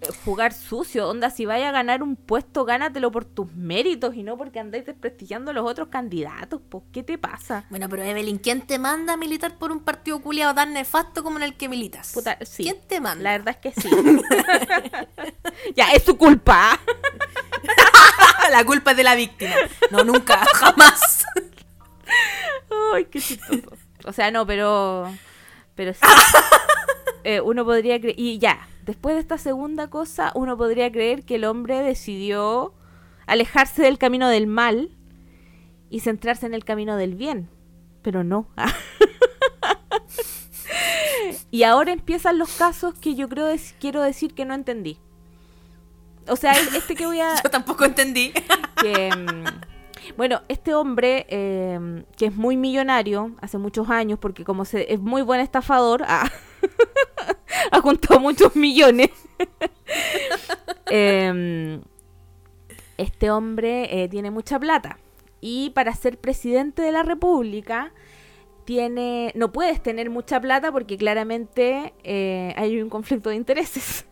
Eh, 0.00 0.08
Jugar 0.24 0.52
sucio, 0.52 1.08
onda, 1.08 1.30
si 1.30 1.46
vaya 1.46 1.68
a 1.68 1.72
ganar 1.72 2.02
un 2.02 2.16
puesto, 2.16 2.64
gánatelo 2.64 3.10
por 3.10 3.24
tus 3.24 3.52
méritos 3.54 4.14
y 4.14 4.22
no 4.22 4.36
porque 4.36 4.60
andáis 4.60 4.86
desprestigiando 4.86 5.50
a 5.50 5.54
los 5.54 5.66
otros 5.66 5.88
candidatos, 5.88 6.60
pues, 6.68 6.84
¿qué 6.92 7.02
te 7.02 7.18
pasa? 7.18 7.64
Bueno, 7.70 7.88
pero 7.88 8.02
Evelyn, 8.02 8.38
¿quién 8.38 8.62
te 8.62 8.78
manda 8.78 9.14
a 9.14 9.16
militar 9.16 9.58
por 9.58 9.72
un 9.72 9.80
partido 9.80 10.20
culiado 10.20 10.54
tan 10.54 10.72
nefasto 10.72 11.22
como 11.22 11.38
en 11.38 11.44
el 11.44 11.56
que 11.56 11.68
militas? 11.68 12.12
Puta, 12.12 12.38
sí. 12.42 12.64
¿Quién 12.64 12.78
te 12.86 13.00
manda? 13.00 13.22
La 13.22 13.32
verdad 13.38 13.56
es 13.60 13.72
que 13.72 13.80
sí. 13.80 13.90
ya, 15.76 15.90
es 15.92 16.02
su 16.02 16.16
culpa. 16.16 16.78
La 18.50 18.64
culpa 18.64 18.92
es 18.92 18.96
de 18.96 19.04
la 19.04 19.14
víctima. 19.14 19.54
No, 19.90 20.04
nunca, 20.04 20.44
jamás. 20.54 21.24
Ay, 22.92 23.06
qué 23.06 23.20
chistoso. 23.20 23.76
O 24.04 24.12
sea, 24.12 24.30
no, 24.30 24.46
pero. 24.46 25.12
Pero 25.74 25.92
sí. 25.92 26.00
Eh, 27.24 27.40
uno 27.40 27.64
podría 27.64 28.00
creer. 28.00 28.14
Y 28.18 28.38
ya, 28.38 28.68
después 28.86 29.14
de 29.16 29.20
esta 29.20 29.38
segunda 29.38 29.88
cosa, 29.88 30.32
uno 30.34 30.56
podría 30.56 30.90
creer 30.90 31.24
que 31.24 31.36
el 31.36 31.44
hombre 31.44 31.82
decidió 31.82 32.74
alejarse 33.26 33.82
del 33.82 33.98
camino 33.98 34.28
del 34.28 34.46
mal 34.46 34.90
y 35.90 36.00
centrarse 36.00 36.46
en 36.46 36.54
el 36.54 36.64
camino 36.64 36.96
del 36.96 37.14
bien. 37.14 37.48
Pero 38.02 38.24
no. 38.24 38.48
y 41.50 41.62
ahora 41.64 41.92
empiezan 41.92 42.38
los 42.38 42.56
casos 42.56 42.94
que 42.94 43.14
yo 43.14 43.28
creo 43.28 43.48
es- 43.48 43.74
quiero 43.80 44.02
decir 44.02 44.34
que 44.34 44.44
no 44.44 44.54
entendí. 44.54 44.98
O 46.28 46.36
sea, 46.36 46.52
este 46.52 46.94
que 46.94 47.06
voy 47.06 47.20
a 47.20 47.34
Yo 47.42 47.50
tampoco 47.50 47.84
entendí. 47.84 48.32
que 48.80 49.10
mm, 49.10 50.14
bueno, 50.16 50.42
este 50.48 50.74
hombre 50.74 51.26
eh, 51.28 52.04
que 52.16 52.26
es 52.26 52.34
muy 52.36 52.56
millonario 52.56 53.32
hace 53.40 53.58
muchos 53.58 53.90
años, 53.90 54.18
porque 54.20 54.44
como 54.44 54.64
se, 54.64 54.92
es 54.92 55.00
muy 55.00 55.22
buen 55.22 55.40
estafador, 55.40 56.04
ah, 56.06 56.30
ha 57.70 57.80
juntado 57.80 58.20
muchos 58.20 58.54
millones. 58.56 59.10
Em, 60.88 61.82
este 62.96 63.30
hombre 63.30 64.04
eh, 64.04 64.08
tiene 64.08 64.30
mucha 64.30 64.58
plata 64.58 64.98
y 65.40 65.70
para 65.70 65.92
ser 65.94 66.18
presidente 66.18 66.80
de 66.80 66.92
la 66.92 67.02
República 67.02 67.92
tiene 68.64 69.32
no 69.34 69.52
puedes 69.52 69.82
tener 69.82 70.10
mucha 70.10 70.40
plata 70.40 70.70
porque 70.70 70.96
claramente 70.96 71.92
eh, 72.04 72.54
hay 72.56 72.80
un 72.80 72.88
conflicto 72.88 73.30
de 73.30 73.36
intereses. 73.36 74.06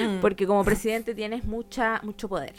Mm. 0.00 0.18
Porque 0.20 0.46
como 0.46 0.64
presidente 0.64 1.14
tienes 1.14 1.44
mucha, 1.44 2.00
mucho 2.02 2.28
poder. 2.28 2.54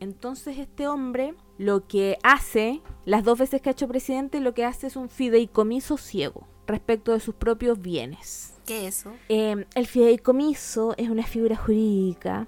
Entonces 0.00 0.58
este 0.58 0.86
hombre 0.86 1.34
lo 1.56 1.86
que 1.86 2.18
hace, 2.22 2.82
las 3.04 3.24
dos 3.24 3.38
veces 3.38 3.62
que 3.62 3.70
ha 3.70 3.72
hecho 3.72 3.88
presidente, 3.88 4.40
lo 4.40 4.52
que 4.52 4.64
hace 4.64 4.88
es 4.88 4.96
un 4.96 5.08
fideicomiso 5.08 5.96
ciego 5.96 6.46
respecto 6.66 7.12
de 7.12 7.20
sus 7.20 7.34
propios 7.34 7.80
bienes. 7.80 8.55
¿Qué 8.66 8.86
es 8.86 8.98
eso? 9.00 9.12
Eh, 9.28 9.64
el 9.74 9.86
fideicomiso 9.86 10.94
es 10.96 11.08
una 11.08 11.22
figura 11.24 11.56
jurídica 11.56 12.46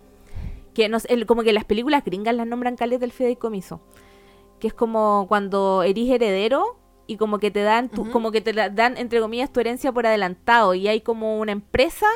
que 0.75 0.89
nos, 0.89 1.05
el- 1.07 1.27
como 1.27 1.43
que 1.43 1.53
las 1.53 1.65
películas 1.65 2.05
gringas 2.05 2.35
las 2.35 2.47
nombran 2.47 2.77
caleta 2.77 3.01
del 3.01 3.13
fideicomiso, 3.13 3.81
que 4.61 4.69
es 4.69 4.75
como 4.75 5.27
cuando 5.29 5.83
eres 5.83 6.09
heredero 6.11 6.79
y 7.07 7.17
como 7.17 7.39
que 7.39 7.51
te 7.51 7.63
dan, 7.63 7.89
tu- 7.89 8.11
como 8.11 8.31
que 8.33 8.41
te 8.41 8.53
dan 8.53 8.97
entre 8.99 9.21
comillas 9.21 9.53
tu 9.53 9.61
herencia 9.61 9.93
por 9.93 10.07
adelantado 10.07 10.75
y 10.75 10.89
hay 10.89 11.01
como 11.01 11.39
una 11.39 11.53
empresa 11.53 12.07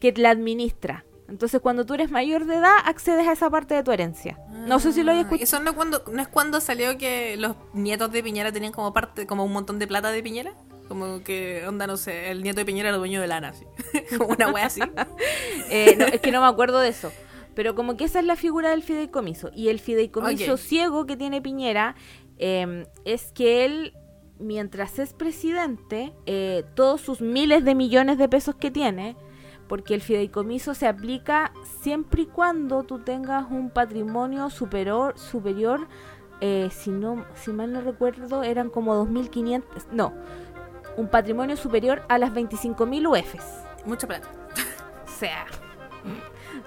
que 0.00 0.12
la 0.16 0.30
administra. 0.30 1.04
Entonces 1.28 1.60
cuando 1.60 1.84
tú 1.84 1.92
eres 1.94 2.10
mayor 2.10 2.46
de 2.46 2.56
edad 2.56 2.76
accedes 2.86 3.28
a 3.28 3.32
esa 3.32 3.50
parte 3.50 3.74
de 3.74 3.82
tu 3.82 3.92
herencia. 3.92 4.38
No 4.66 4.78
sé 4.78 4.92
si 4.94 5.02
lo 5.02 5.12
hayas 5.12 5.24
Ah, 5.24 5.26
escuchado. 5.34 5.44
¿Eso 5.44 5.60
no, 5.60 5.74
cuando, 5.76 6.02
no 6.10 6.22
es 6.22 6.28
cuando 6.28 6.60
salió 6.60 6.96
que 6.96 7.36
los 7.36 7.54
nietos 7.74 8.10
de 8.10 8.22
Piñera 8.22 8.50
tenían 8.50 8.72
como 8.72 8.94
parte, 8.94 9.26
como 9.26 9.44
un 9.44 9.52
montón 9.52 9.78
de 9.78 9.86
plata 9.86 10.10
de 10.10 10.22
Piñera? 10.22 10.54
Como 10.88 11.22
que, 11.22 11.64
onda, 11.66 11.86
no 11.86 11.96
sé, 11.96 12.30
el 12.30 12.42
nieto 12.42 12.60
de 12.60 12.64
Piñera 12.64 12.88
era 12.88 12.98
dueño 12.98 13.20
de 13.20 13.26
lana, 13.26 13.48
así. 13.48 13.66
como 14.18 14.30
una 14.30 14.50
wea 14.50 14.66
así. 14.66 14.80
Eh, 15.70 15.96
no, 15.98 16.06
es 16.06 16.20
que 16.20 16.32
no 16.32 16.40
me 16.40 16.46
acuerdo 16.46 16.80
de 16.80 16.88
eso. 16.88 17.12
Pero 17.54 17.74
como 17.74 17.96
que 17.96 18.04
esa 18.04 18.20
es 18.20 18.24
la 18.24 18.36
figura 18.36 18.70
del 18.70 18.82
fideicomiso. 18.82 19.50
Y 19.54 19.68
el 19.68 19.80
fideicomiso 19.80 20.56
ciego 20.56 21.04
que 21.04 21.16
tiene 21.16 21.42
Piñera 21.42 21.94
eh, 22.38 22.86
es 23.04 23.32
que 23.32 23.64
él, 23.64 23.92
mientras 24.38 24.98
es 24.98 25.12
presidente, 25.12 26.14
eh, 26.24 26.64
todos 26.74 27.00
sus 27.00 27.20
miles 27.20 27.64
de 27.64 27.74
millones 27.74 28.16
de 28.16 28.28
pesos 28.28 28.54
que 28.54 28.70
tiene, 28.70 29.16
porque 29.68 29.94
el 29.94 30.00
fideicomiso 30.00 30.74
se 30.74 30.86
aplica 30.86 31.52
siempre 31.82 32.22
y 32.22 32.26
cuando 32.26 32.84
tú 32.84 33.00
tengas 33.00 33.50
un 33.50 33.70
patrimonio 33.70 34.48
superior, 34.50 35.18
superior 35.18 35.86
eh, 36.40 36.68
si, 36.70 36.90
no, 36.90 37.24
si 37.34 37.50
mal 37.50 37.72
no 37.72 37.80
recuerdo, 37.80 38.44
eran 38.44 38.70
como 38.70 38.94
2.500, 39.04 39.86
no, 39.90 40.12
un 40.98 41.08
patrimonio 41.08 41.56
superior 41.56 42.02
a 42.08 42.18
las 42.18 42.32
25.000 42.32 43.06
UFs. 43.08 43.44
Mucha 43.86 44.06
plata. 44.06 44.28
O 45.06 45.20
sea, 45.20 45.46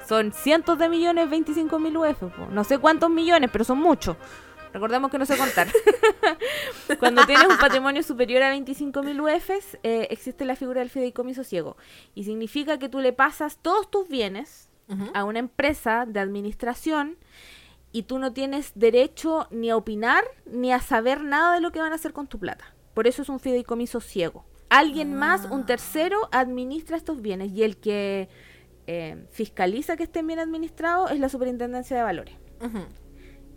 son 0.07 0.31
cientos 0.31 0.79
de 0.79 0.89
millones, 0.89 1.29
25.000 1.29 2.11
UF. 2.11 2.33
po. 2.33 2.45
No 2.49 2.63
sé 2.63 2.77
cuántos 2.79 3.09
millones, 3.09 3.49
pero 3.51 3.65
son 3.65 3.79
muchos. 3.79 4.15
Recordemos 4.73 5.11
que 5.11 5.19
no 5.19 5.25
sé 5.25 5.37
contar. 5.37 5.67
Cuando 6.99 7.25
tienes 7.25 7.45
un 7.45 7.57
patrimonio 7.57 8.03
superior 8.03 8.41
a 8.43 8.55
25.000 8.55 9.21
UFs, 9.21 9.77
eh, 9.83 10.07
existe 10.09 10.45
la 10.45 10.55
figura 10.55 10.79
del 10.79 10.89
fideicomiso 10.89 11.43
ciego. 11.43 11.75
Y 12.15 12.23
significa 12.23 12.79
que 12.79 12.87
tú 12.87 12.99
le 12.99 13.11
pasas 13.11 13.57
todos 13.61 13.91
tus 13.91 14.07
bienes 14.07 14.69
a 15.13 15.23
una 15.23 15.39
empresa 15.39 16.05
de 16.05 16.19
administración 16.19 17.17
y 17.93 18.03
tú 18.03 18.19
no 18.19 18.33
tienes 18.33 18.73
derecho 18.75 19.47
ni 19.49 19.69
a 19.69 19.77
opinar 19.77 20.25
ni 20.45 20.73
a 20.73 20.81
saber 20.81 21.23
nada 21.23 21.55
de 21.55 21.61
lo 21.61 21.71
que 21.71 21.79
van 21.79 21.93
a 21.93 21.95
hacer 21.95 22.11
con 22.11 22.27
tu 22.27 22.39
plata. 22.39 22.73
Por 22.93 23.07
eso 23.07 23.21
es 23.21 23.29
un 23.29 23.39
fideicomiso 23.39 23.99
ciego. 24.01 24.45
Alguien 24.69 25.13
más, 25.13 25.49
un 25.51 25.65
tercero, 25.65 26.29
administra 26.31 26.95
estos 26.95 27.21
bienes 27.21 27.51
y 27.51 27.63
el 27.63 27.77
que 27.77 28.29
eh, 28.87 29.25
fiscaliza 29.31 29.97
que 29.97 30.03
estén 30.03 30.27
bien 30.27 30.39
administrados 30.39 31.11
es 31.11 31.19
la 31.19 31.29
Superintendencia 31.29 31.97
de 31.97 32.03
Valores. 32.03 32.35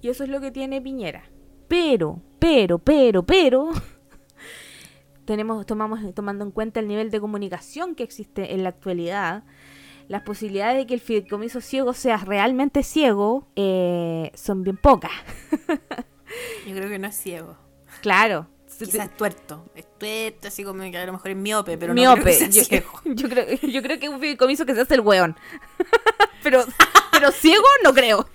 Y 0.00 0.08
eso 0.08 0.24
es 0.24 0.30
lo 0.30 0.40
que 0.40 0.50
tiene 0.50 0.82
Piñera. 0.82 1.24
Pero, 1.68 2.20
pero, 2.38 2.78
pero, 2.78 3.24
pero, 3.24 3.70
tenemos, 5.24 5.64
tomamos, 5.66 6.00
tomando 6.14 6.44
en 6.44 6.50
cuenta 6.50 6.80
el 6.80 6.88
nivel 6.88 7.10
de 7.10 7.20
comunicación 7.20 7.94
que 7.94 8.02
existe 8.02 8.54
en 8.54 8.62
la 8.62 8.70
actualidad, 8.70 9.44
las 10.08 10.22
posibilidades 10.22 10.76
de 10.76 10.86
que 10.86 10.94
el 10.94 11.00
fideicomiso 11.00 11.60
ciego 11.60 11.94
sea 11.94 12.18
realmente 12.18 12.82
ciego 12.82 13.48
eh, 13.56 14.30
son 14.34 14.62
bien 14.62 14.76
pocas. 14.76 15.12
Yo 16.66 16.74
creo 16.74 16.88
que 16.88 16.98
no 16.98 17.08
es 17.08 17.16
ciego. 17.16 17.56
Claro. 18.02 18.48
Quizás 18.78 19.06
es 19.06 19.16
tuerto. 19.16 19.64
Es 19.74 19.86
tuerto, 19.98 20.48
así 20.48 20.64
como 20.64 20.82
que 20.82 20.96
a 20.96 21.06
lo 21.06 21.12
mejor 21.12 21.30
es 21.30 21.36
miope, 21.36 21.78
pero 21.78 21.94
Miope. 21.94 22.16
no 22.16 22.22
creo 22.22 22.26
que 22.26 22.38
sea 22.38 22.48
yo, 22.48 22.64
ciego. 22.64 22.90
yo 23.04 23.28
creo, 23.28 23.46
yo 23.48 23.82
creo 23.82 23.98
que 23.98 24.06
es 24.06 24.12
un 24.12 24.20
fideicomiso 24.20 24.66
que 24.66 24.74
se 24.74 24.80
hace 24.82 24.94
el 24.94 25.00
weón. 25.00 25.36
pero, 26.42 26.64
pero 27.12 27.30
ciego 27.30 27.66
no 27.82 27.94
creo. 27.94 28.28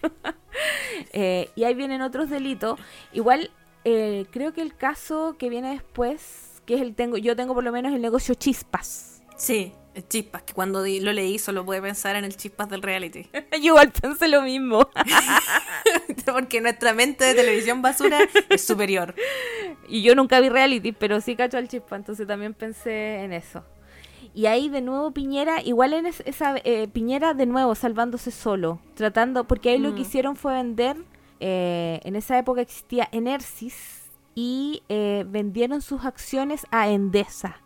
Eh, 1.14 1.50
y 1.56 1.64
ahí 1.64 1.74
vienen 1.74 2.02
otros 2.02 2.30
delitos. 2.30 2.80
Igual, 3.14 3.52
eh, 3.86 4.26
creo 4.32 4.54
que 4.54 4.62
el 4.62 4.76
caso 4.76 5.36
que 5.38 5.50
viene 5.50 5.72
después, 5.72 6.62
que 6.66 6.76
es 6.76 6.82
el 6.82 6.96
tengo, 6.96 7.18
yo 7.18 7.36
tengo 7.36 7.54
por 7.54 7.64
lo 7.64 7.72
menos 7.72 7.94
el 7.94 8.02
negocio 8.02 8.36
chispas. 8.36 9.22
Sí, 9.38 9.74
chispas, 10.08 10.44
que 10.44 10.54
cuando 10.54 10.80
lo 10.82 11.14
leí 11.14 11.38
solo 11.40 11.66
pude 11.66 11.82
pensar 11.82 12.16
en 12.16 12.26
el 12.26 12.36
chispas 12.36 12.70
del 12.70 12.82
reality. 12.82 13.28
yo 13.54 13.58
igual 13.74 13.92
pensé 13.92 14.28
lo 14.28 14.42
mismo. 14.42 14.88
Porque 16.26 16.62
nuestra 16.62 16.94
mente 16.94 17.26
de 17.26 17.34
televisión 17.36 17.82
basura 17.82 18.20
es 18.50 18.64
superior. 18.64 19.16
y 19.88 20.02
yo 20.02 20.16
nunca 20.16 20.40
vi 20.40 20.50
reality, 20.50 20.92
pero 20.92 21.22
sí 21.22 21.36
cacho 21.36 21.58
al 21.58 21.68
chispa, 21.68 21.96
entonces 21.96 22.28
también 22.28 22.54
pensé 22.54 23.24
en 23.24 23.34
eso. 23.34 23.64
Y 24.34 24.46
ahí 24.46 24.70
de 24.70 24.82
nuevo 24.82 25.12
Piñera, 25.12 25.62
igual 25.62 25.94
en 25.94 26.06
es- 26.06 26.22
esa 26.26 26.56
eh, 26.64 26.88
Piñera 26.88 27.34
de 27.34 27.46
nuevo 27.46 27.74
salvándose 27.76 28.32
solo, 28.32 28.80
tratando, 28.96 29.46
porque 29.46 29.70
ahí 29.70 29.80
lo 29.80 29.90
que 29.96 30.02
Mm. 30.02 30.06
hicieron 30.06 30.36
fue 30.36 30.54
vender, 30.54 30.98
eh, 31.40 32.00
en 32.04 32.16
esa 32.16 32.38
época 32.38 32.62
existía 32.62 33.10
Enersis 33.12 34.04
y 34.36 34.84
eh, 34.90 35.26
vendieron 35.28 35.82
sus 35.82 36.06
acciones 36.06 36.66
a 36.70 36.90
Endesa, 36.90 37.62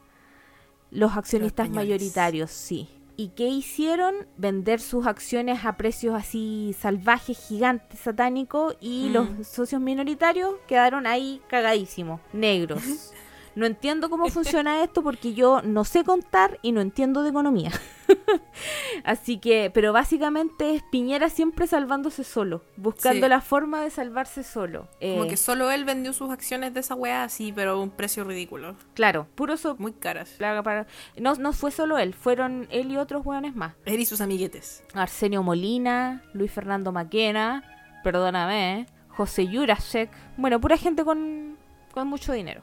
los 0.93 1.15
accionistas 1.17 1.69
mayoritarios, 1.69 2.51
sí. 2.51 2.87
¿Y 3.15 3.27
qué 3.29 3.47
hicieron? 3.47 4.15
Vender 4.37 4.79
sus 4.79 5.05
acciones 5.05 5.65
a 5.65 5.77
precios 5.77 6.15
así 6.15 6.75
salvajes, 6.79 7.37
gigantes, 7.37 7.99
satánicos 7.99 8.75
y 8.81 9.09
Mm. 9.09 9.13
los 9.13 9.47
socios 9.47 9.79
minoritarios 9.81 10.55
quedaron 10.67 11.05
ahí 11.05 11.39
cagadísimos, 11.47 12.19
negros. 12.33 12.81
No 13.55 13.65
entiendo 13.65 14.09
cómo 14.09 14.27
funciona 14.29 14.83
esto 14.83 15.03
porque 15.03 15.33
yo 15.33 15.61
no 15.63 15.83
sé 15.85 16.03
contar 16.03 16.59
y 16.61 16.71
no 16.71 16.81
entiendo 16.81 17.23
de 17.23 17.29
economía. 17.29 17.71
Así 19.03 19.37
que, 19.37 19.71
pero 19.73 19.93
básicamente 19.93 20.75
es 20.75 20.83
Piñera 20.91 21.29
siempre 21.29 21.67
salvándose 21.67 22.23
solo, 22.23 22.63
buscando 22.77 23.25
Sí. 23.25 23.29
la 23.29 23.41
forma 23.41 23.81
de 23.81 23.89
salvarse 23.89 24.43
solo. 24.43 24.87
Como 25.01 25.23
Eh, 25.25 25.27
que 25.27 25.37
solo 25.37 25.71
él 25.71 25.85
vendió 25.85 26.13
sus 26.13 26.31
acciones 26.31 26.73
de 26.73 26.79
esa 26.79 26.95
weá 26.95 27.23
así, 27.23 27.51
pero 27.53 27.71
a 27.71 27.79
un 27.81 27.89
precio 27.89 28.23
ridículo. 28.23 28.75
Claro, 28.93 29.27
puro 29.35 29.57
so 29.57 29.75
Muy 29.77 29.93
caras. 29.93 30.35
para... 30.39 30.87
No, 31.17 31.35
no 31.35 31.53
fue 31.53 31.71
solo 31.71 31.97
él, 31.97 32.13
fueron 32.13 32.67
él 32.71 32.91
y 32.91 32.97
otros 32.97 33.25
hueones 33.25 33.55
más. 33.55 33.73
Él 33.85 33.99
y 33.99 34.05
sus 34.05 34.21
amiguetes. 34.21 34.83
Arsenio 34.93 35.43
Molina, 35.43 36.23
Luis 36.33 36.51
Fernando 36.51 36.91
Maquena, 36.91 37.63
perdóname, 38.03 38.79
¿eh? 38.81 38.85
José 39.09 39.47
Jurasek. 39.47 40.09
Bueno, 40.37 40.59
pura 40.59 40.77
gente 40.77 41.03
con, 41.03 41.57
con 41.93 42.07
mucho 42.07 42.33
dinero. 42.33 42.61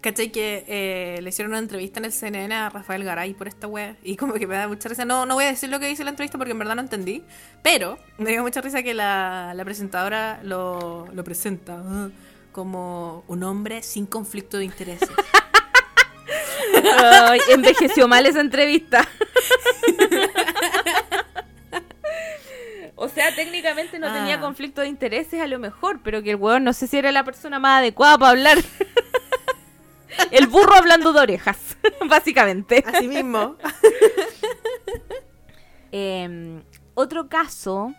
¿Cachai? 0.00 0.30
Que 0.30 0.64
eh, 0.68 1.20
le 1.20 1.28
hicieron 1.30 1.50
una 1.52 1.58
entrevista 1.58 1.98
en 1.98 2.04
el 2.04 2.12
CNN 2.12 2.54
a 2.54 2.68
Rafael 2.70 3.02
Garay 3.02 3.34
por 3.34 3.48
esta 3.48 3.66
wea. 3.66 3.96
Y 4.04 4.16
como 4.16 4.34
que 4.34 4.46
me 4.46 4.54
da 4.54 4.68
mucha 4.68 4.88
risa. 4.88 5.04
No, 5.04 5.26
no 5.26 5.34
voy 5.34 5.44
a 5.44 5.48
decir 5.48 5.68
lo 5.68 5.80
que 5.80 5.86
dice 5.86 6.04
la 6.04 6.10
entrevista 6.10 6.38
porque 6.38 6.52
en 6.52 6.58
verdad 6.60 6.76
no 6.76 6.82
entendí. 6.82 7.24
Pero 7.62 7.98
me 8.18 8.30
dio 8.30 8.42
mucha 8.42 8.60
risa 8.60 8.82
que 8.84 8.94
la, 8.94 9.52
la 9.54 9.64
presentadora 9.64 10.38
lo, 10.44 11.08
lo 11.12 11.24
presenta 11.24 11.82
ah, 11.84 12.08
como 12.52 13.24
un 13.26 13.42
hombre 13.42 13.82
sin 13.82 14.06
conflicto 14.06 14.58
de 14.58 14.64
intereses. 14.66 15.08
Ay, 17.02 17.40
envejeció 17.50 18.06
mal 18.06 18.26
esa 18.26 18.40
entrevista. 18.40 19.06
O 22.98 23.08
sea, 23.10 23.34
técnicamente 23.34 23.98
no 23.98 24.10
tenía 24.10 24.36
Ah. 24.36 24.40
conflicto 24.40 24.80
de 24.80 24.88
intereses 24.88 25.40
a 25.42 25.46
lo 25.46 25.58
mejor, 25.58 26.00
pero 26.02 26.22
que 26.22 26.30
el 26.30 26.36
weón 26.36 26.64
no 26.64 26.72
sé 26.72 26.86
si 26.86 26.96
era 26.96 27.12
la 27.12 27.24
persona 27.24 27.58
más 27.58 27.80
adecuada 27.80 28.16
para 28.16 28.30
hablar. 28.30 28.56
El 30.30 30.46
burro 30.46 30.74
hablando 30.74 31.12
de 31.12 31.20
orejas, 31.20 31.76
básicamente. 32.08 32.82
Así 32.86 33.08
mismo. 33.08 33.56
Eh, 35.92 36.62
otro 36.94 37.28
caso 37.28 37.94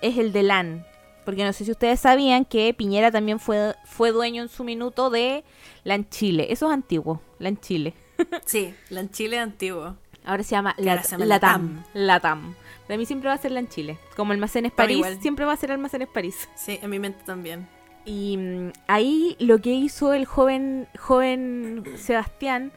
es 0.00 0.18
el 0.18 0.32
de 0.32 0.42
LAN. 0.42 0.86
Porque 1.24 1.44
no 1.44 1.52
sé 1.52 1.64
si 1.64 1.70
ustedes 1.72 2.00
sabían 2.00 2.44
que 2.44 2.72
Piñera 2.74 3.10
también 3.10 3.40
fue, 3.40 3.74
fue 3.84 4.12
dueño 4.12 4.42
en 4.42 4.48
su 4.48 4.62
minuto 4.64 5.10
de 5.10 5.44
LAN 5.84 6.08
Chile. 6.08 6.46
Eso 6.50 6.66
es 6.68 6.72
antiguo, 6.72 7.20
LAN 7.38 7.58
Chile. 7.60 7.94
Sí, 8.46 8.74
la 8.88 9.00
en 9.00 9.10
Chile 9.10 9.38
antiguo. 9.38 9.96
Ahora 10.24 10.42
se 10.42 10.52
llama, 10.52 10.74
Lat- 10.78 11.02
se 11.02 11.10
llama 11.12 11.26
Latam. 11.26 11.84
Latam. 11.94 12.54
Para 12.86 12.96
mí 12.98 13.04
siempre 13.06 13.28
va 13.28 13.34
a 13.34 13.38
ser 13.38 13.50
LAN 13.52 13.68
Chile. 13.68 13.98
Como 14.16 14.32
Almacenes 14.32 14.72
París, 14.72 15.04
siempre 15.20 15.44
va 15.44 15.52
a 15.52 15.56
ser 15.56 15.70
Almacenes 15.72 16.08
París. 16.08 16.48
Sí, 16.56 16.78
en 16.82 16.88
mi 16.90 16.98
mente 16.98 17.22
también. 17.26 17.68
Y 18.06 18.36
mm, 18.36 18.72
ahí 18.88 19.36
lo 19.40 19.58
que 19.60 19.74
hizo 19.74 20.12
el 20.14 20.24
joven, 20.24 20.86
joven 20.98 21.84
Sebastián 21.96 22.72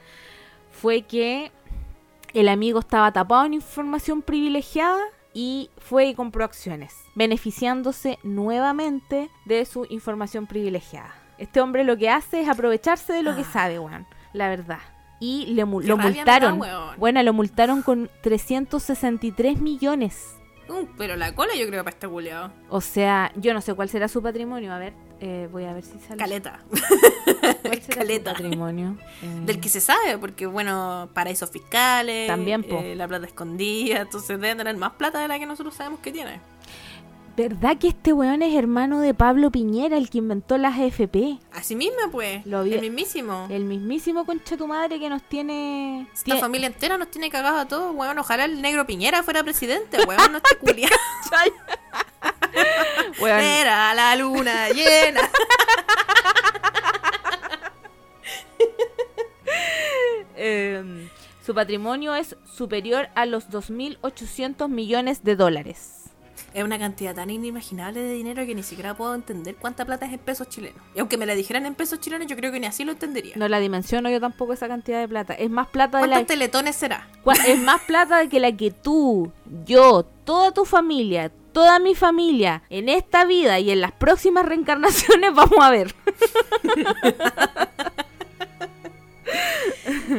fue 0.72 1.04
que 1.04 1.52
el 2.34 2.50
amigo 2.50 2.80
estaba 2.80 3.12
tapado 3.14 3.46
en 3.46 3.54
información 3.54 4.22
privilegiada 4.22 5.00
y 5.34 5.70
fue 5.78 6.08
y 6.08 6.16
compró 6.16 6.44
acciones, 6.44 6.94
beneficiándose 7.16 8.18
nuevamente 8.24 9.30
de 9.46 9.66
su 9.66 9.86
información 9.90 10.48
privilegiada. 10.48 11.14
Este 11.38 11.62
hombre 11.62 11.84
lo 11.84 11.96
que 11.98 12.10
hace 12.10 12.42
es 12.42 12.50
aprovecharse 12.50 13.14
de 13.14 13.24
lo 13.24 13.36
que 13.36 13.42
Ah. 13.42 13.50
sabe, 13.54 13.80
weón, 13.80 14.06
la 14.34 14.50
verdad. 14.50 14.80
Y 15.22 15.48
le 15.54 15.64
lo 15.66 15.98
da, 15.98 16.04
multaron. 16.04 16.60
weón. 16.60 16.96
bueno, 16.98 17.22
lo 17.24 17.34
multaron 17.34 17.82
con 17.82 18.10
363 18.22 19.60
millones. 19.62 20.36
Uh, 20.70 20.86
pero 20.98 21.16
la 21.16 21.34
cola 21.36 21.54
yo 21.56 21.66
creo 21.68 21.84
para 21.84 21.94
este 21.96 22.08
culiao. 22.08 22.52
O 22.70 22.80
sea, 22.82 23.32
yo 23.36 23.54
no 23.54 23.62
sé 23.62 23.74
cuál 23.74 23.90
será 23.90 24.08
su 24.08 24.22
patrimonio. 24.22 24.72
A 24.74 24.78
ver, 24.80 24.94
eh, 25.20 25.48
voy 25.52 25.66
a 25.66 25.74
ver 25.74 25.84
si 25.84 26.00
sale. 26.00 26.18
Caleta. 26.18 26.60
¿Cuál 27.62 27.82
será 27.82 27.82
su 27.82 27.90
Caleta. 27.92 28.32
patrimonio? 28.34 28.98
Eh, 29.22 29.42
Del 29.46 29.60
que 29.60 29.68
se 29.68 29.82
sabe, 29.82 30.18
porque 30.18 30.46
bueno, 30.46 31.10
paraísos 31.14 31.50
fiscales, 31.50 32.28
También, 32.28 32.66
eh, 32.70 32.96
la 32.96 33.06
plata 33.08 33.26
escondida, 33.28 34.02
entonces 34.02 34.40
deben 34.40 34.58
tener 34.58 34.78
más 34.78 34.92
plata 34.94 35.20
de 35.22 35.28
la 35.28 35.38
que 35.38 35.46
nosotros 35.46 35.76
sabemos 35.76 36.00
que 36.00 36.12
tiene. 36.14 36.40
¿Verdad 37.40 37.78
que 37.78 37.88
este 37.88 38.12
weón 38.12 38.42
es 38.42 38.54
hermano 38.54 39.00
de 39.00 39.14
Pablo 39.14 39.50
Piñera, 39.50 39.96
el 39.96 40.10
que 40.10 40.18
inventó 40.18 40.58
las 40.58 40.78
AFP? 40.78 41.40
Así 41.54 41.74
mismo, 41.74 41.96
pues, 42.12 42.46
Lo 42.46 42.64
vi- 42.66 42.74
el 42.74 42.82
mismísimo. 42.82 43.48
El 43.50 43.64
mismísimo 43.64 44.26
concha 44.26 44.58
tu 44.58 44.68
madre 44.68 45.00
que 45.00 45.08
nos 45.08 45.24
tiene... 45.24 46.02
Esta 46.12 46.26
tiene- 46.26 46.42
familia 46.42 46.68
entera 46.68 46.98
nos 46.98 47.10
tiene 47.10 47.30
cagados 47.30 47.62
a 47.62 47.66
todos, 47.66 47.96
weón. 47.96 48.20
Ojalá 48.20 48.44
el 48.44 48.62
negro 48.62 48.86
Piñera 48.86 49.24
fuera 49.24 49.42
presidente, 49.42 50.00
weón, 50.06 50.34
no 50.34 50.40
esté 50.40 50.58
culiado. 50.58 50.94
Weón, 53.22 53.40
Era 53.40 53.94
la 53.94 54.14
luna 54.18 54.68
llena. 54.72 55.22
eh, 60.36 61.08
su 61.46 61.54
patrimonio 61.56 62.16
es 62.16 62.36
superior 62.54 63.08
a 63.16 63.26
los 63.26 63.50
2.800 63.50 64.68
millones 64.68 65.24
de 65.24 65.38
dólares. 65.38 65.99
Es 66.54 66.64
una 66.64 66.80
cantidad 66.80 67.14
tan 67.14 67.30
inimaginable 67.30 68.02
de 68.02 68.14
dinero 68.14 68.44
que 68.46 68.56
ni 68.56 68.64
siquiera 68.64 68.96
puedo 68.96 69.14
entender 69.14 69.56
cuánta 69.56 69.86
plata 69.86 70.08
es 70.08 70.14
en 70.14 70.20
pesos 70.20 70.50
chilenos. 70.50 70.82
Y 70.96 71.00
aunque 71.00 71.18
me 71.18 71.26
la 71.28 71.36
dijeran 71.36 71.66
en 71.68 71.76
pesos 71.76 72.00
chilenos, 72.00 72.28
yo 72.28 72.36
creo 72.36 72.52
que 72.52 72.60
ni 72.60 72.66
así 72.66 72.84
lo 72.84 72.92
entendería. 72.92 73.34
No 73.36 73.48
la 73.48 73.60
dimensiono 73.60 74.10
yo 74.10 74.20
tampoco 74.20 74.54
esa 74.54 74.68
cantidad 74.68 75.00
de 75.00 75.08
plata. 75.08 75.34
Es 75.36 75.50
más 75.50 75.68
plata 75.68 76.00
de 76.00 76.08
¿Cuántos 76.08 76.22
la 76.22 76.26
teletones 76.28 76.76
será? 76.76 77.08
es 77.48 77.60
más 77.60 77.82
plata 77.82 78.28
que 78.28 78.40
la 78.40 78.52
que 78.56 78.72
tú, 78.72 79.32
yo, 79.66 80.04
toda 80.26 80.52
tu 80.52 80.66
familia, 80.66 81.32
toda 81.54 81.78
mi 81.80 81.94
familia 81.94 82.64
en 82.70 82.90
esta 82.90 83.26
vida 83.26 83.60
y 83.60 83.70
en 83.72 83.82
las 83.82 83.92
próximas 83.92 84.46
reencarnaciones 84.46 85.34
vamos 85.36 85.60
a 85.62 85.70
ver. 85.70 85.94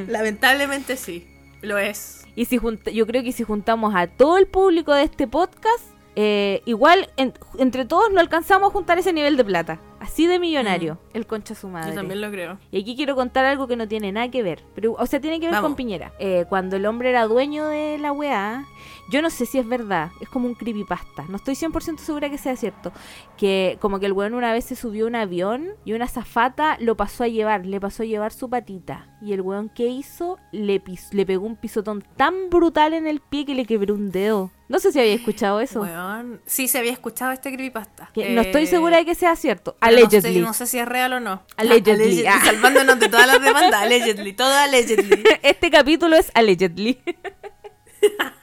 Lamentablemente 0.09 0.97
sí, 0.97 1.27
lo 1.63 1.79
es. 1.79 2.25
Y 2.37 2.45
si 2.45 2.59
junta- 2.59 2.91
yo 2.91 3.07
creo 3.07 3.23
que 3.23 3.33
si 3.33 3.43
juntamos 3.43 3.95
a 3.95 4.07
todo 4.07 4.39
el 4.39 4.47
público 4.47 4.95
de 4.95 5.03
este 5.05 5.27
podcast, 5.27 5.85
eh, 6.17 6.63
igual 6.67 7.09
en- 7.17 7.33
entre 7.59 7.85
todos 7.85 8.11
no 8.13 8.21
alcanzamos 8.21 8.69
a 8.71 8.73
juntar 8.73 8.99
ese 8.99 9.13
nivel 9.13 9.37
de 9.37 9.45
plata. 9.45 9.81
Así 10.01 10.27
de 10.27 10.39
millonario, 10.39 10.99
el 11.13 11.27
concha 11.27 11.55
su 11.55 11.69
madre. 11.69 11.91
Yo 11.91 11.95
también 11.95 12.21
lo 12.23 12.31
creo. 12.31 12.59
Y 12.71 12.81
aquí 12.81 12.97
quiero 12.97 13.15
contar 13.15 13.45
algo 13.45 13.67
que 13.69 13.77
no 13.77 13.87
tiene 13.87 14.11
nada 14.13 14.31
que 14.31 14.43
ver. 14.43 14.65
Pero, 14.75 14.95
o 14.99 15.07
sea, 15.07 15.21
tiene 15.21 15.39
que 15.41 15.47
ver 15.47 15.55
Vamos. 15.57 15.69
con 15.71 15.77
Piñera. 15.77 16.13
Eh, 16.19 16.47
cuando 16.49 16.77
el 16.77 16.87
hombre 16.87 17.11
era 17.11 17.27
dueño 17.27 17.69
de 17.69 17.99
la 17.99 18.11
weá, 18.13 18.65
yo 19.11 19.23
no 19.23 19.31
sé 19.31 19.47
si 19.47 19.59
es 19.59 19.67
verdad. 19.67 20.11
Es 20.21 20.29
como 20.29 20.47
un 20.47 20.55
creepypasta. 20.55 21.25
No 21.29 21.37
estoy 21.37 21.55
100% 21.55 21.99
segura 21.99 22.31
que 22.31 22.39
sea 22.39 22.57
cierto. 22.57 22.93
Que 23.37 23.77
como 23.81 23.99
que 24.01 24.07
el 24.07 24.13
weón 24.13 24.35
una 24.35 24.53
vez 24.53 24.65
se 24.65 24.77
subió 24.77 25.05
a 25.05 25.09
un 25.09 25.17
avión 25.17 25.69
y 25.85 25.93
una 25.93 26.07
zafata 26.09 26.77
lo 26.81 26.97
pasó 26.97 27.25
a 27.25 27.29
llevar. 27.29 27.67
Le 27.67 27.81
pasó 27.81 28.03
a 28.03 28.07
llevar 28.07 28.33
su 28.33 28.49
patita. 28.49 29.09
Y 29.21 29.33
el 29.33 29.41
weón 29.43 29.69
que 29.69 29.87
hizo 29.89 30.39
le, 30.53 30.81
pis- 30.81 31.13
le 31.13 31.27
pegó 31.27 31.47
un 31.47 31.57
pisotón 31.57 32.05
tan 32.17 32.49
brutal 32.51 32.95
en 32.95 33.07
el 33.07 33.21
pie 33.21 33.45
que 33.45 33.55
le 33.55 33.67
quebró 33.67 33.95
un 33.95 34.11
dedo. 34.11 34.51
No 34.69 34.79
sé 34.79 34.93
si 34.93 35.01
había 35.01 35.15
escuchado 35.15 35.61
eso. 35.61 35.81
Weón, 35.81 36.41
sí 36.47 36.69
se 36.69 36.79
había 36.79 36.93
escuchado 36.93 37.33
este 37.33 37.51
creepypasta. 37.53 38.11
Que 38.15 38.31
no 38.31 38.41
estoy 38.43 38.63
Eh, 38.63 38.67
segura 38.69 38.99
de 38.99 39.05
que 39.05 39.17
sea 39.17 39.35
cierto. 39.35 39.77
pero 39.81 39.93
no 39.93 40.09
sé- 40.11 40.17
Allegedly. 40.19 40.41
No 40.41 40.53
sé, 40.55 40.67
si 40.69 40.79
es 40.79 40.87
real 40.87 41.13
o 41.15 41.21
no. 41.21 41.43
Allegedly. 41.57 42.25
Ah. 42.27 42.41
Salvándonos 42.45 43.01
de 43.01 43.09
todas 43.09 43.27
las 43.27 43.43
demandas. 43.43 43.83
Allegedly. 43.83 44.33
Todo 44.33 44.53
allegedly. 44.55 45.25
Este 45.43 45.71
capítulo 45.73 46.15
es 46.17 46.31
allegedly. 46.35 47.01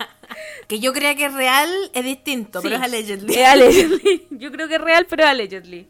Que 0.68 0.80
yo 0.80 0.92
crea 0.94 1.16
que 1.16 1.26
es 1.26 1.34
real 1.34 1.70
es 1.94 2.04
distinto, 2.04 2.60
Sí. 2.62 2.68
pero 2.68 2.76
es 2.76 2.82
allegedly. 2.84 3.34
Es 3.36 3.48
allegedly. 3.48 4.28
Yo 4.32 4.52
creo 4.52 4.68
que 4.68 4.76
es 4.76 4.82
real, 4.82 5.06
pero 5.10 5.24
es 5.24 5.30
allegedly. 5.30 5.88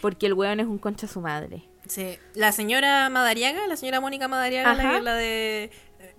Porque 0.00 0.26
el 0.26 0.32
weón 0.34 0.60
es 0.60 0.66
un 0.66 0.78
concha 0.78 1.06
su 1.06 1.20
madre. 1.20 1.64
Sí. 1.86 2.18
La 2.34 2.52
señora 2.52 3.08
Madariaga, 3.10 3.66
la 3.66 3.76
señora 3.76 4.00
Mónica 4.00 4.26
Madariaga, 4.28 4.74
la, 4.74 4.82
que- 4.96 5.00
la 5.02 5.14
de... 5.14 5.70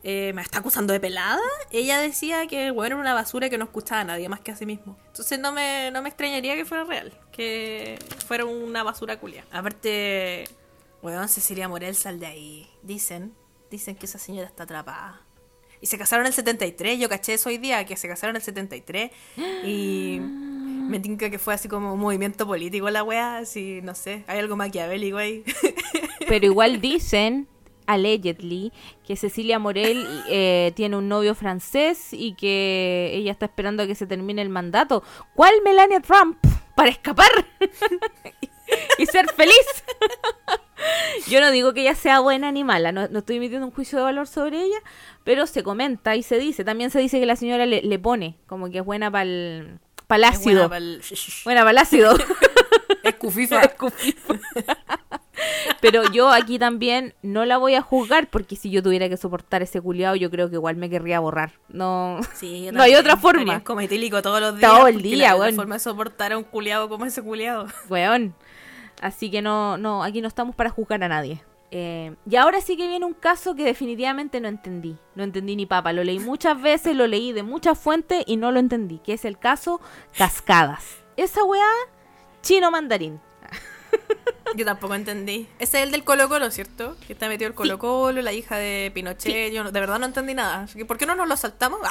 eh, 0.04 0.32
me 0.36 0.44
está 0.44 0.60
acusando 0.60 0.94
de 0.94 1.00
pelada. 1.00 1.40
Ella 1.72 2.00
decía 2.00 2.46
que 2.46 2.68
el 2.68 2.72
weón 2.74 2.92
era 2.94 2.96
una 3.02 3.14
basura 3.16 3.50
que 3.50 3.58
no 3.58 3.66
escuchaba 3.66 4.02
a 4.02 4.04
nadie 4.04 4.30
más 4.30 4.42
que 4.42 4.52
a 4.52 4.56
sí 4.56 4.68
mismo. 4.68 4.98
Entonces 5.08 5.40
no 5.40 5.52
me, 5.52 5.90
no 5.92 6.04
me 6.04 6.10
extrañaría 6.10 6.56
que 6.56 6.66
fuera 6.66 6.84
real. 6.84 7.14
Que 7.32 7.98
fuera 8.28 8.46
una 8.46 8.84
basura 8.84 9.20
culia. 9.20 9.44
Aparte, 9.52 10.44
weón, 11.02 11.28
Cecilia 11.30 11.68
Morel 11.68 11.96
sal 11.96 12.20
de 12.20 12.28
ahí. 12.28 12.68
Dicen, 12.84 13.34
dicen 13.72 13.96
que 13.96 14.06
esa 14.06 14.20
señora 14.20 14.46
está 14.48 14.64
atrapada. 14.64 15.22
Y 15.82 15.88
se 15.88 15.98
casaron 15.98 16.26
en 16.26 16.28
el 16.28 16.34
73, 16.34 17.00
yo 17.00 17.10
caché 17.10 17.34
eso 17.34 17.50
hoy 17.50 17.58
día, 17.58 17.86
que 17.86 17.96
se 17.96 18.08
casaron 18.08 18.36
en 18.36 18.42
el 18.42 18.44
73. 18.44 19.12
Y 19.64 20.20
me 20.22 21.00
tinca 21.00 21.30
que 21.30 21.40
fue 21.40 21.54
así 21.54 21.68
como 21.68 21.94
un 21.94 22.00
movimiento 22.00 22.46
político 22.48 22.90
la 22.90 23.04
wea, 23.04 23.38
así, 23.38 23.82
no 23.84 23.96
sé, 23.96 24.24
hay 24.28 24.40
algo 24.40 24.56
maquiavélico 24.56 25.18
ahí. 25.18 25.44
Pero 26.28 26.46
igual 26.46 26.82
dicen, 26.82 27.48
allegedly, 27.88 28.72
que 29.06 29.16
Cecilia 29.16 29.60
Morel 29.60 30.06
eh, 30.30 30.72
tiene 30.76 30.98
un 30.98 31.08
novio 31.08 31.36
francés 31.36 32.10
y 32.12 32.36
que 32.36 33.12
ella 33.14 33.32
está 33.32 33.46
esperando 33.46 33.84
a 33.84 33.88
que 33.88 33.96
se 33.96 34.08
termine 34.08 34.42
el 34.42 34.50
mandato. 34.50 35.04
¿Cuál 35.34 35.54
Melania 35.64 36.00
Trump? 36.02 36.38
Para 36.76 36.90
escapar 36.90 37.30
y 38.98 39.06
ser 39.06 39.30
feliz. 39.34 39.84
Yo 41.28 41.40
no 41.40 41.52
digo 41.52 41.74
que 41.74 41.82
ella 41.82 41.96
sea 41.96 42.20
buena 42.20 42.52
ni 42.52 42.64
mala, 42.64 42.92
no, 42.92 43.08
no 43.08 43.20
estoy 43.20 43.38
emitiendo 43.38 43.66
un 43.68 43.74
juicio 43.74 43.98
de 43.98 44.04
valor 44.04 44.28
sobre 44.28 44.62
ella, 44.62 44.78
pero 45.24 45.48
se 45.48 45.64
comenta 45.64 46.16
y 46.16 46.24
se 46.24 46.38
dice. 46.38 46.64
También 46.64 46.92
se 46.92 47.00
dice 47.00 47.20
que 47.20 47.26
la 47.26 47.36
señora 47.36 47.66
le, 47.66 47.82
le 47.82 48.00
pone 48.00 48.38
como 48.48 48.70
que 48.70 48.80
es 48.80 48.86
buena 48.86 49.10
para 49.12 49.24
el 49.24 49.80
ácido. 50.24 50.70
buena 50.70 51.62
para 51.62 51.72
el 51.72 51.78
ácido. 51.78 52.16
Es 53.06 53.16
cufifa. 53.16 53.62
Pero 55.82 56.04
yo 56.12 56.30
aquí 56.32 56.58
también 56.58 57.14
no 57.22 57.46
la 57.46 57.58
voy 57.58 57.76
a 57.76 57.82
juzgar 57.82 58.28
porque 58.30 58.56
si 58.56 58.72
yo 58.72 58.82
tuviera 58.82 59.10
que 59.10 59.18
soportar 59.18 59.62
ese 59.62 59.80
culiado, 59.80 60.16
yo 60.16 60.32
creo 60.32 60.50
que 60.50 60.56
igual 60.56 60.76
me 60.76 60.90
querría 60.90 61.20
borrar. 61.20 61.52
No, 61.70 62.20
Sí, 62.34 62.70
no 62.74 62.82
hay 62.82 62.96
otra 62.96 63.18
forma. 63.18 63.64
Coma 63.64 63.84
etílico 63.84 64.22
todos 64.24 64.42
los 64.42 64.58
días. 64.58 64.72
Todo 64.72 64.88
el 64.88 65.02
día, 65.04 65.36
weón. 65.36 65.56
forma 65.56 65.76
de 65.76 65.80
soportar 65.80 66.34
a 66.34 66.38
un 66.38 66.44
culiado 66.44 66.90
como 66.90 67.06
ese 67.06 67.22
culiado. 67.22 67.68
Weón. 67.90 68.34
Así 69.02 69.30
que 69.32 69.42
no, 69.42 69.78
no, 69.78 70.04
aquí 70.04 70.22
no 70.22 70.28
estamos 70.28 70.56
para 70.56 70.70
juzgar 70.70 71.04
a 71.04 71.08
nadie. 71.08 71.44
Eh, 71.72 72.16
y 72.30 72.36
ahora 72.38 72.62
sí 72.62 72.78
que 72.78 72.88
viene 72.88 73.06
un 73.06 73.14
caso 73.14 73.56
que 73.56 73.64
definitivamente 73.66 74.40
no 74.40 74.48
entendí. 74.48 74.98
No 75.16 75.24
entendí 75.24 75.56
ni 75.56 75.66
papa. 75.66 75.92
Lo 75.94 76.04
leí 76.04 76.20
muchas 76.20 76.62
veces, 76.62 76.96
lo 76.96 77.06
leí 77.08 77.34
de 77.34 77.44
muchas 77.44 77.78
fuentes 77.78 78.24
y 78.28 78.38
no 78.38 78.52
lo 78.52 78.60
entendí. 78.60 79.00
Que 79.00 79.14
es 79.14 79.26
el 79.26 79.38
caso 79.38 79.82
Cascadas. 80.18 80.86
Esa 81.18 81.44
weá, 81.44 81.68
chino 82.42 82.72
mandarín. 82.72 83.20
Yo 84.56 84.64
tampoco 84.66 84.96
entendí. 84.96 85.48
Ese 85.60 85.80
es 85.80 85.84
el 85.86 85.92
del 85.92 86.04
Colo 86.04 86.30
Colo, 86.30 86.50
¿cierto? 86.52 86.96
Que 87.08 87.14
está 87.14 87.28
metido 87.28 87.48
el 87.50 87.56
Colo 87.56 87.78
Colo, 87.80 88.22
la 88.22 88.32
hija 88.32 88.58
de 88.58 88.92
Pinochet. 88.94 89.52
Yo 89.52 89.64
no- 89.64 89.72
de 89.72 89.80
verdad 89.80 90.00
no 90.00 90.06
entendí 90.06 90.34
nada. 90.34 90.62
Así 90.64 90.78
que, 90.78 90.86
¿por 90.86 90.98
qué 90.98 91.06
no 91.06 91.16
nos 91.16 91.28
lo 91.28 91.36
saltamos? 91.36 91.80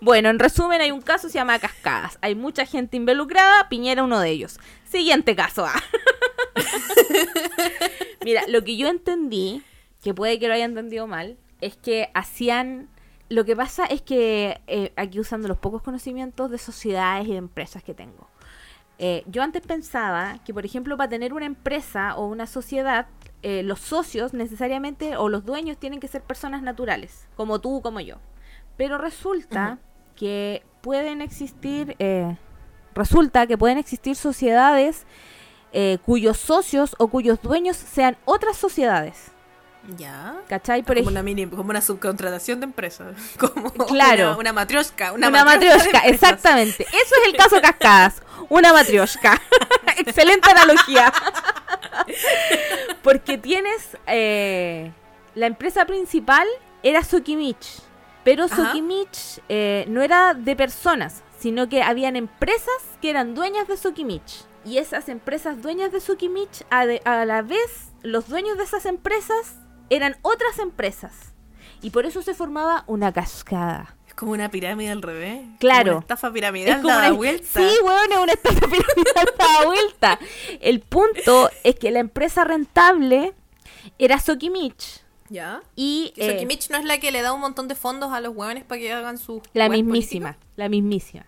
Bueno, 0.00 0.28
en 0.28 0.38
resumen, 0.38 0.80
hay 0.80 0.90
un 0.90 1.00
caso 1.00 1.28
se 1.28 1.34
llama 1.34 1.58
Cascadas. 1.58 2.18
Hay 2.20 2.34
mucha 2.34 2.66
gente 2.66 2.96
involucrada, 2.96 3.68
Piñera 3.68 4.02
uno 4.02 4.20
de 4.20 4.30
ellos. 4.30 4.58
Siguiente 4.84 5.34
caso. 5.34 5.64
ah. 5.66 5.82
Mira, 8.24 8.42
lo 8.48 8.64
que 8.64 8.76
yo 8.76 8.88
entendí, 8.88 9.62
que 10.02 10.14
puede 10.14 10.38
que 10.38 10.48
lo 10.48 10.54
haya 10.54 10.64
entendido 10.64 11.06
mal, 11.06 11.36
es 11.60 11.76
que 11.76 12.10
hacían... 12.14 12.88
Lo 13.30 13.44
que 13.44 13.56
pasa 13.56 13.86
es 13.86 14.02
que, 14.02 14.60
eh, 14.66 14.92
aquí 14.96 15.18
usando 15.18 15.48
los 15.48 15.58
pocos 15.58 15.82
conocimientos 15.82 16.50
de 16.50 16.58
sociedades 16.58 17.26
y 17.26 17.32
de 17.32 17.38
empresas 17.38 17.82
que 17.82 17.94
tengo, 17.94 18.28
eh, 18.98 19.24
yo 19.26 19.42
antes 19.42 19.62
pensaba 19.62 20.38
que, 20.44 20.54
por 20.54 20.64
ejemplo, 20.64 20.96
para 20.96 21.08
tener 21.08 21.32
una 21.32 21.46
empresa 21.46 22.16
o 22.16 22.26
una 22.26 22.46
sociedad, 22.46 23.06
eh, 23.42 23.62
los 23.62 23.80
socios 23.80 24.34
necesariamente 24.34 25.16
o 25.16 25.28
los 25.28 25.44
dueños 25.44 25.78
tienen 25.78 26.00
que 26.00 26.08
ser 26.08 26.22
personas 26.22 26.62
naturales, 26.62 27.26
como 27.34 27.60
tú, 27.60 27.80
como 27.82 28.00
yo. 28.00 28.16
Pero 28.76 28.98
resulta 28.98 29.78
que 30.16 30.62
pueden 30.80 31.22
existir, 31.22 31.96
eh, 31.98 32.36
resulta 32.94 33.46
que 33.46 33.56
pueden 33.56 33.78
existir 33.78 34.16
sociedades 34.16 35.06
eh, 35.72 35.98
cuyos 36.04 36.36
socios 36.38 36.94
o 36.98 37.08
cuyos 37.08 37.40
dueños 37.42 37.76
sean 37.76 38.16
otras 38.24 38.56
sociedades. 38.56 39.32
ya. 39.96 40.36
¿Cachai? 40.48 40.82
Por 40.82 40.96
como 40.96 41.08
una 41.08 41.22
mini, 41.22 41.46
como 41.46 41.70
una 41.70 41.80
subcontratación 41.80 42.60
de 42.60 42.66
empresas. 42.66 43.16
Como 43.38 43.70
Claro. 43.86 44.30
Una, 44.30 44.38
una 44.38 44.52
matrioshka. 44.52 45.12
Una, 45.12 45.28
Una, 45.28 45.44
matrioshka 45.44 45.98
exactamente. 46.06 46.84
Eso 46.84 47.14
es 47.20 47.28
el 47.28 47.36
caso 47.36 47.60
Cascadas. 47.60 48.22
Una 48.48 48.72
matrioshka. 48.72 49.40
Excelente 49.98 50.50
analogía. 50.50 51.12
Porque 53.02 53.36
tienes. 53.38 53.96
eh, 54.06 54.92
la 55.34 55.46
empresa 55.46 55.84
principal 55.84 56.46
era 56.82 57.02
Sokimich. 57.02 57.82
Pero. 58.24 58.48
Sokimich 58.48 59.40
eh, 59.48 59.84
no 59.88 60.02
era 60.02 60.34
de 60.34 60.56
personas, 60.56 61.22
sino 61.38 61.68
que 61.68 61.82
habían 61.82 62.16
empresas 62.16 62.74
que 63.02 63.10
eran 63.10 63.34
dueñas 63.34 63.68
de 63.68 63.76
Sokimich. 63.76 64.44
Y 64.64 64.78
esas 64.78 65.08
empresas 65.10 65.60
dueñas 65.60 65.92
de 65.92 66.00
Sokimich, 66.00 66.64
a, 66.70 66.86
de- 66.86 67.02
a 67.04 67.24
la 67.26 67.42
vez, 67.42 67.92
los 68.02 68.28
dueños 68.28 68.56
de 68.56 68.64
esas 68.64 68.86
empresas 68.86 69.56
eran 69.90 70.16
otras 70.22 70.58
empresas. 70.58 71.34
Y 71.82 71.90
por 71.90 72.06
eso 72.06 72.22
se 72.22 72.32
formaba 72.32 72.84
una 72.86 73.12
cascada. 73.12 73.94
Es 74.08 74.14
como 74.14 74.32
una 74.32 74.50
pirámide 74.50 74.90
al 74.90 75.02
revés. 75.02 75.42
Claro. 75.60 75.84
Como 75.84 75.96
una 75.98 76.00
estafa 76.04 76.32
piramidal 76.32 76.76
como 76.80 76.88
dada 76.88 77.08
una- 77.08 77.16
vuelta. 77.16 77.60
Sí, 77.60 77.76
weón, 77.84 78.12
es 78.12 78.18
una 78.18 78.32
estafa 78.32 78.60
piramidal 78.60 79.34
dada 79.38 79.64
vuelta. 79.66 80.18
El 80.60 80.80
punto 80.80 81.50
es 81.62 81.74
que 81.74 81.90
la 81.90 81.98
empresa 82.00 82.44
rentable 82.44 83.34
era 83.98 84.18
Sokimich. 84.18 85.03
¿Ya? 85.34 85.64
Y 85.74 86.12
eh, 86.16 86.46
no 86.70 86.78
es 86.78 86.84
la 86.84 86.98
que 86.98 87.10
le 87.10 87.20
da 87.20 87.32
un 87.32 87.40
montón 87.40 87.66
de 87.66 87.74
fondos 87.74 88.12
a 88.12 88.20
los 88.20 88.36
hueones 88.36 88.62
para 88.62 88.80
que 88.80 88.92
hagan 88.92 89.18
su. 89.18 89.42
la 89.52 89.68
mismísima, 89.68 90.38
la 90.54 90.68
mismísima. 90.68 91.26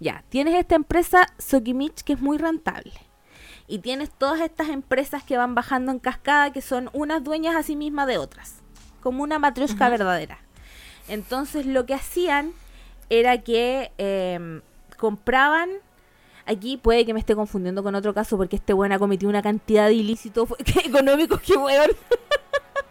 Ya, 0.00 0.22
tienes 0.28 0.54
esta 0.54 0.74
empresa 0.74 1.26
Sokimich 1.38 2.02
que 2.02 2.12
es 2.12 2.20
muy 2.20 2.36
rentable. 2.36 2.92
Y 3.66 3.78
tienes 3.78 4.10
todas 4.10 4.42
estas 4.42 4.68
empresas 4.68 5.24
que 5.24 5.38
van 5.38 5.54
bajando 5.54 5.92
en 5.92 5.98
cascada 5.98 6.52
que 6.52 6.60
son 6.60 6.90
unas 6.92 7.24
dueñas 7.24 7.56
a 7.56 7.62
sí 7.62 7.74
mismas 7.74 8.06
de 8.06 8.18
otras. 8.18 8.56
Como 9.00 9.22
una 9.22 9.38
matrioshka 9.38 9.88
verdadera. 9.88 10.40
Entonces 11.08 11.64
lo 11.64 11.86
que 11.86 11.94
hacían 11.94 12.52
era 13.08 13.38
que 13.38 13.92
eh, 13.96 14.60
compraban. 14.98 15.70
Aquí 16.44 16.76
puede 16.76 17.06
que 17.06 17.14
me 17.14 17.20
esté 17.20 17.34
confundiendo 17.34 17.82
con 17.82 17.94
otro 17.94 18.12
caso 18.12 18.36
porque 18.36 18.56
este 18.56 18.74
weón 18.74 18.92
ha 18.92 18.98
cometido 18.98 19.30
una 19.30 19.40
cantidad 19.40 19.86
de 19.86 19.94
ilícitos 19.94 20.50
económicos 20.84 21.40
que 21.40 21.56
weón. 21.56 21.92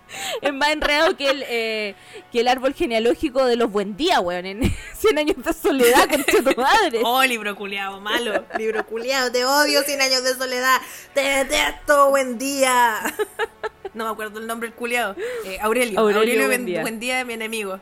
es 0.41 0.53
más 0.53 0.69
enredado 0.69 1.15
que 1.17 1.29
el, 1.29 1.43
eh, 1.47 1.95
que 2.31 2.39
el 2.41 2.47
árbol 2.47 2.73
genealógico 2.73 3.45
de 3.45 3.55
los 3.55 3.71
buen 3.71 3.95
día, 3.97 4.19
weón. 4.19 4.45
En 4.45 4.61
100 4.97 5.17
años 5.17 5.43
de 5.43 5.53
soledad, 5.53 6.07
con 6.09 6.23
tu 6.23 6.61
madre. 6.61 7.01
Oh, 7.03 7.23
libro 7.23 7.55
culiado, 7.55 7.99
malo. 8.01 8.45
Libro 8.57 8.85
culiado, 8.85 9.31
te 9.31 9.45
odio 9.45 9.81
100 9.83 10.01
años 10.01 10.23
de 10.23 10.33
soledad. 10.35 10.79
Te 11.13 11.21
detesto, 11.21 12.09
buen 12.09 12.37
día. 12.37 12.95
No 13.93 14.05
me 14.05 14.11
acuerdo 14.11 14.39
el 14.39 14.47
nombre 14.47 14.69
del 14.69 14.75
culiado. 14.77 15.15
Eh, 15.45 15.57
Aurelio. 15.61 15.99
Aurelio 15.99 16.19
Aurelio, 16.21 16.45
Buen 16.47 16.65
Día. 16.65 16.81
buen 16.81 16.99
día 16.99 17.17
de 17.17 17.25
mi 17.25 17.33
enemigo. 17.33 17.79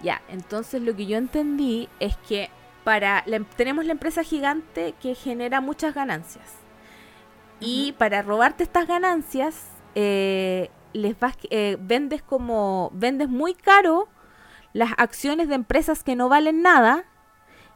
Ya, 0.00 0.22
entonces 0.28 0.80
lo 0.80 0.94
que 0.94 1.06
yo 1.06 1.18
entendí 1.18 1.88
es 2.00 2.16
que 2.28 2.50
para 2.84 3.22
la 3.26 3.36
em- 3.36 3.44
tenemos 3.56 3.84
la 3.84 3.92
empresa 3.92 4.22
gigante 4.22 4.94
que 5.02 5.14
genera 5.14 5.60
muchas 5.60 5.94
ganancias. 5.94 6.44
Y 7.60 7.92
para 7.98 8.22
robarte 8.22 8.62
estas 8.62 8.86
ganancias, 8.86 9.56
eh, 9.96 10.70
les 10.92 11.18
vas, 11.18 11.36
eh, 11.50 11.76
vendes 11.80 12.22
como 12.22 12.90
vendes 12.94 13.28
muy 13.28 13.54
caro 13.54 14.08
las 14.72 14.90
acciones 14.96 15.48
de 15.48 15.54
empresas 15.54 16.02
que 16.04 16.16
no 16.16 16.28
valen 16.28 16.62
nada 16.62 17.04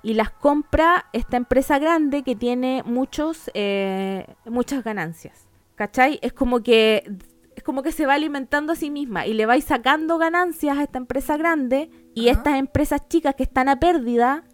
y 0.02 0.14
las 0.14 0.30
compra 0.30 1.06
esta 1.12 1.36
empresa 1.36 1.78
grande 1.78 2.22
que 2.22 2.34
tiene 2.34 2.82
muchos 2.84 3.50
eh, 3.54 4.26
muchas 4.44 4.82
ganancias. 4.84 5.46
¿Cachai? 5.74 6.18
Es 6.22 6.32
como 6.32 6.62
que 6.62 7.10
es 7.56 7.62
como 7.62 7.82
que 7.82 7.92
se 7.92 8.06
va 8.06 8.14
alimentando 8.14 8.72
a 8.72 8.76
sí 8.76 8.90
misma 8.90 9.26
y 9.26 9.34
le 9.34 9.46
vais 9.46 9.64
sacando 9.64 10.18
ganancias 10.18 10.78
a 10.78 10.82
esta 10.82 10.98
empresa 10.98 11.36
grande 11.36 11.90
y 12.14 12.28
estas 12.28 12.56
empresas 12.58 13.08
chicas 13.08 13.34
que 13.34 13.42
están 13.42 13.68
a 13.68 13.78
pérdida. 13.78 14.44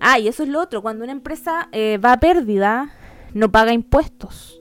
Ah, 0.00 0.18
y 0.18 0.28
eso 0.28 0.42
es 0.42 0.48
lo 0.48 0.60
otro, 0.60 0.82
cuando 0.82 1.04
una 1.04 1.12
empresa 1.12 1.68
eh, 1.72 1.98
va 1.98 2.12
a 2.12 2.20
pérdida, 2.20 2.90
no 3.34 3.50
paga 3.50 3.72
impuestos. 3.72 4.60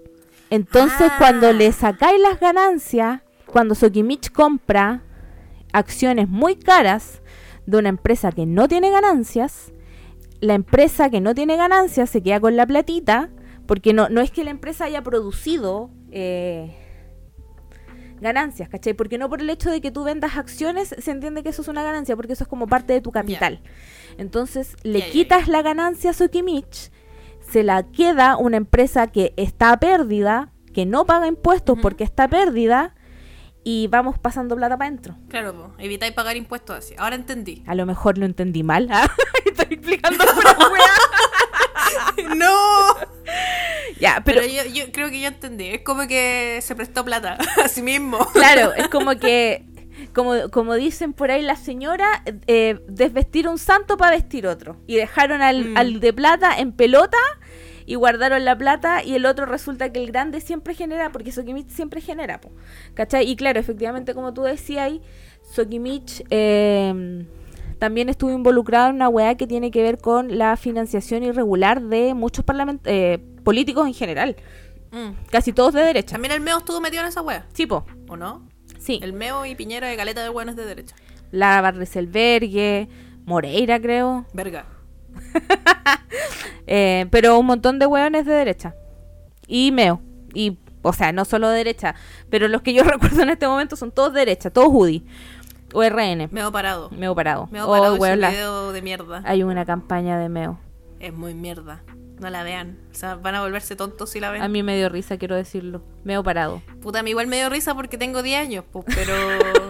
Entonces, 0.50 1.10
Ah. 1.12 1.16
cuando 1.20 1.54
le 1.54 1.72
sacáis 1.72 2.20
las 2.22 2.40
ganancias, 2.40 3.22
cuando 3.52 3.76
Sokimich 3.76 4.32
compra 4.32 5.04
acciones 5.74 6.30
muy 6.30 6.56
caras 6.56 7.22
de 7.66 7.78
una 7.78 7.90
empresa 7.90 8.32
que 8.32 8.46
no 8.46 8.68
tiene 8.68 8.90
ganancias, 8.90 9.72
la 10.40 10.54
empresa 10.54 11.10
que 11.10 11.22
no 11.22 11.36
tiene 11.36 11.58
ganancias 11.58 12.10
se 12.10 12.22
queda 12.24 12.40
con 12.40 12.56
la 12.56 12.66
platita, 12.66 13.30
porque 13.66 13.94
no, 13.94 14.10
no 14.10 14.22
es 14.22 14.32
que 14.32 14.44
la 14.44 14.52
empresa 14.52 14.86
haya 14.86 15.04
producido 15.04 15.92
eh, 16.12 16.76
ganancias, 18.20 18.70
¿cachai? 18.70 18.94
Porque 18.94 19.18
no 19.18 19.30
por 19.30 19.42
el 19.42 19.50
hecho 19.50 19.70
de 19.70 19.82
que 19.82 19.92
tú 19.92 20.04
vendas 20.04 20.38
acciones 20.38 20.96
se 20.98 21.12
entiende 21.12 21.44
que 21.44 21.50
eso 21.50 21.62
es 21.62 21.68
una 21.68 21.84
ganancia, 21.84 22.16
porque 22.16 22.34
eso 22.34 22.46
es 22.46 22.48
como 22.48 22.68
parte 22.68 22.94
de 22.94 23.02
tu 23.02 23.12
capital. 23.12 23.62
Entonces 24.18 24.76
le 24.84 25.10
quitas 25.10 25.48
la 25.48 25.62
ganancia 25.62 26.12
a 26.12 26.14
Sokimich, 26.14 26.92
se 27.42 27.64
la 27.64 27.84
queda 27.84 28.38
una 28.38 28.58
empresa 28.58 29.08
que 29.08 29.34
está 29.38 29.72
a 29.72 29.80
pérdida, 29.80 30.52
que 30.74 30.86
no 30.86 31.06
paga 31.06 31.28
impuestos 31.28 31.78
porque 31.82 32.04
está 32.04 32.26
a 32.26 32.30
pérdida, 32.30 32.96
y 33.64 33.88
vamos 33.88 34.18
pasando 34.18 34.56
plata 34.56 34.78
para 34.78 34.88
adentro. 34.90 35.16
Claro, 35.30 35.54
po, 35.54 35.74
evitáis 35.78 36.14
pagar 36.14 36.38
impuestos 36.38 36.78
así. 36.78 36.96
Ahora 36.98 37.16
entendí. 37.16 37.64
A 37.68 37.76
lo 37.76 37.86
mejor 37.86 38.18
lo 38.18 38.26
entendí 38.26 38.64
mal. 38.64 38.88
¿ah? 38.92 39.10
Estoy 39.46 39.76
explicando 39.76 40.24
pura 40.36 40.56
weá. 40.72 42.36
¡No! 42.36 42.96
Ya, 44.00 44.22
pero, 44.26 44.42
Pero, 44.42 44.52
yo, 44.54 44.70
yo 44.72 44.92
creo 44.92 45.10
que 45.10 45.20
yo 45.22 45.28
entendí. 45.28 45.68
Es 45.68 45.82
como 45.82 46.08
que 46.08 46.60
se 46.62 46.76
prestó 46.76 47.04
plata 47.04 47.38
a 47.64 47.68
sí 47.68 47.82
mismo. 47.82 48.18
claro, 48.32 48.74
es 48.74 48.88
como 48.88 49.18
que, 49.18 49.66
como, 50.14 50.50
como 50.50 50.76
dicen 50.76 51.14
por 51.14 51.32
ahí 51.32 51.42
las 51.42 51.60
señoras, 51.60 52.22
eh, 52.48 52.80
desvestir 52.88 53.48
un 53.48 53.58
santo 53.58 53.98
para 53.98 54.12
vestir 54.12 54.48
otro. 54.48 54.78
Y 54.88 54.96
dejaron 54.96 55.42
al, 55.42 55.66
Mm. 55.70 55.78
al 55.78 56.00
de 56.00 56.14
plata 56.14 56.58
en 56.58 56.72
pelota 56.72 57.18
y 57.90 57.96
guardaron 57.96 58.46
la 58.46 58.56
plata 58.56 59.04
y 59.04 59.16
el 59.16 59.26
otro 59.26 59.48
resulta 59.48 59.92
que 59.92 60.00
el 60.00 60.12
grande 60.12 60.42
siempre 60.42 60.76
genera, 60.76 61.12
porque 61.12 61.32
Sokimich 61.32 61.70
siempre 61.70 62.02
genera, 62.02 62.40
po, 62.40 62.52
¿cachai? 62.94 63.28
Y 63.28 63.36
claro, 63.36 63.60
efectivamente, 63.60 64.14
como 64.14 64.32
tú 64.32 64.44
decías 64.44 64.86
ahí, 64.86 65.02
Sokimich 65.42 66.24
eh, 66.30 67.26
también 67.80 68.08
estuvo 68.10 68.30
involucrado 68.30 68.90
en 68.90 68.96
una 68.98 69.10
weá 69.10 69.34
que 69.36 69.48
tiene 69.48 69.72
que 69.72 69.82
ver 69.82 69.98
con 69.98 70.38
la 70.38 70.56
financiación 70.56 71.24
irregular 71.24 71.82
de 71.82 72.14
muchos 72.14 72.46
eh, 72.86 73.18
políticos 73.44 73.88
en 73.88 73.94
general, 73.96 74.36
Mm. 74.92 75.12
casi 75.32 75.52
todos 75.54 75.74
de 75.74 75.82
derecha. 75.82 76.14
También 76.14 76.32
el 76.34 76.42
meo 76.42 76.58
estuvo 76.60 76.82
metido 76.82 77.02
en 77.04 77.10
esa 77.10 77.22
wea, 77.22 77.46
Sí, 77.54 77.66
po, 77.66 77.86
¿o 78.08 78.18
no? 78.18 78.48
sí. 78.78 79.00
El 79.02 79.14
meo 79.14 79.46
y 79.48 79.56
Piñera 79.56 79.88
de 79.88 79.96
Caleta 79.98 80.22
de 80.24 80.30
Buenos 80.30 80.56
de 80.56 80.66
derecha. 80.66 80.96
Lara 81.32 81.62
Barreselbergue, 81.62 82.88
Moreira, 83.26 83.80
creo. 83.80 84.26
Verga. 84.34 84.66
Eh, 86.72 87.08
pero 87.10 87.40
un 87.40 87.48
montón 87.48 87.80
de 87.80 87.88
hueones 87.88 88.28
de 88.28 88.34
derecha. 88.34 88.76
Y 89.48 89.72
Meo. 89.72 90.02
Y, 90.36 90.60
o 90.84 90.94
sea, 90.94 91.12
no 91.12 91.26
solo 91.26 91.50
de 91.50 91.58
derecha. 91.58 91.96
Pero 92.30 92.48
los 92.48 92.62
que 92.62 92.74
yo 92.76 92.84
recuerdo 92.84 93.24
en 93.24 93.32
este 93.32 93.48
momento 93.48 93.76
son 93.76 93.92
todos 93.92 94.14
de 94.14 94.20
derecha, 94.20 94.52
todos 94.52 94.68
Judy. 94.68 95.04
O 95.74 95.82
RN. 95.84 96.30
Meo 96.32 96.52
parado. 96.52 96.92
Meo 96.92 97.16
parado. 97.16 97.48
Meo 97.52 97.66
Oh, 97.68 97.72
parado 97.72 98.06
es 98.06 98.18
video 98.18 98.72
de 98.72 98.82
mierda. 98.84 99.24
Hay 99.26 99.42
una 99.42 99.66
campaña 99.66 100.20
de 100.20 100.30
Meo. 100.30 100.60
Es 101.00 101.12
muy 101.12 101.34
mierda. 101.34 101.82
No 102.20 102.30
la 102.30 102.44
vean. 102.44 102.78
O 102.92 102.96
sea, 102.96 103.16
van 103.16 103.34
a 103.36 103.42
volverse 103.42 103.76
tontos 103.76 104.12
si 104.12 104.20
la 104.20 104.30
ven. 104.30 104.44
A 104.44 104.48
mí 104.48 104.62
me 104.62 104.78
dio 104.78 104.90
risa, 104.90 105.18
quiero 105.18 105.36
decirlo. 105.36 105.82
Meo 106.04 106.24
parado. 106.24 106.62
Puta, 106.82 107.00
a 107.00 107.04
mí 107.04 107.10
igual 107.12 107.26
me 107.28 107.38
dio 107.38 107.50
risa 107.50 107.74
porque 107.74 107.98
tengo 107.98 108.22
10 108.22 108.42
años, 108.42 108.64
pues, 108.72 108.86
pero. 108.94 109.14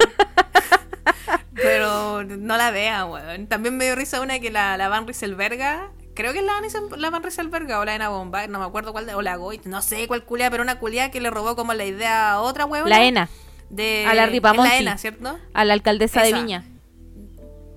pero 1.62 2.24
no 2.24 2.58
la 2.58 2.72
vean, 2.72 3.10
weón. 3.10 3.48
También 3.48 3.78
me 3.78 3.86
dio 3.86 3.96
risa 3.96 4.22
una 4.22 4.40
que 4.40 4.52
la, 4.52 4.78
la 4.78 4.88
Van 4.88 5.06
Rieselberga. 5.06 5.92
Creo 6.16 6.34
que 6.34 6.40
es 6.40 6.46
la, 6.46 6.62
la 6.98 7.10
Van 7.10 7.24
Rieselberga 7.24 7.80
o 7.80 7.86
la 7.86 7.96
Ena 7.96 8.10
Bomba, 8.10 8.48
no 8.48 8.60
me 8.60 8.66
acuerdo 8.66 8.92
cuál, 8.92 9.06
de, 9.06 9.16
o 9.16 9.22
la 9.22 9.36
Goit, 9.38 9.66
no 9.66 9.82
sé 9.82 10.08
cuál 10.08 10.24
culia, 10.26 10.52
pero 10.52 10.64
una 10.64 10.80
culia 10.80 11.12
que 11.12 11.22
le 11.22 11.30
robó 11.30 11.56
como 11.56 11.74
la 11.74 11.86
idea 11.86 12.32
a 12.32 12.42
otra 12.42 12.66
weón. 12.66 12.90
La 12.90 13.04
ENA, 13.04 13.30
De, 13.70 14.06
a 14.06 14.14
la 14.14 14.26
Ripamonti. 14.26 14.70
La 14.70 14.78
ENA, 14.78 14.98
¿cierto? 14.98 15.40
a 15.54 15.66
la 15.66 15.74
alcaldesa 15.74 16.24
de. 16.24 16.34
Viña. 16.34 16.66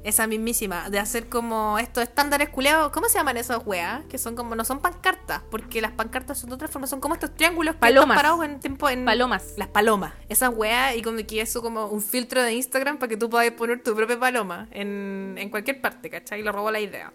Esa 0.04 0.26
mismísima, 0.26 0.90
de 0.90 0.98
hacer 0.98 1.28
como 1.28 1.78
estos 1.78 2.02
estándares 2.02 2.48
culeados. 2.48 2.90
¿Cómo 2.90 3.08
se 3.08 3.18
llaman 3.18 3.36
esas 3.36 3.64
weas? 3.64 4.04
Que 4.06 4.18
son 4.18 4.34
como, 4.34 4.56
no 4.56 4.64
son 4.64 4.80
pancartas, 4.80 5.42
porque 5.50 5.80
las 5.80 5.92
pancartas 5.92 6.38
son 6.38 6.50
de 6.50 6.56
otra 6.56 6.66
forma, 6.66 6.88
son 6.88 7.00
como 7.00 7.14
estos 7.14 7.32
triángulos 7.34 7.74
que 7.76 7.80
Palomas. 7.80 8.16
están 8.16 8.16
parados 8.16 8.44
en 8.44 8.60
tiempo 8.60 8.88
en. 8.88 9.04
Palomas. 9.04 9.54
Las 9.56 9.68
palomas. 9.68 10.12
Esas 10.28 10.50
weas, 10.54 10.96
y 10.96 11.02
como 11.02 11.18
que 11.18 11.40
eso 11.40 11.62
como 11.62 11.86
un 11.86 12.02
filtro 12.02 12.42
de 12.42 12.52
Instagram 12.54 12.98
para 12.98 13.10
que 13.10 13.16
tú 13.16 13.30
puedas 13.30 13.48
poner 13.52 13.82
tu 13.82 13.94
propia 13.94 14.18
paloma 14.18 14.66
en, 14.72 15.36
en 15.38 15.50
cualquier 15.50 15.80
parte, 15.80 16.10
¿cachai? 16.10 16.40
Y 16.40 16.42
le 16.42 16.50
robó 16.50 16.70
la 16.72 16.80
idea. 16.80 17.12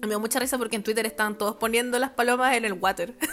Me 0.00 0.08
dio 0.08 0.18
mucha 0.18 0.38
risa 0.38 0.56
porque 0.58 0.76
en 0.76 0.82
Twitter 0.82 1.04
estaban 1.06 1.36
todos 1.36 1.56
poniendo 1.56 1.98
las 1.98 2.10
palomas 2.10 2.56
en 2.56 2.64
el 2.64 2.72
water. 2.72 3.14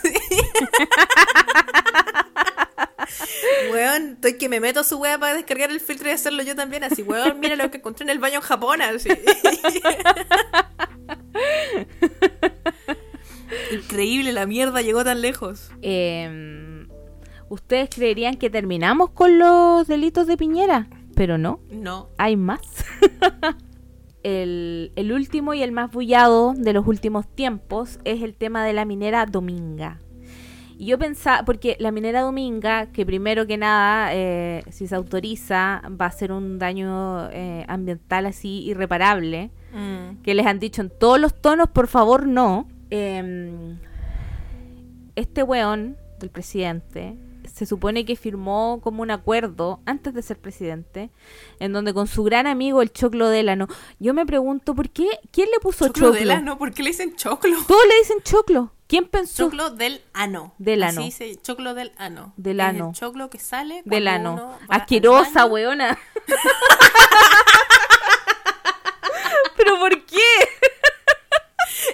Weón, 3.71 4.13
estoy 4.13 4.37
que 4.37 4.49
me 4.49 4.59
meto 4.59 4.81
a 4.81 4.83
su 4.83 4.97
wea 4.97 5.17
para 5.17 5.35
descargar 5.35 5.71
el 5.71 5.79
filtro 5.79 6.09
y 6.09 6.11
hacerlo 6.11 6.43
yo 6.43 6.55
también. 6.55 6.83
Así, 6.83 7.03
weón, 7.03 7.39
mira 7.39 7.55
lo 7.55 7.71
que 7.71 7.77
encontré 7.77 8.03
en 8.03 8.09
el 8.09 8.19
baño 8.19 8.35
en 8.35 8.41
Japón. 8.41 8.81
Así. 8.81 9.09
Increíble, 13.73 14.31
la 14.31 14.45
mierda 14.45 14.81
llegó 14.81 15.03
tan 15.03 15.21
lejos. 15.21 15.71
Eh, 15.81 16.87
¿Ustedes 17.49 17.89
creerían 17.89 18.37
que 18.37 18.49
terminamos 18.49 19.09
con 19.09 19.37
los 19.37 19.85
delitos 19.87 20.25
de 20.25 20.37
Piñera? 20.37 20.87
Pero 21.15 21.37
no. 21.37 21.59
No. 21.69 22.07
hay 22.17 22.37
más. 22.37 22.61
el, 24.23 24.93
el 24.95 25.11
último 25.11 25.53
y 25.53 25.61
el 25.61 25.73
más 25.73 25.91
bullado 25.91 26.53
de 26.55 26.71
los 26.73 26.87
últimos 26.87 27.27
tiempos 27.27 27.99
es 28.05 28.21
el 28.21 28.35
tema 28.35 28.63
de 28.63 28.73
la 28.73 28.85
minera 28.85 29.25
Dominga. 29.25 29.99
Y 30.81 30.87
yo 30.87 30.97
pensaba, 30.97 31.45
porque 31.45 31.75
la 31.79 31.91
minera 31.91 32.21
Dominga, 32.21 32.87
que 32.87 33.05
primero 33.05 33.45
que 33.45 33.55
nada, 33.55 34.15
eh, 34.15 34.63
si 34.71 34.87
se 34.87 34.95
autoriza, 34.95 35.83
va 35.89 36.07
a 36.07 36.11
ser 36.11 36.31
un 36.31 36.57
daño 36.57 37.29
eh, 37.29 37.65
ambiental 37.67 38.25
así 38.25 38.63
irreparable, 38.63 39.51
Mm. 39.73 40.23
que 40.23 40.33
les 40.33 40.43
han 40.47 40.57
dicho 40.57 40.81
en 40.81 40.89
todos 40.89 41.19
los 41.19 41.39
tonos, 41.39 41.69
por 41.69 41.85
favor, 41.87 42.25
no. 42.25 42.67
Em, 42.89 43.77
este 45.15 45.43
weón 45.43 45.97
del 46.19 46.31
presidente 46.31 47.15
se 47.53 47.65
supone 47.67 48.03
que 48.05 48.15
firmó 48.15 48.79
como 48.81 49.01
un 49.03 49.11
acuerdo 49.11 49.81
antes 49.85 50.13
de 50.15 50.21
ser 50.23 50.37
presidente, 50.39 51.09
en 51.59 51.73
donde 51.73 51.93
con 51.93 52.07
su 52.07 52.23
gran 52.23 52.47
amigo 52.47 52.81
el 52.81 52.91
Choclo 52.91 53.29
Delano. 53.29 53.67
Yo 53.99 54.13
me 54.15 54.25
pregunto, 54.25 54.73
¿por 54.73 54.89
qué? 54.89 55.07
¿Quién 55.31 55.47
le 55.53 55.59
puso 55.59 55.85
Choclo 55.87 56.07
Choclo? 56.07 56.19
del 56.19 56.31
ano, 56.31 56.57
¿por 56.57 56.71
qué 56.73 56.81
le 56.81 56.89
dicen 56.89 57.15
choclo? 57.15 57.55
Todos 57.67 57.83
le 57.87 57.97
dicen 57.99 58.17
Choclo. 58.23 58.71
¿Quién 58.91 59.07
pensó? 59.07 59.45
Choclo 59.45 59.69
del 59.69 60.01
ano. 60.11 60.53
Del 60.57 60.83
ano. 60.83 61.01
dice, 61.01 61.37
choclo 61.41 61.73
del 61.73 61.93
ano. 61.95 62.33
Del 62.35 62.59
Es 62.59 62.65
ano. 62.65 62.89
El 62.89 62.93
choclo 62.93 63.29
que 63.29 63.39
sale 63.39 63.83
Del 63.85 64.05
ano. 64.09 64.33
uno 64.33 64.59
va 64.69 64.75
Asquerosa, 64.75 65.45
weona. 65.45 65.97
¿Pero 69.55 69.79
por 69.79 69.91
qué? 70.05 70.17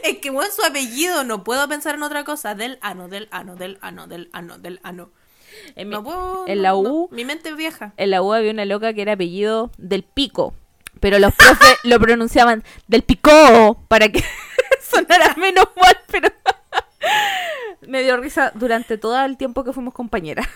Es 0.03 0.17
que, 0.17 0.31
bueno, 0.31 0.51
su 0.51 0.65
apellido, 0.65 1.23
no 1.23 1.43
puedo 1.43 1.67
pensar 1.67 1.93
en 1.93 2.01
otra 2.01 2.23
cosa. 2.23 2.55
Del 2.55 2.79
ano, 2.81 3.07
del 3.09 3.27
ano, 3.31 3.55
del 3.55 3.77
ano, 3.81 4.07
del 4.07 4.29
ano, 4.33 4.57
del 4.57 4.79
ano. 4.81 5.11
En, 5.75 5.89
mi- 5.89 5.93
No 5.95 6.03
puedo. 6.03 6.45
en 6.47 6.63
la 6.63 6.69
no. 6.69 6.79
U, 6.79 7.09
Mi 7.11 7.25
mente 7.25 7.49
es 7.49 7.55
vieja. 7.55 7.93
en 7.97 8.09
la 8.09 8.23
U 8.23 8.33
había 8.33 8.49
una 8.51 8.65
loca 8.65 8.93
que 8.93 9.03
era 9.03 9.13
apellido 9.13 9.69
del 9.77 10.01
Pico. 10.03 10.55
Pero 10.99 11.19
los 11.19 11.31
profes 11.35 11.77
lo 11.83 11.99
pronunciaban 11.99 12.63
del 12.87 13.03
Pico 13.03 13.83
para 13.87 14.09
que 14.09 14.23
sonara 14.81 15.35
menos 15.37 15.67
mal, 15.79 15.95
pero 16.07 16.29
me 17.87 18.03
dio 18.03 18.17
risa 18.17 18.51
durante 18.55 18.97
todo 18.97 19.23
el 19.23 19.37
tiempo 19.37 19.63
que 19.63 19.73
fuimos 19.73 19.93
compañeras. 19.93 20.47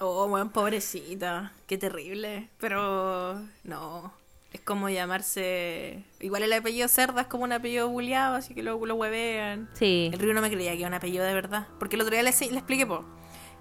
Oh, 0.00 0.26
weón, 0.26 0.50
pobrecita. 0.50 1.52
Qué 1.66 1.78
terrible. 1.78 2.48
Pero 2.58 3.40
no. 3.62 4.12
Es 4.52 4.60
como 4.60 4.88
llamarse. 4.88 6.04
Igual 6.20 6.42
el 6.42 6.52
apellido 6.52 6.88
Cerda 6.88 7.22
es 7.22 7.26
como 7.26 7.44
un 7.44 7.52
apellido 7.52 7.88
buleado, 7.88 8.36
así 8.36 8.54
que 8.54 8.62
luego 8.62 8.86
lo 8.86 8.96
huevean. 8.96 9.70
Sí. 9.74 10.10
El 10.12 10.18
río 10.18 10.34
no 10.34 10.40
me 10.40 10.50
creía 10.50 10.72
que 10.72 10.80
era 10.80 10.88
un 10.88 10.94
apellido 10.94 11.24
de 11.24 11.34
verdad. 11.34 11.68
Porque 11.78 11.96
el 11.96 12.02
otro 12.02 12.14
día 12.14 12.22
le, 12.22 12.30
le 12.30 12.58
expliqué, 12.58 12.86
po. 12.86 13.04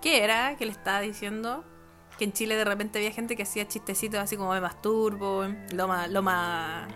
¿Qué 0.01 0.23
era? 0.23 0.57
Que 0.57 0.65
le 0.65 0.71
estaba 0.71 1.01
diciendo 1.01 1.63
que 2.17 2.25
en 2.25 2.33
Chile 2.33 2.55
de 2.55 2.65
repente 2.65 2.99
había 2.99 3.11
gente 3.11 3.35
que 3.35 3.43
hacía 3.43 3.67
chistecitos 3.67 4.19
así 4.19 4.37
como 4.37 4.51
me 4.51 4.61
masturbo, 4.61 5.45
lo 5.71 5.87
más, 5.87 6.87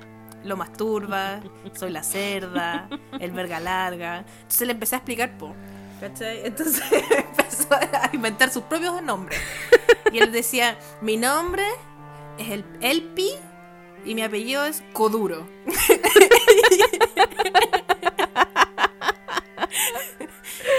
lo 0.47 0.57
masturba, 0.57 1.41
soy 1.73 1.91
la 1.91 2.03
cerda, 2.03 2.89
el 3.19 3.31
verga 3.31 3.59
larga. 3.59 4.25
Entonces 4.41 4.67
le 4.67 4.73
empecé 4.73 4.95
a 4.95 4.99
explicar, 4.99 5.37
po. 5.37 5.53
¿Cachai? 5.99 6.45
Entonces 6.45 6.83
empezó 7.17 7.73
a 7.73 8.09
inventar 8.13 8.49
sus 8.51 8.63
propios 8.63 9.01
nombres. 9.01 9.39
Y 10.11 10.19
él 10.19 10.31
decía, 10.31 10.77
mi 11.01 11.17
nombre 11.17 11.63
es 12.37 12.49
el 12.49 12.65
Elpi 12.81 13.31
y 14.05 14.15
mi 14.15 14.21
apellido 14.21 14.65
es 14.65 14.83
Coduro. 14.93 15.47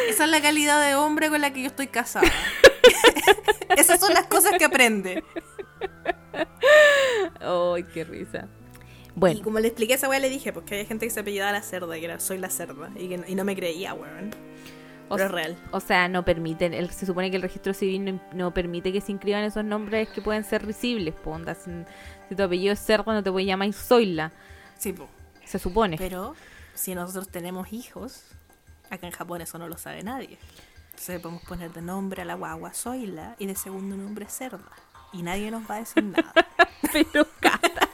Esa 0.08 0.24
es 0.24 0.30
la 0.30 0.40
calidad 0.40 0.84
de 0.86 0.94
hombre 0.94 1.28
con 1.28 1.40
la 1.40 1.52
que 1.52 1.60
yo 1.60 1.66
estoy 1.66 1.88
casada. 1.88 2.32
Esas 3.76 4.00
son 4.00 4.14
las 4.14 4.26
cosas 4.26 4.54
que 4.58 4.64
aprende. 4.64 5.22
Ay, 7.40 7.84
qué 7.92 8.04
risa. 8.04 8.48
Y 9.38 9.40
como 9.40 9.58
le 9.60 9.68
expliqué 9.68 9.94
a 9.94 9.96
esa 9.96 10.08
weá, 10.08 10.18
le 10.18 10.30
dije, 10.30 10.52
porque 10.52 10.74
había 10.74 10.86
gente 10.86 11.06
que 11.06 11.10
se 11.10 11.20
apellidaba 11.20 11.52
la 11.52 11.62
cerda, 11.62 11.94
que 11.94 12.04
era 12.04 12.20
soy 12.20 12.38
la 12.38 12.50
cerda, 12.50 12.90
y, 12.96 13.08
que, 13.08 13.24
y 13.26 13.34
no 13.34 13.44
me 13.44 13.54
creía, 13.56 13.94
weón. 13.94 14.30
O 15.10 15.14
Pero 15.16 15.24
es 15.26 15.30
real. 15.32 15.56
o 15.70 15.80
sea, 15.80 16.06
no 16.08 16.22
permiten, 16.24 16.74
el- 16.74 16.90
se 16.90 17.06
supone 17.06 17.30
que 17.30 17.36
el 17.36 17.42
registro 17.42 17.72
civil 17.72 18.04
no, 18.04 18.20
no 18.34 18.52
permite 18.52 18.92
que 18.92 19.00
se 19.00 19.10
inscriban 19.12 19.42
esos 19.44 19.64
nombres 19.64 20.08
que 20.10 20.20
pueden 20.20 20.44
ser 20.44 20.66
risibles. 20.66 21.14
po, 21.14 21.30
onda, 21.30 21.54
si, 21.54 21.70
si 22.28 22.34
tu 22.34 22.42
apellido 22.42 22.74
es 22.74 22.78
Cerdo, 22.84 23.12
no 23.12 23.22
te 23.22 23.32
puedes 23.32 23.46
llamar 23.46 23.72
Zoila, 23.72 24.32
Sí, 24.76 24.92
po. 24.92 25.08
se 25.44 25.58
supone. 25.58 25.96
Pero 25.96 26.34
si 26.74 26.94
nosotros 26.94 27.28
tenemos 27.30 27.72
hijos, 27.72 28.24
acá 28.90 29.06
en 29.06 29.12
Japón 29.14 29.40
eso 29.40 29.58
no 29.58 29.66
lo 29.66 29.78
sabe 29.78 30.02
nadie. 30.02 30.38
Entonces 30.90 31.20
podemos 31.20 31.42
poner 31.44 31.72
de 31.72 31.80
nombre 31.80 32.20
a 32.22 32.24
la 32.26 32.34
guagua 32.34 32.74
Zoila 32.74 33.34
y 33.38 33.46
de 33.46 33.54
segundo 33.54 33.96
nombre 33.96 34.26
Cerda. 34.28 34.70
Y 35.14 35.22
nadie 35.22 35.50
nos 35.50 35.62
va 35.70 35.76
a 35.76 35.78
decir 35.78 36.04
nada. 36.04 36.34
Pero 36.92 37.26
Cata. 37.40 37.88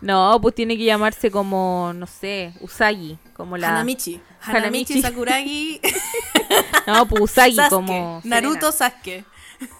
No, 0.00 0.38
pues 0.40 0.54
tiene 0.54 0.76
que 0.76 0.84
llamarse 0.84 1.30
como, 1.30 1.92
no 1.94 2.06
sé, 2.06 2.52
Usagi, 2.60 3.18
como 3.34 3.56
la... 3.56 3.68
Hanamichi. 3.70 4.20
Hanamichi. 4.42 4.94
Hanamichi 4.94 5.02
Sakuragi. 5.02 5.80
No, 6.86 7.06
pues 7.06 7.22
Usagi 7.22 7.56
Sasuke. 7.56 7.70
como... 7.70 8.20
Naruto 8.24 8.72
Sasuke. 8.72 9.24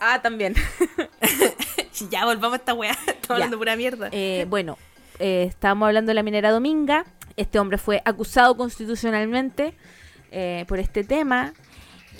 Ah, 0.00 0.20
también. 0.22 0.54
Ya 2.08 2.24
volvamos 2.24 2.54
a 2.54 2.56
esta 2.56 2.74
weá. 2.74 2.92
Estamos 3.06 3.30
hablando 3.30 3.58
pura 3.58 3.76
mierda. 3.76 4.08
Eh, 4.12 4.46
bueno, 4.48 4.78
eh, 5.18 5.44
estábamos 5.48 5.86
hablando 5.86 6.10
de 6.10 6.14
la 6.14 6.22
minera 6.22 6.50
Dominga. 6.50 7.04
Este 7.36 7.58
hombre 7.58 7.78
fue 7.78 8.00
acusado 8.04 8.56
constitucionalmente 8.56 9.74
eh, 10.30 10.64
por 10.68 10.78
este 10.78 11.04
tema. 11.04 11.52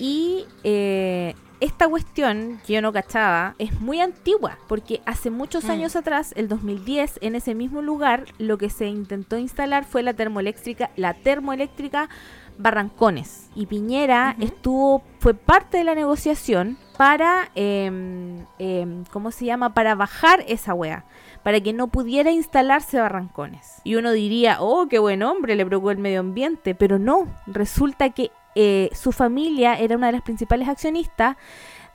Y 0.01 0.47
eh, 0.63 1.35
esta 1.59 1.87
cuestión 1.87 2.59
que 2.65 2.73
yo 2.73 2.81
no 2.81 2.91
cachaba 2.91 3.53
es 3.59 3.79
muy 3.79 4.01
antigua, 4.01 4.57
porque 4.67 4.99
hace 5.05 5.29
muchos 5.29 5.65
Mm. 5.65 5.71
años 5.71 5.95
atrás, 5.95 6.33
el 6.35 6.47
2010, 6.47 7.19
en 7.21 7.35
ese 7.35 7.53
mismo 7.53 7.83
lugar, 7.83 8.25
lo 8.39 8.57
que 8.57 8.71
se 8.71 8.87
intentó 8.87 9.37
instalar 9.37 9.85
fue 9.85 10.01
la 10.01 10.15
termoeléctrica, 10.15 10.89
la 10.95 11.13
termoeléctrica 11.13 12.09
Barrancones. 12.57 13.49
Y 13.55 13.67
Piñera 13.67 14.35
estuvo, 14.39 15.03
fue 15.19 15.35
parte 15.35 15.77
de 15.77 15.83
la 15.83 15.93
negociación 15.93 16.79
para, 16.97 17.51
em, 17.53 18.45
em, 18.57 19.03
¿cómo 19.11 19.29
se 19.29 19.45
llama? 19.45 19.75
Para 19.75 19.93
bajar 19.93 20.43
esa 20.47 20.73
wea, 20.73 21.05
para 21.43 21.59
que 21.61 21.73
no 21.73 21.87
pudiera 21.89 22.31
instalarse 22.31 22.99
Barrancones. 22.99 23.81
Y 23.83 23.95
uno 23.95 24.11
diría, 24.11 24.57
oh, 24.61 24.87
qué 24.87 24.97
buen 24.97 25.21
hombre, 25.21 25.55
le 25.55 25.65
preocupó 25.65 25.91
el 25.91 25.97
medio 25.99 26.21
ambiente, 26.21 26.73
pero 26.73 26.97
no, 26.97 27.27
resulta 27.45 28.09
que 28.09 28.31
eh, 28.55 28.89
su 28.93 29.11
familia 29.11 29.75
era 29.75 29.95
una 29.95 30.07
de 30.07 30.13
las 30.13 30.21
principales 30.21 30.67
accionistas 30.67 31.37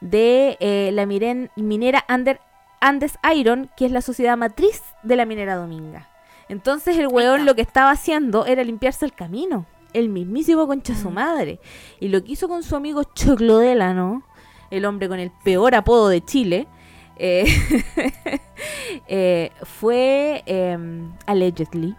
de 0.01 0.57
eh, 0.61 0.91
la 0.93 1.05
miren- 1.07 1.51
minera 1.57 2.05
Ander- 2.09 2.41
Andes 2.81 3.19
Iron, 3.35 3.71
que 3.77 3.87
es 3.87 3.93
la 3.93 4.03
sociedad 4.03 4.37
matriz 4.37 4.83
de 5.03 5.17
la 5.17 5.25
minera 5.27 5.57
Dominga. 5.57 6.09
Entonces 6.49 6.97
el 6.99 7.09
weón 7.09 7.45
lo 7.45 7.55
que 7.55 7.63
estaba 7.63 7.91
haciendo 7.91 8.47
era 8.47 8.63
limpiarse 8.63 9.05
el 9.05 9.13
camino. 9.13 9.67
El 9.93 10.09
mismísimo 10.11 10.67
concha 10.67 10.95
su 10.95 11.11
Mm. 11.11 11.15
madre. 11.15 11.61
Y 12.01 12.09
lo 12.09 12.23
que 12.23 12.33
hizo 12.33 12.49
con 12.49 12.63
su 12.63 12.77
amigo 12.77 13.03
Choclodela, 13.05 13.95
¿no? 13.95 14.23
El 14.71 14.85
hombre 14.85 15.09
con 15.09 15.19
el 15.19 15.31
peor 15.45 15.75
apodo 15.75 16.09
de 16.09 16.21
Chile. 16.25 16.67
eh, 17.19 17.47
eh, 19.09 19.51
fue, 19.63 20.43
em, 20.47 21.13
allegedly, 21.27 21.97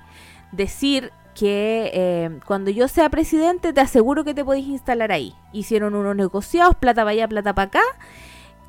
decir 0.52 1.12
que 1.38 1.92
eh, 1.94 2.40
cuando 2.48 2.72
yo 2.72 2.88
sea 2.88 3.10
presidente 3.10 3.72
te 3.72 3.80
aseguro 3.80 4.24
que 4.24 4.34
te 4.34 4.44
podéis 4.44 4.68
instalar 4.68 5.12
ahí. 5.12 5.36
Hicieron 5.54 5.94
unos 5.94 6.16
negociados, 6.16 6.76
plata 6.76 7.02
para 7.02 7.12
allá, 7.12 7.28
plata 7.28 7.54
para 7.54 7.68
acá. 7.68 7.84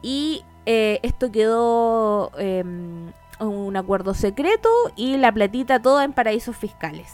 Y 0.02 0.44
eh, 0.66 1.00
esto 1.02 1.32
quedó 1.32 2.30
em, 2.38 3.10
un 3.40 3.76
acuerdo 3.76 4.12
secreto 4.12 4.68
y 4.96 5.16
la 5.16 5.32
platita 5.32 5.80
toda 5.80 6.04
en 6.04 6.12
paraísos 6.12 6.56
fiscales. 6.56 7.10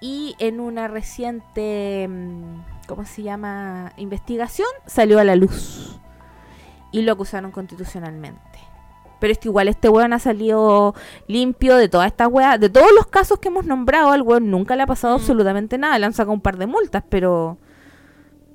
Y 0.00 0.36
en 0.38 0.60
una 0.60 0.86
reciente, 0.86 2.02
em, 2.02 2.62
¿cómo 2.86 3.06
se 3.06 3.22
llama? 3.22 3.94
Investigación 3.96 4.68
salió 4.84 5.18
a 5.18 5.24
la 5.24 5.34
luz. 5.34 5.98
Y 6.92 7.02
lo 7.02 7.12
acusaron 7.12 7.52
constitucionalmente. 7.52 8.73
Pero 9.20 9.32
es 9.32 9.38
que 9.38 9.48
igual 9.48 9.68
este 9.68 9.88
weón 9.88 10.12
ha 10.12 10.18
salido 10.18 10.94
limpio 11.28 11.76
de 11.76 11.88
todas 11.88 12.08
estas 12.08 12.28
weas. 12.28 12.60
De 12.60 12.68
todos 12.68 12.90
los 12.94 13.06
casos 13.06 13.38
que 13.38 13.48
hemos 13.48 13.64
nombrado, 13.64 14.10
al 14.10 14.22
weón 14.22 14.50
nunca 14.50 14.76
le 14.76 14.82
ha 14.82 14.86
pasado 14.86 15.16
Mm. 15.16 15.20
absolutamente 15.20 15.78
nada. 15.78 15.98
Le 15.98 16.06
han 16.06 16.12
sacado 16.12 16.32
un 16.32 16.40
par 16.40 16.56
de 16.58 16.66
multas, 16.66 17.02
pero. 17.08 17.58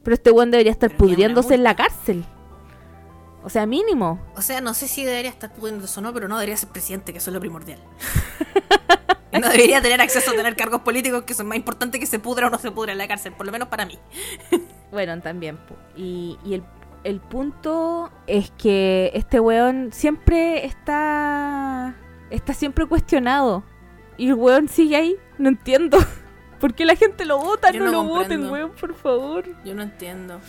Pero 0.03 0.13
este 0.13 0.31
weón 0.31 0.51
debería 0.51 0.71
estar 0.71 0.89
Pero 0.89 0.99
pudriéndose 0.99 1.55
en 1.55 1.63
la 1.63 1.75
cárcel. 1.75 2.25
O 3.43 3.49
sea, 3.49 3.65
mínimo. 3.65 4.19
O 4.35 4.41
sea, 4.41 4.59
no 4.61 4.73
sé 4.73 4.87
si 4.87 5.05
debería 5.05 5.31
estar 5.31 5.51
pudiendo 5.53 5.85
eso 5.85 6.01
o 6.01 6.03
no, 6.03 6.13
pero 6.13 6.27
no 6.27 6.35
debería 6.35 6.57
ser 6.57 6.69
presidente, 6.69 7.13
que 7.13 7.19
eso 7.19 7.29
es 7.31 7.33
lo 7.33 7.39
primordial. 7.39 7.79
No 9.31 9.47
debería 9.47 9.79
tener 9.79 10.01
acceso 10.01 10.31
a 10.31 10.33
tener 10.33 10.55
cargos 10.55 10.81
políticos 10.81 11.23
que 11.23 11.35
son 11.35 11.47
más 11.47 11.55
importantes 11.55 11.99
que 11.99 12.07
se 12.07 12.17
pudra 12.17 12.47
o 12.47 12.49
no 12.49 12.57
se 12.57 12.71
pudra 12.71 12.93
en 12.93 12.97
la 12.97 13.07
cárcel, 13.07 13.31
por 13.31 13.45
lo 13.45 13.51
menos 13.51 13.67
para 13.67 13.85
mí. 13.85 13.97
Bueno, 14.91 15.21
también. 15.21 15.59
Y, 15.95 16.37
y 16.43 16.55
el, 16.55 16.63
el 17.03 17.21
punto 17.21 18.11
es 18.27 18.51
que 18.51 19.11
este 19.13 19.39
weón 19.39 19.91
siempre 19.93 20.65
está. 20.65 21.95
Está 22.29 22.53
siempre 22.53 22.85
cuestionado. 22.85 23.63
Y 24.17 24.27
el 24.27 24.35
weón 24.35 24.67
sigue 24.67 24.95
ahí. 24.95 25.15
No 25.37 25.49
entiendo. 25.49 25.97
¿Por 26.59 26.73
qué 26.73 26.85
la 26.85 26.95
gente 26.95 27.25
lo 27.25 27.39
vota? 27.39 27.71
Yo 27.71 27.79
No, 27.79 27.85
no 27.85 27.91
lo 27.91 28.03
voten, 28.03 28.49
weón, 28.49 28.71
por 28.71 28.93
favor. 28.93 29.45
Yo 29.63 29.73
no 29.73 29.81
entiendo. 29.81 30.39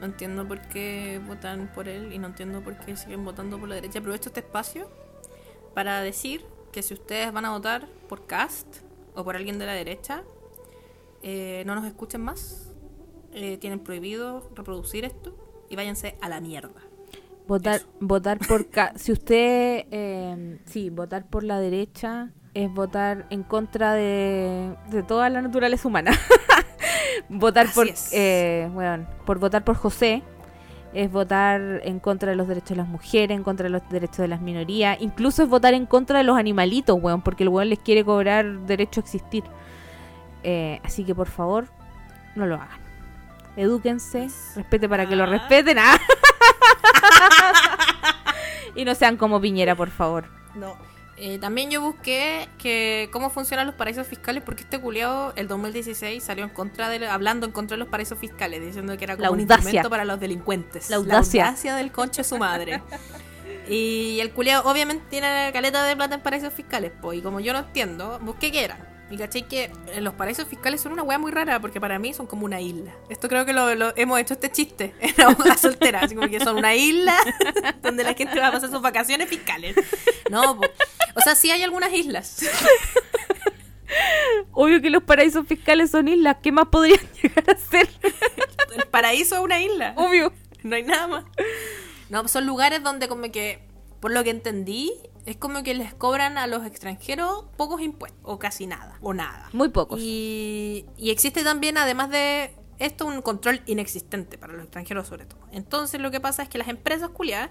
No 0.00 0.06
entiendo 0.06 0.46
por 0.46 0.60
qué 0.68 1.20
votan 1.26 1.72
por 1.74 1.88
él 1.88 2.12
y 2.12 2.18
no 2.18 2.28
entiendo 2.28 2.60
por 2.60 2.76
qué 2.76 2.96
siguen 2.96 3.24
votando 3.24 3.58
por 3.58 3.68
la 3.68 3.74
derecha. 3.74 3.98
Aprovecho 3.98 4.28
este 4.28 4.40
espacio 4.40 4.90
para 5.74 6.00
decir 6.00 6.44
que 6.70 6.82
si 6.82 6.94
ustedes 6.94 7.32
van 7.32 7.46
a 7.46 7.50
votar 7.50 7.88
por 8.08 8.26
Cast 8.26 8.66
o 9.14 9.24
por 9.24 9.36
alguien 9.36 9.58
de 9.58 9.66
la 9.66 9.72
derecha, 9.72 10.22
eh, 11.22 11.64
no 11.66 11.74
nos 11.74 11.84
escuchen 11.86 12.22
más. 12.22 12.74
Eh, 13.32 13.56
tienen 13.58 13.80
prohibido 13.80 14.48
reproducir 14.54 15.04
esto 15.04 15.45
y 15.68 15.76
váyanse 15.76 16.16
a 16.20 16.28
la 16.28 16.40
mierda. 16.40 16.70
Votar, 17.46 17.76
Eso. 17.76 17.86
votar 18.00 18.38
por... 18.38 18.66
ca- 18.70 18.92
si 18.96 19.12
usted... 19.12 19.86
eh, 19.90 20.58
sí, 20.66 20.90
votar 20.90 21.26
por 21.26 21.44
la 21.44 21.60
derecha 21.60 22.30
es 22.54 22.72
votar 22.72 23.26
en 23.30 23.42
contra 23.42 23.92
de, 23.92 24.74
de 24.90 25.02
toda 25.02 25.28
la 25.30 25.42
naturaleza 25.42 25.86
humana. 25.88 26.12
votar 27.28 27.66
Así 27.66 27.74
por... 27.74 27.86
eh, 28.12 28.70
weón, 28.74 29.06
por 29.26 29.38
votar 29.38 29.64
por 29.64 29.76
José 29.76 30.22
es 30.94 31.12
votar 31.12 31.60
en 31.84 32.00
contra 32.00 32.30
de 32.30 32.36
los 32.36 32.48
derechos 32.48 32.70
de 32.70 32.76
las 32.76 32.88
mujeres, 32.88 33.36
en 33.36 33.42
contra 33.44 33.64
de 33.64 33.70
los 33.70 33.86
derechos 33.90 34.16
de 34.18 34.28
las 34.28 34.40
minorías. 34.40 34.96
Incluso 35.00 35.42
es 35.42 35.48
votar 35.48 35.74
en 35.74 35.84
contra 35.84 36.18
de 36.18 36.24
los 36.24 36.38
animalitos, 36.38 36.98
weón, 37.00 37.20
porque 37.20 37.42
el 37.42 37.50
weón 37.50 37.68
les 37.68 37.78
quiere 37.80 38.02
cobrar 38.04 38.60
derecho 38.60 39.00
a 39.00 39.02
existir. 39.02 39.44
Eh, 40.42 40.80
así 40.82 41.04
que 41.04 41.14
por 41.14 41.28
favor, 41.28 41.66
no 42.34 42.46
lo 42.46 42.54
hagan. 42.54 42.80
Edúquense, 43.56 44.28
respete 44.54 44.88
para 44.88 45.08
que 45.08 45.16
lo 45.16 45.24
Ah. 45.24 45.26
respeten. 45.26 45.78
ah. 45.78 45.98
y 48.74 48.84
no 48.84 48.94
sean 48.94 49.16
como 49.16 49.40
Piñera, 49.40 49.74
por 49.74 49.90
favor. 49.90 50.24
No. 50.54 50.76
Eh, 51.18 51.38
también 51.38 51.70
yo 51.70 51.80
busqué 51.80 52.46
que 52.58 53.08
cómo 53.10 53.30
funcionan 53.30 53.66
los 53.66 53.74
paraísos 53.74 54.06
fiscales 54.06 54.42
porque 54.44 54.64
este 54.64 54.78
culiado 54.78 55.32
el 55.36 55.48
2016 55.48 56.22
salió 56.22 56.44
en 56.44 56.50
contra 56.50 56.90
de 56.90 57.06
hablando 57.08 57.46
en 57.46 57.52
contra 57.52 57.74
de 57.74 57.78
los 57.78 57.88
paraísos 57.88 58.18
fiscales 58.18 58.60
diciendo 58.60 58.94
que 58.98 59.04
era 59.04 59.14
como 59.16 59.22
La 59.24 59.30
un 59.30 59.40
audacia. 59.40 59.56
instrumento 59.62 59.88
para 59.88 60.04
los 60.04 60.20
delincuentes. 60.20 60.90
La 60.90 60.96
audacia. 60.96 61.54
del 61.76 61.90
concho 61.90 62.18
de 62.18 62.24
su 62.24 62.36
madre. 62.36 62.82
y 63.66 64.18
el 64.20 64.30
culiado 64.32 64.70
obviamente 64.70 65.04
tiene 65.08 65.48
caleta 65.54 65.82
de 65.84 65.96
plata 65.96 66.16
en 66.16 66.20
paraísos 66.20 66.52
fiscales, 66.52 66.92
pues 67.00 67.18
y 67.18 67.22
como 67.22 67.40
yo 67.40 67.54
no 67.54 67.60
entiendo, 67.60 68.18
busqué 68.20 68.52
qué 68.52 68.64
era. 68.64 68.76
Y 69.08 69.16
caché 69.16 69.42
que 69.42 69.70
eh, 69.92 70.00
los 70.00 70.14
paraísos 70.14 70.48
fiscales 70.48 70.80
son 70.80 70.92
una 70.92 71.04
wea 71.04 71.18
muy 71.18 71.30
rara 71.30 71.60
porque 71.60 71.80
para 71.80 71.96
mí 71.98 72.12
son 72.12 72.26
como 72.26 72.44
una 72.44 72.60
isla. 72.60 72.92
Esto 73.08 73.28
creo 73.28 73.46
que 73.46 73.52
lo, 73.52 73.72
lo- 73.76 73.96
hemos 73.96 74.18
hecho 74.18 74.34
este 74.34 74.50
chiste 74.50 74.94
en 75.00 75.14
la 75.16 75.26
abogada 75.26 75.56
soltera. 75.56 76.00
Así 76.00 76.16
como 76.16 76.28
que 76.28 76.40
son 76.40 76.56
una 76.56 76.74
isla 76.74 77.16
donde 77.82 78.02
la 78.02 78.14
gente 78.14 78.38
va 78.40 78.48
a 78.48 78.52
pasar 78.52 78.68
sus 78.70 78.82
vacaciones 78.82 79.28
fiscales. 79.28 79.76
No, 80.30 80.56
po. 80.60 80.66
o 81.14 81.20
sea, 81.20 81.36
sí 81.36 81.50
hay 81.52 81.62
algunas 81.62 81.92
islas. 81.92 82.44
Obvio 84.52 84.80
que 84.82 84.90
los 84.90 85.02
paraísos 85.04 85.46
fiscales 85.46 85.90
son 85.90 86.08
islas. 86.08 86.38
¿Qué 86.42 86.50
más 86.50 86.66
podrían 86.66 86.98
llegar 87.22 87.50
a 87.50 87.56
ser? 87.56 87.88
El 88.74 88.86
paraíso 88.88 89.36
es 89.36 89.40
una 89.40 89.60
isla. 89.60 89.94
Obvio. 89.96 90.32
No 90.62 90.76
hay 90.76 90.82
nada 90.82 91.06
más. 91.06 91.24
No, 92.08 92.26
son 92.28 92.46
lugares 92.46 92.82
donde 92.82 93.08
como 93.08 93.30
que, 93.30 93.60
por 94.00 94.12
lo 94.12 94.22
que 94.24 94.30
entendí, 94.30 94.92
es 95.24 95.36
como 95.36 95.62
que 95.62 95.74
les 95.74 95.94
cobran 95.94 96.38
a 96.38 96.46
los 96.46 96.64
extranjeros 96.64 97.44
pocos 97.56 97.80
impuestos, 97.80 98.20
o 98.22 98.38
casi 98.38 98.66
nada, 98.66 98.98
o 99.00 99.12
nada. 99.14 99.48
Muy 99.52 99.68
pocos. 99.70 100.00
Y, 100.00 100.86
y 100.96 101.10
existe 101.10 101.42
también, 101.42 101.78
además 101.78 102.10
de 102.10 102.54
esto, 102.78 103.06
un 103.06 103.22
control 103.22 103.62
inexistente 103.66 104.38
para 104.38 104.52
los 104.52 104.64
extranjeros 104.64 105.08
sobre 105.08 105.26
todo. 105.26 105.40
Entonces 105.52 106.00
lo 106.00 106.10
que 106.10 106.20
pasa 106.20 106.42
es 106.42 106.48
que 106.48 106.58
las 106.58 106.68
empresas 106.68 107.10
culiadas 107.10 107.50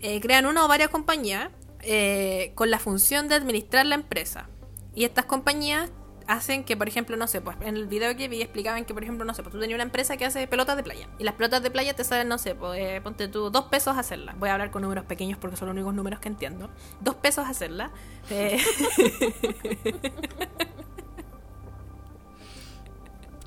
eh, 0.00 0.20
crean 0.20 0.46
una 0.46 0.64
o 0.64 0.68
varias 0.68 0.90
compañías 0.90 1.50
eh, 1.80 2.52
con 2.54 2.70
la 2.70 2.78
función 2.78 3.28
de 3.28 3.34
administrar 3.34 3.86
la 3.86 3.94
empresa. 3.94 4.48
Y 4.94 5.04
estas 5.04 5.26
compañías 5.26 5.90
hacen 6.26 6.64
que, 6.64 6.76
por 6.76 6.88
ejemplo, 6.88 7.16
no 7.16 7.26
sé, 7.26 7.40
pues 7.40 7.56
en 7.60 7.76
el 7.76 7.86
video 7.86 8.16
que 8.16 8.28
vi 8.28 8.42
explicaban 8.42 8.84
que, 8.84 8.94
por 8.94 9.02
ejemplo, 9.02 9.24
no 9.24 9.34
sé, 9.34 9.42
pues 9.42 9.52
tú 9.52 9.60
tenías 9.60 9.76
una 9.76 9.84
empresa 9.84 10.16
que 10.16 10.24
hace 10.24 10.46
pelotas 10.46 10.76
de 10.76 10.82
playa. 10.82 11.08
Y 11.18 11.24
las 11.24 11.34
pelotas 11.34 11.62
de 11.62 11.70
playa 11.70 11.94
te 11.94 12.04
salen, 12.04 12.28
no 12.28 12.38
sé, 12.38 12.54
pues 12.54 12.80
eh, 12.80 13.00
ponte 13.02 13.28
tú 13.28 13.50
dos 13.50 13.66
pesos 13.66 13.96
hacerlas. 13.96 14.38
Voy 14.38 14.48
a 14.48 14.54
hablar 14.54 14.70
con 14.70 14.82
números 14.82 15.04
pequeños 15.04 15.38
porque 15.38 15.56
son 15.56 15.68
los 15.68 15.74
únicos 15.74 15.94
números 15.94 16.20
que 16.20 16.28
entiendo. 16.28 16.70
Dos 17.00 17.14
pesos 17.16 17.46
hacerlas. 17.46 17.90
Eh, 18.30 18.58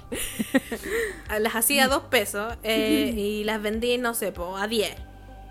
las 1.39 1.55
hacía 1.55 1.85
a 1.85 1.87
dos 1.87 2.03
pesos 2.03 2.57
eh, 2.63 3.13
y 3.15 3.43
las 3.43 3.61
vendí, 3.61 3.97
no 3.97 4.13
sé, 4.13 4.31
po, 4.31 4.57
a 4.57 4.67
10. 4.67 4.95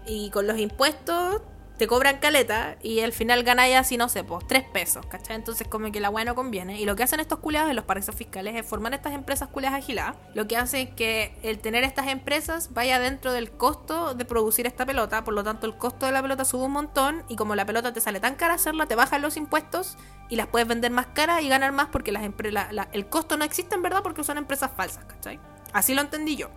Y 0.07 0.31
con 0.31 0.47
los 0.47 0.59
impuestos 0.59 1.43
te 1.79 1.87
cobran 1.87 2.19
caleta 2.19 2.77
y 2.83 3.01
al 3.01 3.13
final 3.13 3.43
ganáis 3.45 3.77
así, 3.77 3.97
no 3.97 4.09
sé, 4.09 4.25
pues 4.25 4.47
3 4.47 4.65
pesos, 4.73 5.07
¿cachai? 5.07 5.37
Entonces 5.37 5.67
como 5.69 5.91
que 5.93 6.01
la 6.01 6.11
weá 6.11 6.25
no 6.25 6.35
conviene. 6.35 6.81
Y 6.81 6.85
lo 6.85 6.97
que 6.97 7.05
hacen 7.05 7.21
estos 7.21 7.39
culiados 7.39 7.71
en 7.71 7.77
los 7.77 7.85
paraísos 7.85 8.15
fiscales 8.15 8.57
es 8.57 8.67
formar 8.67 8.93
estas 8.95 9.15
empresas 9.15 9.49
culiadas 9.49 9.79
agiladas. 9.79 10.17
Lo 10.35 10.47
que 10.49 10.57
hace 10.57 10.83
es 10.83 10.91
que 10.91 11.39
el 11.43 11.61
tener 11.61 11.85
estas 11.85 12.09
empresas 12.09 12.75
vaya 12.75 12.99
dentro 12.99 13.33
del 13.33 13.51
costo 13.51 14.15
de 14.15 14.25
producir 14.25 14.67
esta 14.67 14.85
pelota. 14.85 15.25
Por 15.25 15.35
lo 15.35 15.45
tanto, 15.45 15.67
el 15.67 15.77
costo 15.77 16.07
de 16.07 16.13
la 16.13 16.21
pelota 16.23 16.45
sube 16.45 16.65
un 16.65 16.73
montón 16.73 17.23
y 17.29 17.37
como 17.37 17.55
la 17.55 17.65
pelota 17.65 17.93
te 17.93 18.01
sale 18.01 18.21
tan 18.21 18.35
cara 18.35 18.55
hacerla, 18.55 18.87
te 18.87 18.95
bajan 18.97 19.23
los 19.23 19.37
impuestos 19.37 19.97
y 20.29 20.37
las 20.37 20.49
puedes 20.49 20.67
vender 20.69 20.91
más 20.91 21.07
caras 21.07 21.43
y 21.43 21.49
ganar 21.49 21.73
más 21.73 21.89
porque 21.89 22.13
las 22.13 22.23
la- 22.53 22.89
el 22.93 23.09
costo 23.09 23.37
no 23.37 23.45
existe 23.45 23.75
en 23.75 23.83
verdad 23.83 24.03
porque 24.03 24.25
son 24.25 24.37
empresas 24.37 24.71
falsas, 24.77 25.05
¿cachai? 25.05 25.39
Así 25.73 25.95
lo 25.95 26.01
entendí 26.03 26.37
yo. 26.37 26.49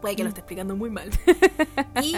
Puede 0.00 0.16
que 0.16 0.22
lo 0.22 0.28
esté 0.28 0.40
explicando 0.40 0.76
muy 0.76 0.90
mal. 0.90 1.10
y 2.02 2.16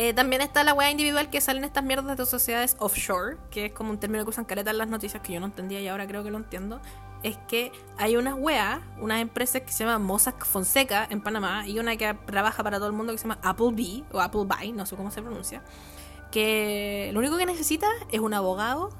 eh, 0.00 0.14
también 0.14 0.42
está 0.42 0.62
la 0.62 0.74
weá 0.74 0.92
individual 0.92 1.28
que 1.28 1.40
salen 1.40 1.64
estas 1.64 1.82
mierdas 1.82 2.16
de 2.16 2.24
sociedades 2.24 2.76
offshore, 2.78 3.36
que 3.50 3.66
es 3.66 3.72
como 3.72 3.90
un 3.90 3.98
término 3.98 4.22
que 4.22 4.30
usan 4.30 4.44
careta 4.44 4.70
en 4.70 4.78
las 4.78 4.86
noticias 4.86 5.20
que 5.24 5.32
yo 5.32 5.40
no 5.40 5.46
entendía 5.46 5.80
y 5.80 5.88
ahora 5.88 6.06
creo 6.06 6.22
que 6.22 6.30
lo 6.30 6.38
entiendo. 6.38 6.80
Es 7.24 7.36
que 7.48 7.72
hay 7.96 8.16
unas 8.16 8.34
weas, 8.38 8.78
unas 9.00 9.20
empresas 9.20 9.62
que 9.62 9.72
se 9.72 9.82
llaman 9.82 10.04
Mossack 10.04 10.46
Fonseca 10.46 11.04
en 11.10 11.20
Panamá 11.20 11.66
y 11.66 11.80
una 11.80 11.96
que 11.96 12.14
trabaja 12.26 12.62
para 12.62 12.76
todo 12.76 12.86
el 12.86 12.92
mundo 12.92 13.10
que 13.10 13.18
se 13.18 13.24
llama 13.24 13.40
Applebee 13.42 14.04
o 14.12 14.20
Appleby, 14.20 14.70
no 14.70 14.86
sé 14.86 14.94
cómo 14.94 15.10
se 15.10 15.20
pronuncia. 15.20 15.64
Que 16.30 17.10
lo 17.12 17.18
único 17.18 17.36
que 17.36 17.46
necesita 17.46 17.88
es 18.12 18.20
un 18.20 18.34
abogado, 18.34 18.90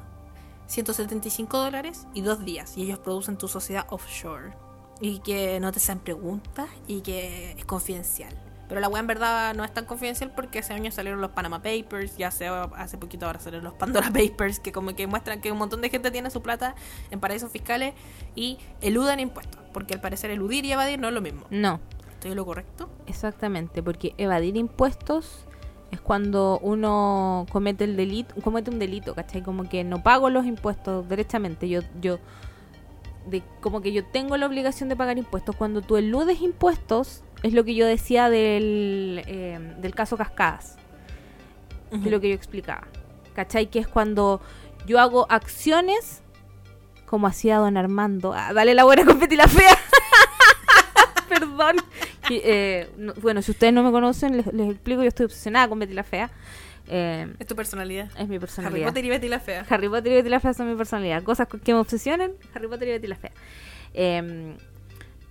175 0.67 1.59
dólares 1.59 2.09
y 2.13 2.23
dos 2.23 2.45
días. 2.45 2.77
Y 2.77 2.83
ellos 2.83 2.99
producen 2.99 3.39
tu 3.39 3.47
sociedad 3.47 3.87
offshore. 3.91 4.53
Y 5.01 5.21
que 5.21 5.61
no 5.61 5.71
te 5.71 5.79
sean 5.79 6.01
preguntas 6.01 6.69
y 6.89 7.03
que 7.03 7.53
es 7.53 7.65
confidencial. 7.67 8.48
Pero 8.69 8.81
la 8.81 8.89
wea 8.89 9.01
en 9.01 9.07
verdad 9.07 9.55
no 9.55 9.65
es 9.65 9.73
tan 9.73 9.87
confidencial 9.87 10.31
porque 10.35 10.59
hace 10.59 10.75
años 10.75 10.95
salieron 10.95 11.21
los 11.21 11.31
Panama 11.31 11.63
Papers, 11.63 12.17
ya 12.17 12.29
hace, 12.29 12.47
hace 12.47 12.99
poquito 12.99 13.27
ahora 13.27 13.39
salieron 13.41 13.65
los 13.65 13.75
Pandora 13.75 14.11
Papers, 14.13 14.61
que 14.61 14.73
como 14.73 14.95
que 14.95 15.07
muestran 15.07 15.41
que 15.41 15.51
un 15.51 15.59
montón 15.59 15.81
de 15.81 15.89
gente 15.89 16.11
tiene 16.11 16.31
su 16.31 16.43
plata 16.43 16.75
en 17.11 17.21
paraísos 17.21 17.51
fiscales 17.51 17.95
y 18.35 18.59
eluden 18.81 19.21
impuestos. 19.21 19.61
Porque 19.73 19.95
al 19.95 20.01
parecer 20.01 20.31
eludir 20.31 20.65
y 20.65 20.73
evadir 20.73 20.99
no 20.99 21.09
es 21.09 21.15
lo 21.15 21.21
mismo. 21.21 21.47
No, 21.51 21.81
¿Estoy 22.19 22.33
en 22.33 22.37
lo 22.37 22.45
correcto? 22.45 22.91
exactamente, 23.07 23.81
porque 23.81 24.13
evadir 24.19 24.57
impuestos 24.57 25.47
es 25.93 26.01
cuando 26.01 26.59
uno 26.63 27.47
comete 27.51 27.85
el 27.85 27.97
delito, 27.97 28.35
comete 28.43 28.71
un 28.71 28.79
delito, 28.79 29.15
¿cachai? 29.15 29.43
Como 29.43 29.69
que 29.69 29.85
no 29.85 30.03
pago 30.03 30.29
los 30.29 30.45
impuestos 30.45 31.09
derechamente. 31.09 31.69
Yo, 31.69 31.81
yo, 32.01 32.19
de, 33.27 33.43
como 33.61 33.81
que 33.81 33.93
yo 33.93 34.05
tengo 34.05 34.37
la 34.37 34.47
obligación 34.47 34.89
de 34.89 34.97
pagar 34.97 35.17
impuestos. 35.17 35.57
Cuando 35.57 35.81
tú 35.81 35.97
eludes 35.97 36.41
impuestos, 36.43 37.23
es 37.43 37.53
lo 37.53 37.65
que 37.65 37.75
yo 37.75 37.87
decía 37.87 38.29
del, 38.31 39.23
eh, 39.27 39.59
del 39.79 39.95
caso 39.95 40.17
Cascadas. 40.17 40.77
es 41.93 42.03
lo 42.11 42.21
que 42.21 42.29
yo 42.31 42.35
explicaba. 42.35 42.87
¿Cachai? 43.35 43.67
Que 43.71 43.79
es 43.79 43.87
cuando 43.89 44.41
yo 44.87 44.99
hago 45.01 45.27
acciones 45.31 46.23
como 47.07 47.27
hacía 47.27 47.59
don 47.59 47.77
Armando. 47.77 48.33
Ah, 48.35 48.53
dale 48.53 48.75
la 48.75 48.85
buena 48.85 49.05
con 49.07 49.19
Betty 49.21 49.37
la 49.37 49.49
fea. 49.49 49.77
Perdón. 51.29 51.77
Eh, 52.31 52.91
no- 52.97 53.15
bueno, 53.15 53.43
si 53.43 53.51
ustedes 53.53 53.73
no 53.73 53.83
me 53.83 53.91
conocen, 53.91 54.37
les, 54.37 54.47
les 54.53 54.71
explico. 54.71 55.03
Yo 55.03 55.09
estoy 55.09 55.27
obsesionada 55.27 55.69
con 55.69 55.79
Betty 55.79 55.95
la 55.95 56.05
fea. 56.05 56.31
Eh, 56.91 57.33
Es 57.39 57.47
tu 57.47 57.55
personalidad. 57.55 58.07
es 58.13 58.15
mi 58.29 58.37
Harry 58.37 58.39
personalidad. 58.39 58.87
Potter 58.89 59.05
y 59.05 59.09
Betty 59.11 59.29
la 59.29 59.41
Fea. 59.41 59.67
Harry 59.69 59.89
Potter 59.89 60.13
y 60.13 60.15
Betty 60.17 60.29
la 60.31 60.41
Fea 60.41 60.55
son 60.55 60.69
mi 60.71 60.75
personalidad. 60.77 61.23
Cosas 61.23 61.47
que 61.63 61.75
me 61.75 61.81
obsesionan, 61.81 62.33
Harry 62.55 62.67
Potter 62.67 62.89
y 62.89 62.91
Betty 62.93 63.07
la 63.09 63.17
Fea. 63.17 63.33
Em, 63.93 64.57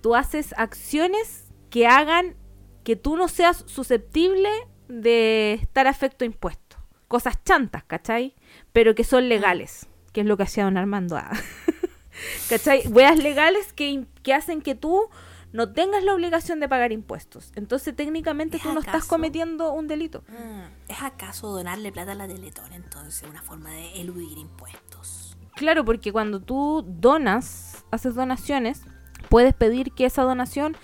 tú 0.00 0.14
haces 0.14 0.54
acciones 0.56 1.47
que 1.70 1.86
hagan 1.86 2.36
que 2.84 2.96
tú 2.96 3.16
no 3.16 3.28
seas 3.28 3.64
susceptible 3.66 4.48
de 4.88 5.54
estar 5.54 5.86
afecto 5.86 6.24
a 6.24 6.26
impuestos. 6.26 6.80
Cosas 7.06 7.42
chantas, 7.44 7.84
¿cachai? 7.84 8.34
Pero 8.72 8.94
que 8.94 9.04
son 9.04 9.28
legales, 9.28 9.88
que 10.12 10.22
es 10.22 10.26
lo 10.26 10.36
que 10.36 10.44
hacía 10.44 10.64
don 10.64 10.76
Armando. 10.76 11.16
ah. 11.16 11.30
¿Cachai? 12.48 12.86
Weas 12.88 13.18
legales 13.18 13.72
que, 13.72 14.06
que 14.22 14.34
hacen 14.34 14.60
que 14.60 14.74
tú 14.74 15.08
no 15.52 15.72
tengas 15.72 16.02
la 16.02 16.14
obligación 16.14 16.60
de 16.60 16.68
pagar 16.68 16.92
impuestos. 16.92 17.52
Entonces 17.54 17.94
técnicamente 17.94 18.56
¿Es 18.58 18.62
tú 18.62 18.72
no 18.72 18.80
estás 18.80 19.04
cometiendo 19.04 19.72
un 19.72 19.86
delito. 19.86 20.22
Mm, 20.28 20.90
¿Es 20.90 21.02
acaso 21.02 21.48
donarle 21.48 21.92
plata 21.92 22.12
a 22.12 22.14
la 22.14 22.28
Teletón 22.28 22.72
entonces 22.72 23.28
una 23.28 23.42
forma 23.42 23.70
de 23.70 24.00
eludir 24.00 24.38
impuestos? 24.38 25.36
Claro, 25.54 25.84
porque 25.84 26.12
cuando 26.12 26.40
tú 26.40 26.84
donas, 26.86 27.84
haces 27.90 28.14
donaciones, 28.14 28.82
puedes 29.28 29.54
pedir 29.54 29.92
que 29.92 30.04
esa 30.04 30.22
donación 30.22 30.76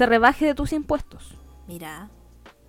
se 0.00 0.06
rebaje 0.06 0.46
de 0.46 0.54
tus 0.54 0.72
impuestos. 0.72 1.34
Mira, 1.68 2.08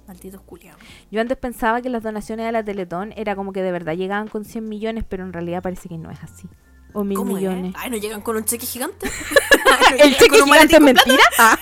malditos 0.05 0.41
culiados. 0.41 0.81
Yo 1.11 1.21
antes 1.21 1.37
pensaba 1.37 1.81
que 1.81 1.87
las 1.89 2.03
donaciones 2.03 2.45
de 2.45 2.51
la 2.51 2.61
Teletón 2.61 3.13
era 3.15 3.37
como 3.37 3.53
que 3.53 3.61
de 3.61 3.71
verdad 3.71 3.93
llegaban 3.95 4.27
con 4.27 4.43
100 4.43 4.67
millones, 4.67 5.05
pero 5.07 5.23
en 5.23 5.31
realidad 5.31 5.63
parece 5.63 5.87
que 5.87 5.97
no 5.97 6.11
es 6.11 6.21
así. 6.21 6.49
O 6.91 7.05
mil 7.05 7.17
¿Cómo 7.17 7.35
millones. 7.35 7.73
es? 7.73 7.81
Ay, 7.81 7.89
¿no 7.89 7.95
llegan 7.95 8.19
con 8.19 8.35
un 8.35 8.43
cheque 8.43 8.65
gigante? 8.65 9.09
¿El 9.97 10.17
cheque 10.17 10.43
gigante 10.43 10.75
es 10.75 10.81
mentira? 10.81 11.23
Ah. 11.39 11.57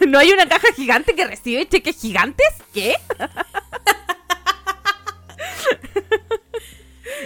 ¿No 0.06 0.20
hay 0.20 0.30
una 0.30 0.48
caja 0.48 0.68
gigante 0.76 1.16
que 1.16 1.26
recibe 1.26 1.68
cheques 1.68 2.00
gigantes? 2.00 2.46
¿Qué? 2.72 2.94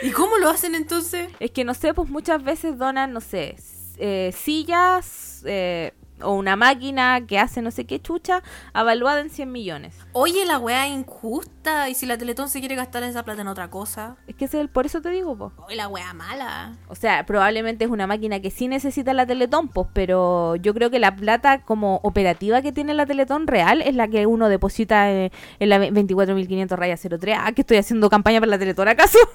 ¿Y 0.03 0.13
cómo 0.13 0.39
lo 0.39 0.49
hacen 0.49 0.75
entonces? 0.75 1.31
Es 1.41 1.51
que 1.51 1.65
no 1.65 1.75
sé, 1.75 1.93
pues 1.93 2.09
muchas 2.09 2.43
veces 2.43 2.79
donan, 2.79 3.13
no 3.13 3.21
sé, 3.21 3.57
eh, 3.99 4.33
sillas 4.35 5.43
eh, 5.47 5.93
o 6.21 6.33
una 6.33 6.57
máquina 6.57 7.25
que 7.29 7.39
hace 7.39 7.63
no 7.63 7.71
sé 7.71 7.85
qué 7.85 8.01
chucha, 8.03 8.43
avaluada 8.73 9.21
en 9.21 9.31
100 9.31 9.53
millones. 9.53 9.95
Oye, 10.13 10.45
la 10.47 10.59
weá 10.59 10.89
es 10.89 10.93
injusta. 10.95 11.89
¿Y 11.89 11.95
si 11.95 12.07
la 12.07 12.19
Teletón 12.19 12.49
se 12.49 12.59
quiere 12.59 12.75
gastar 12.75 13.05
esa 13.05 13.23
plata 13.25 13.43
en 13.43 13.47
otra 13.47 13.71
cosa? 13.71 14.17
Es 14.27 14.35
que 14.35 14.47
es 14.47 14.55
el- 14.55 14.69
por 14.69 14.85
eso 14.85 15.01
te 15.01 15.11
digo, 15.11 15.37
pues. 15.39 15.53
Oye, 15.69 15.77
la 15.77 15.87
weá 15.87 16.13
mala. 16.15 16.77
O 16.89 16.97
sea, 16.97 17.25
probablemente 17.25 17.85
es 17.85 17.91
una 17.93 18.09
máquina 18.09 18.41
que 18.41 18.51
sí 18.51 18.67
necesita 18.67 19.13
la 19.15 19.27
Teletón, 19.27 19.69
pues, 19.69 19.87
pero 19.93 20.57
yo 20.57 20.75
creo 20.75 20.91
que 20.91 20.99
la 20.99 21.15
plata 21.15 21.61
como 21.63 22.01
operativa 22.03 22.63
que 22.63 22.73
tiene 22.73 22.95
la 22.95 23.07
Teletón 23.07 23.47
real 23.47 23.81
es 23.83 23.95
la 23.95 24.09
que 24.09 24.27
uno 24.27 24.49
deposita 24.49 25.13
eh, 25.13 25.31
en 25.61 25.69
la 25.69 25.79
24.500 25.79 26.71
raya 26.77 26.97
03. 26.97 27.37
Ah, 27.41 27.53
que 27.53 27.61
estoy 27.61 27.77
haciendo 27.77 28.11
campaña 28.11 28.41
para 28.41 28.51
la 28.51 28.59
Teletón, 28.59 28.89
¿acaso? 28.89 29.19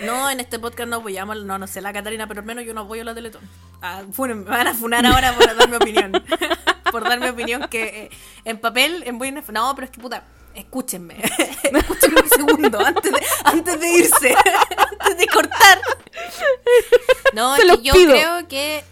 No, 0.00 0.30
en 0.30 0.40
este 0.40 0.58
podcast 0.58 0.88
no 0.88 0.96
apoyamos, 0.96 1.44
no, 1.44 1.58
no 1.58 1.66
sé 1.66 1.80
la 1.80 1.92
Catarina, 1.92 2.26
pero 2.26 2.40
al 2.40 2.46
menos 2.46 2.64
yo 2.64 2.74
no 2.74 2.82
apoyo 2.82 3.04
la 3.04 3.14
Teletón. 3.14 3.48
Ah, 3.80 4.02
funen, 4.12 4.44
me 4.44 4.50
van 4.50 4.66
a 4.66 4.74
funar 4.74 5.04
ahora 5.06 5.32
por 5.34 5.56
dar 5.56 5.68
mi 5.68 5.76
opinión. 5.76 6.12
por 6.90 7.04
dar 7.04 7.20
mi 7.20 7.28
opinión 7.28 7.68
que 7.68 8.04
eh, 8.04 8.10
en 8.44 8.58
papel, 8.58 9.02
en 9.06 9.18
buena... 9.18 9.42
No, 9.52 9.74
pero 9.74 9.84
es 9.86 9.90
que 9.90 10.00
puta, 10.00 10.24
escúchenme. 10.54 11.16
escúchenme 11.62 12.20
un 12.20 12.28
segundo 12.28 12.84
antes 12.84 13.12
de, 13.12 13.20
antes 13.44 13.80
de 13.80 13.90
irse. 13.90 14.34
antes 15.00 15.18
de 15.18 15.26
cortar. 15.26 15.80
No, 17.32 17.54
es 17.56 17.62
que 17.62 17.82
yo 17.82 17.94
pido. 17.94 18.12
creo 18.12 18.48
que... 18.48 18.84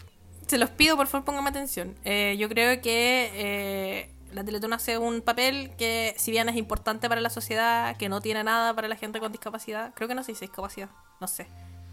Se 0.47 0.59
los 0.59 0.69
pido, 0.71 0.97
por 0.97 1.07
favor, 1.07 1.25
pónganme 1.25 1.49
atención. 1.49 1.97
Eh, 2.05 2.37
yo 2.39 2.49
creo 2.51 2.83
que 2.83 3.31
eh, 3.35 4.12
la 4.33 4.45
Teletón 4.45 4.73
hace 4.73 4.99
un 4.99 5.21
papel 5.21 5.75
que, 5.77 6.15
si 6.19 6.31
bien 6.31 6.49
es 6.49 6.57
importante 6.57 7.09
para 7.09 7.21
la 7.21 7.31
sociedad, 7.31 7.97
que 7.97 8.09
no 8.09 8.21
tiene 8.21 8.43
nada 8.45 8.75
para 8.75 8.89
la 8.89 8.97
gente 8.97 9.21
con 9.21 9.31
discapacidad, 9.33 9.93
creo 9.95 10.09
que 10.09 10.15
no 10.15 10.23
se 10.25 10.33
dice 10.33 10.45
discapacidad, 10.47 10.89
no 11.21 11.27
sé. 11.29 11.47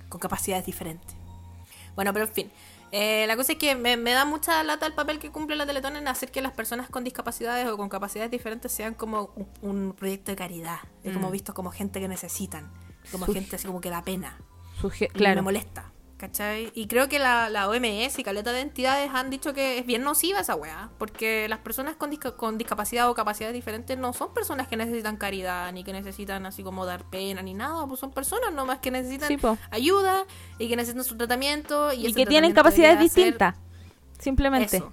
con 0.10 0.20
capacidades 0.20 0.66
diferentes. 0.66 1.16
Bueno, 1.96 2.12
pero 2.14 2.26
en 2.26 2.32
fin. 2.34 2.52
Eh, 2.92 3.26
la 3.28 3.36
cosa 3.36 3.52
es 3.52 3.58
que 3.60 3.76
me, 3.76 3.96
me 3.98 4.14
da 4.14 4.26
mucha 4.26 4.64
lata 4.64 4.88
el 4.88 4.94
papel 4.94 5.20
que 5.20 5.30
cumple 5.30 5.56
la 5.56 5.68
Teletón 5.68 5.96
en 5.96 6.08
hacer 6.08 6.32
que 6.32 6.42
las 6.42 6.54
personas 6.54 6.90
con 6.90 7.04
discapacidades 7.04 7.68
o 7.68 7.78
con 7.78 7.88
capacidades 7.90 8.32
diferentes 8.32 8.72
sean 8.72 8.96
como 8.96 9.32
un, 9.36 9.48
un 9.62 9.94
proyecto 9.94 10.32
de 10.32 10.36
caridad. 10.38 10.80
Es 11.04 11.14
como 11.14 11.30
Mm. 11.30 11.32
vistos 11.32 11.54
como 11.54 11.70
gente 11.70 12.00
que 12.00 12.08
necesitan. 12.08 12.72
Como 13.12 13.28
gente 13.28 13.58
así 13.58 13.68
como 13.68 13.80
que 13.82 13.92
da 13.92 14.02
pena. 14.04 14.40
Suge- 14.82 15.06
Y 15.06 15.14
me 15.14 15.20
claro. 15.20 15.44
molesta. 15.44 15.92
¿Cachai? 16.20 16.70
Y 16.76 16.88
creo 16.88 17.08
que 17.08 17.18
la, 17.18 17.50
la 17.50 17.70
OMS 17.70 18.20
y 18.20 18.24
caleta 18.26 18.52
de 18.52 18.60
entidades 18.60 19.10
han 19.14 19.30
dicho 19.30 19.54
que 19.54 19.78
es 19.78 19.86
bien 19.86 20.04
nociva 20.04 20.42
esa 20.42 20.54
weá. 20.54 20.90
Porque 20.98 21.48
las 21.48 21.60
personas 21.60 21.96
con, 21.96 22.12
disca- 22.12 22.36
con 22.36 22.58
discapacidad 22.58 23.10
o 23.10 23.16
capacidades 23.16 23.54
diferentes 23.54 23.98
no 23.98 24.12
son 24.12 24.34
personas 24.34 24.68
que 24.68 24.76
necesitan 24.76 25.16
caridad, 25.16 25.72
ni 25.72 25.86
que 25.86 25.94
necesitan 25.94 26.46
así 26.46 26.62
como 26.62 26.86
dar 26.86 27.06
pena, 27.10 27.42
ni 27.42 27.54
nada. 27.54 27.88
Pues 27.88 28.02
son 28.02 28.12
personas 28.12 28.52
nomás 28.52 28.80
que 28.80 28.92
necesitan 28.92 29.30
Sí, 29.30 29.38
ayuda 29.72 30.26
y 30.58 30.68
que 30.68 30.76
necesitan 30.76 31.06
su 31.06 31.16
tratamiento. 31.16 31.94
Y, 31.94 32.14
que 32.14 32.26
tienen 32.26 32.52
capacidades 32.52 33.00
distintas. 33.00 33.56
Simplemente. 34.20 34.76
eso. 34.76 34.92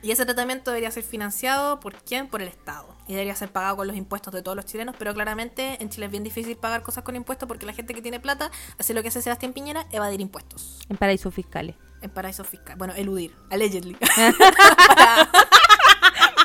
Y 0.00 0.12
ese 0.12 0.24
tratamiento 0.24 0.70
debería 0.70 0.90
ser 0.90 1.02
financiado 1.02 1.78
por 1.78 1.94
quién? 1.96 2.26
Por 2.26 2.40
el 2.40 2.48
Estado. 2.48 2.96
Y 3.08 3.12
debería 3.12 3.34
ser 3.34 3.50
pagado 3.50 3.76
con 3.76 3.86
los 3.86 3.96
impuestos 3.96 4.32
de 4.32 4.42
todos 4.42 4.54
los 4.56 4.66
chilenos, 4.66 4.94
pero 4.98 5.14
claramente 5.14 5.82
en 5.82 5.88
Chile 5.88 6.06
es 6.06 6.12
bien 6.12 6.22
difícil 6.24 6.56
pagar 6.56 6.82
cosas 6.82 7.02
con 7.04 7.16
impuestos 7.16 7.48
porque 7.48 7.66
la 7.66 7.72
gente 7.72 7.94
que 7.94 8.02
tiene 8.02 8.20
plata 8.20 8.50
hace 8.78 8.94
lo 8.94 9.02
que 9.02 9.08
hace 9.08 9.22
Sebastián 9.22 9.52
Piñera, 9.52 9.86
evadir 9.90 10.20
impuestos 10.20 10.78
En 10.88 10.96
paraísos 10.96 11.34
fiscales. 11.34 11.74
en 12.02 12.10
paraísos 12.10 12.46
fiscales. 12.46 12.78
Bueno, 12.78 12.94
eludir, 12.94 13.34
allegedly. 13.50 13.96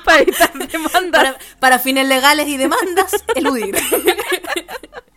Para 0.06 0.26
para, 1.12 1.38
para 1.60 1.80
fines 1.80 2.08
legales 2.08 2.48
y 2.48 2.58
demandas, 2.58 3.14
eludir. 3.36 3.76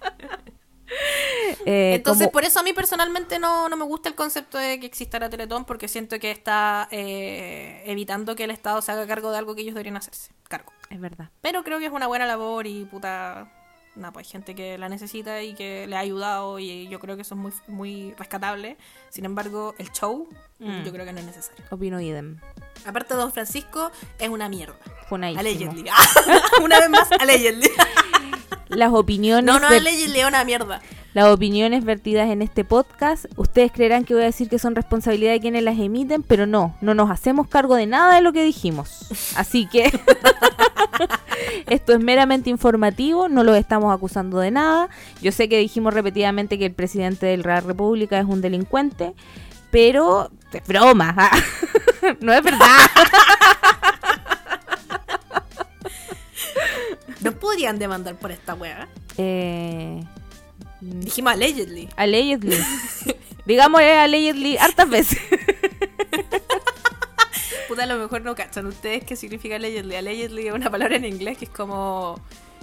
Eh, 1.68 1.94
Entonces, 1.96 2.26
como- 2.26 2.32
por 2.32 2.44
eso 2.44 2.60
a 2.60 2.62
mí 2.62 2.72
personalmente 2.72 3.38
no, 3.38 3.68
no 3.68 3.76
me 3.76 3.84
gusta 3.84 4.08
el 4.08 4.14
concepto 4.14 4.56
de 4.58 4.78
que 4.78 4.86
exista 4.86 5.18
la 5.18 5.28
Teletón 5.30 5.64
porque 5.64 5.88
siento 5.88 6.18
que 6.20 6.30
está 6.30 6.86
eh, 6.92 7.82
evitando 7.86 8.36
que 8.36 8.44
el 8.44 8.50
Estado 8.52 8.80
se 8.82 8.92
haga 8.92 9.06
cargo 9.06 9.32
de 9.32 9.38
algo 9.38 9.54
que 9.54 9.62
ellos 9.62 9.74
deberían 9.74 9.96
hacerse 9.96 10.30
cargo. 10.48 10.72
Es 10.90 11.00
verdad. 11.00 11.30
Pero 11.40 11.64
creo 11.64 11.78
que 11.80 11.86
es 11.86 11.92
una 11.92 12.06
buena 12.06 12.26
labor 12.26 12.66
y 12.66 12.84
puta. 12.84 13.52
Nada, 13.96 14.12
pues 14.12 14.26
hay 14.26 14.32
gente 14.32 14.54
que 14.54 14.76
la 14.78 14.88
necesita 14.88 15.42
y 15.42 15.54
que 15.54 15.86
le 15.86 15.96
ha 15.96 16.00
ayudado 16.00 16.58
y 16.58 16.86
yo 16.88 17.00
creo 17.00 17.16
que 17.16 17.22
eso 17.22 17.34
es 17.34 17.40
muy, 17.40 17.52
muy 17.66 18.14
rescatable. 18.18 18.76
Sin 19.10 19.24
embargo, 19.24 19.74
el 19.78 19.90
show 19.92 20.28
Mm. 20.58 20.84
yo 20.84 20.92
creo 20.92 21.04
que 21.04 21.12
no 21.12 21.18
es 21.20 21.24
necesario. 21.26 21.64
Opino 21.70 22.00
idem. 22.00 22.38
Aparte, 22.86 23.14
Don 23.14 23.30
Francisco 23.32 23.90
es 24.18 24.28
una 24.28 24.48
mierda. 24.48 24.76
Allegedly. 25.38 25.84
una 26.62 26.78
vez 26.80 26.88
más, 26.90 27.08
allegedly. 27.20 27.70
Las 28.68 28.92
opiniones, 28.92 29.44
No, 29.44 29.60
no, 29.60 29.68
una 30.28 30.44
mierda. 30.44 30.80
las 31.14 31.26
opiniones 31.26 31.84
vertidas 31.84 32.28
en 32.30 32.42
este 32.42 32.64
podcast, 32.64 33.26
ustedes 33.36 33.70
creerán 33.70 34.04
que 34.04 34.14
voy 34.14 34.24
a 34.24 34.26
decir 34.26 34.48
que 34.48 34.58
son 34.58 34.74
responsabilidad 34.74 35.32
de 35.32 35.40
quienes 35.40 35.62
las 35.62 35.78
emiten, 35.78 36.22
pero 36.22 36.46
no, 36.46 36.76
no 36.80 36.94
nos 36.94 37.10
hacemos 37.10 37.46
cargo 37.48 37.76
de 37.76 37.86
nada 37.86 38.16
de 38.16 38.22
lo 38.22 38.32
que 38.32 38.42
dijimos. 38.44 39.06
Así 39.36 39.66
que 39.66 39.84
esto 41.66 41.92
es 41.92 42.00
meramente 42.00 42.50
informativo, 42.50 43.28
no 43.28 43.44
los 43.44 43.56
estamos 43.56 43.94
acusando 43.94 44.38
de 44.38 44.50
nada. 44.50 44.88
Yo 45.22 45.32
sé 45.32 45.48
que 45.48 45.58
dijimos 45.58 45.94
repetidamente 45.94 46.58
que 46.58 46.66
el 46.66 46.74
presidente 46.74 47.26
de 47.26 47.36
la 47.38 47.60
República 47.60 48.18
es 48.18 48.26
un 48.26 48.40
delincuente, 48.40 49.14
pero 49.70 50.30
es 50.52 50.66
broma, 50.66 51.14
ah. 51.16 51.30
no 52.20 52.32
es 52.32 52.42
verdad. 52.42 52.90
Nos 57.26 57.34
podrían 57.40 57.78
demandar 57.78 58.16
por 58.18 58.30
esta 58.32 58.54
wea. 58.54 58.88
Eh, 59.18 60.02
Dijimos 60.80 61.32
allegedly. 61.32 61.88
allegedly. 61.96 62.58
Digamos 63.46 63.80
allegedly 63.80 64.56
hartas 64.58 64.88
veces. 64.88 65.18
Puta, 67.68 67.82
a 67.82 67.86
lo 67.86 67.96
mejor 67.98 68.22
no 68.22 68.34
cachan 68.34 68.66
ustedes 68.66 69.04
qué 69.04 69.16
significa 69.16 69.56
allegedly. 69.56 69.96
Allegedly 69.96 70.46
es 70.48 70.54
una 70.54 70.70
palabra 70.70 70.96
en 70.96 71.04
inglés 71.04 71.38
que 71.38 71.46
es 71.46 71.50
como. 71.50 72.20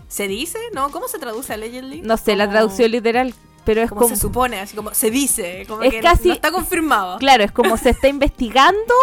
¿Se 0.07 0.27
dice? 0.27 0.57
¿No? 0.73 0.91
¿Cómo 0.91 1.07
se 1.07 1.17
traduce 1.19 1.53
allegedly? 1.53 2.01
No 2.01 2.17
sé 2.17 2.35
la 2.35 2.49
traducción 2.49 2.91
literal, 2.91 3.33
pero 3.65 3.81
es 3.81 3.89
como, 3.89 4.01
como... 4.01 4.15
se 4.15 4.21
supone, 4.21 4.59
así 4.59 4.75
como 4.75 4.93
se 4.93 5.09
dice, 5.09 5.65
como 5.67 5.81
Es 5.81 5.91
que 5.91 6.01
casi- 6.01 6.27
no 6.27 6.33
está 6.35 6.51
confirmado. 6.51 7.17
Claro, 7.17 7.43
es 7.43 7.51
como 7.51 7.77
se 7.77 7.89
está 7.89 8.07
investigando 8.09 8.93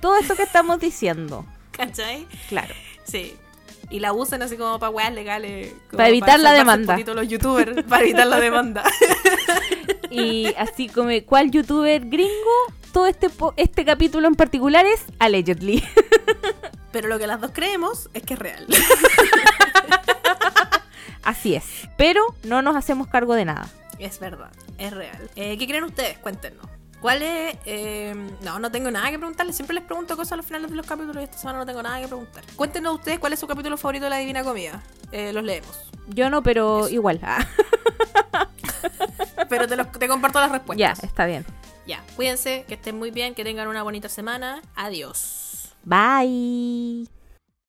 todo 0.00 0.16
esto 0.16 0.34
que 0.36 0.44
estamos 0.44 0.80
diciendo. 0.80 1.44
¿Cachai? 1.72 2.26
Claro. 2.48 2.74
Sí. 3.04 3.36
Y 3.90 4.00
la 4.00 4.12
usan 4.12 4.42
así 4.42 4.56
como 4.56 4.78
para 4.78 4.90
weas 4.90 5.12
legales. 5.12 5.72
Para 5.90 6.08
evitar 6.08 6.38
la 6.40 6.52
demanda. 6.52 6.94
poquito 6.94 7.14
los 7.14 7.28
youtubers, 7.28 7.82
para 7.84 8.02
evitar 8.02 8.26
la 8.26 8.40
demanda. 8.40 8.84
Y 10.10 10.54
así 10.56 10.88
como, 10.88 11.10
¿cuál 11.26 11.50
youtuber 11.50 12.08
gringo? 12.08 12.32
Todo 12.92 13.06
este, 13.06 13.28
este 13.56 13.84
capítulo 13.84 14.26
en 14.26 14.34
particular 14.34 14.86
es 14.86 15.04
allegedly. 15.18 15.84
Pero 16.92 17.08
lo 17.08 17.18
que 17.18 17.26
las 17.26 17.40
dos 17.40 17.50
creemos 17.52 18.08
es 18.14 18.22
que 18.22 18.34
es 18.34 18.40
real. 18.40 18.66
Así 21.22 21.54
es. 21.54 21.64
Pero 21.98 22.22
no 22.44 22.62
nos 22.62 22.74
hacemos 22.74 23.06
cargo 23.08 23.34
de 23.34 23.44
nada. 23.44 23.68
Es 23.98 24.18
verdad, 24.18 24.50
es 24.78 24.92
real. 24.92 25.30
Eh, 25.36 25.58
¿Qué 25.58 25.66
creen 25.66 25.84
ustedes? 25.84 26.18
Cuéntenos. 26.18 26.64
¿Cuál 27.00 27.22
es? 27.22 27.56
eh, 27.64 28.14
no, 28.42 28.58
no 28.58 28.70
tengo 28.72 28.90
nada 28.90 29.10
que 29.10 29.18
preguntarles. 29.18 29.54
Siempre 29.56 29.74
les 29.74 29.84
pregunto 29.84 30.16
cosas 30.16 30.32
a 30.32 30.36
los 30.36 30.46
finales 30.46 30.70
de 30.70 30.76
los 30.76 30.86
capítulos 30.86 31.16
y 31.20 31.24
esta 31.24 31.38
semana 31.38 31.58
no 31.60 31.66
tengo 31.66 31.82
nada 31.82 32.00
que 32.00 32.08
preguntar. 32.08 32.42
Cuéntenos 32.56 32.96
ustedes 32.96 33.18
cuál 33.18 33.32
es 33.32 33.38
su 33.38 33.46
capítulo 33.46 33.76
favorito 33.76 34.04
de 34.04 34.10
la 34.10 34.16
Divina 34.16 34.42
Comida. 34.42 34.82
Eh, 35.12 35.32
los 35.32 35.44
leemos. 35.44 35.78
Yo 36.08 36.28
no, 36.30 36.42
pero 36.42 36.80
Eso. 36.86 36.88
igual. 36.90 37.20
Ah, 37.22 37.46
Pero 39.48 39.66
te, 39.66 39.76
los- 39.76 39.90
te 39.92 40.08
comparto 40.08 40.40
las 40.40 40.48
ya, 40.50 40.54
respuestas. 40.58 41.04
está 41.04 41.24
bien. 41.26 41.44
Ya, 41.86 42.02
cuídense, 42.16 42.64
que 42.68 42.74
estén 42.74 42.98
muy 42.98 43.10
bien, 43.10 43.34
que 43.34 43.44
tengan 43.44 43.66
una 43.68 43.82
bonita 43.82 44.08
semana. 44.08 44.60
Adiós. 44.74 45.74
Bye. 45.84 47.08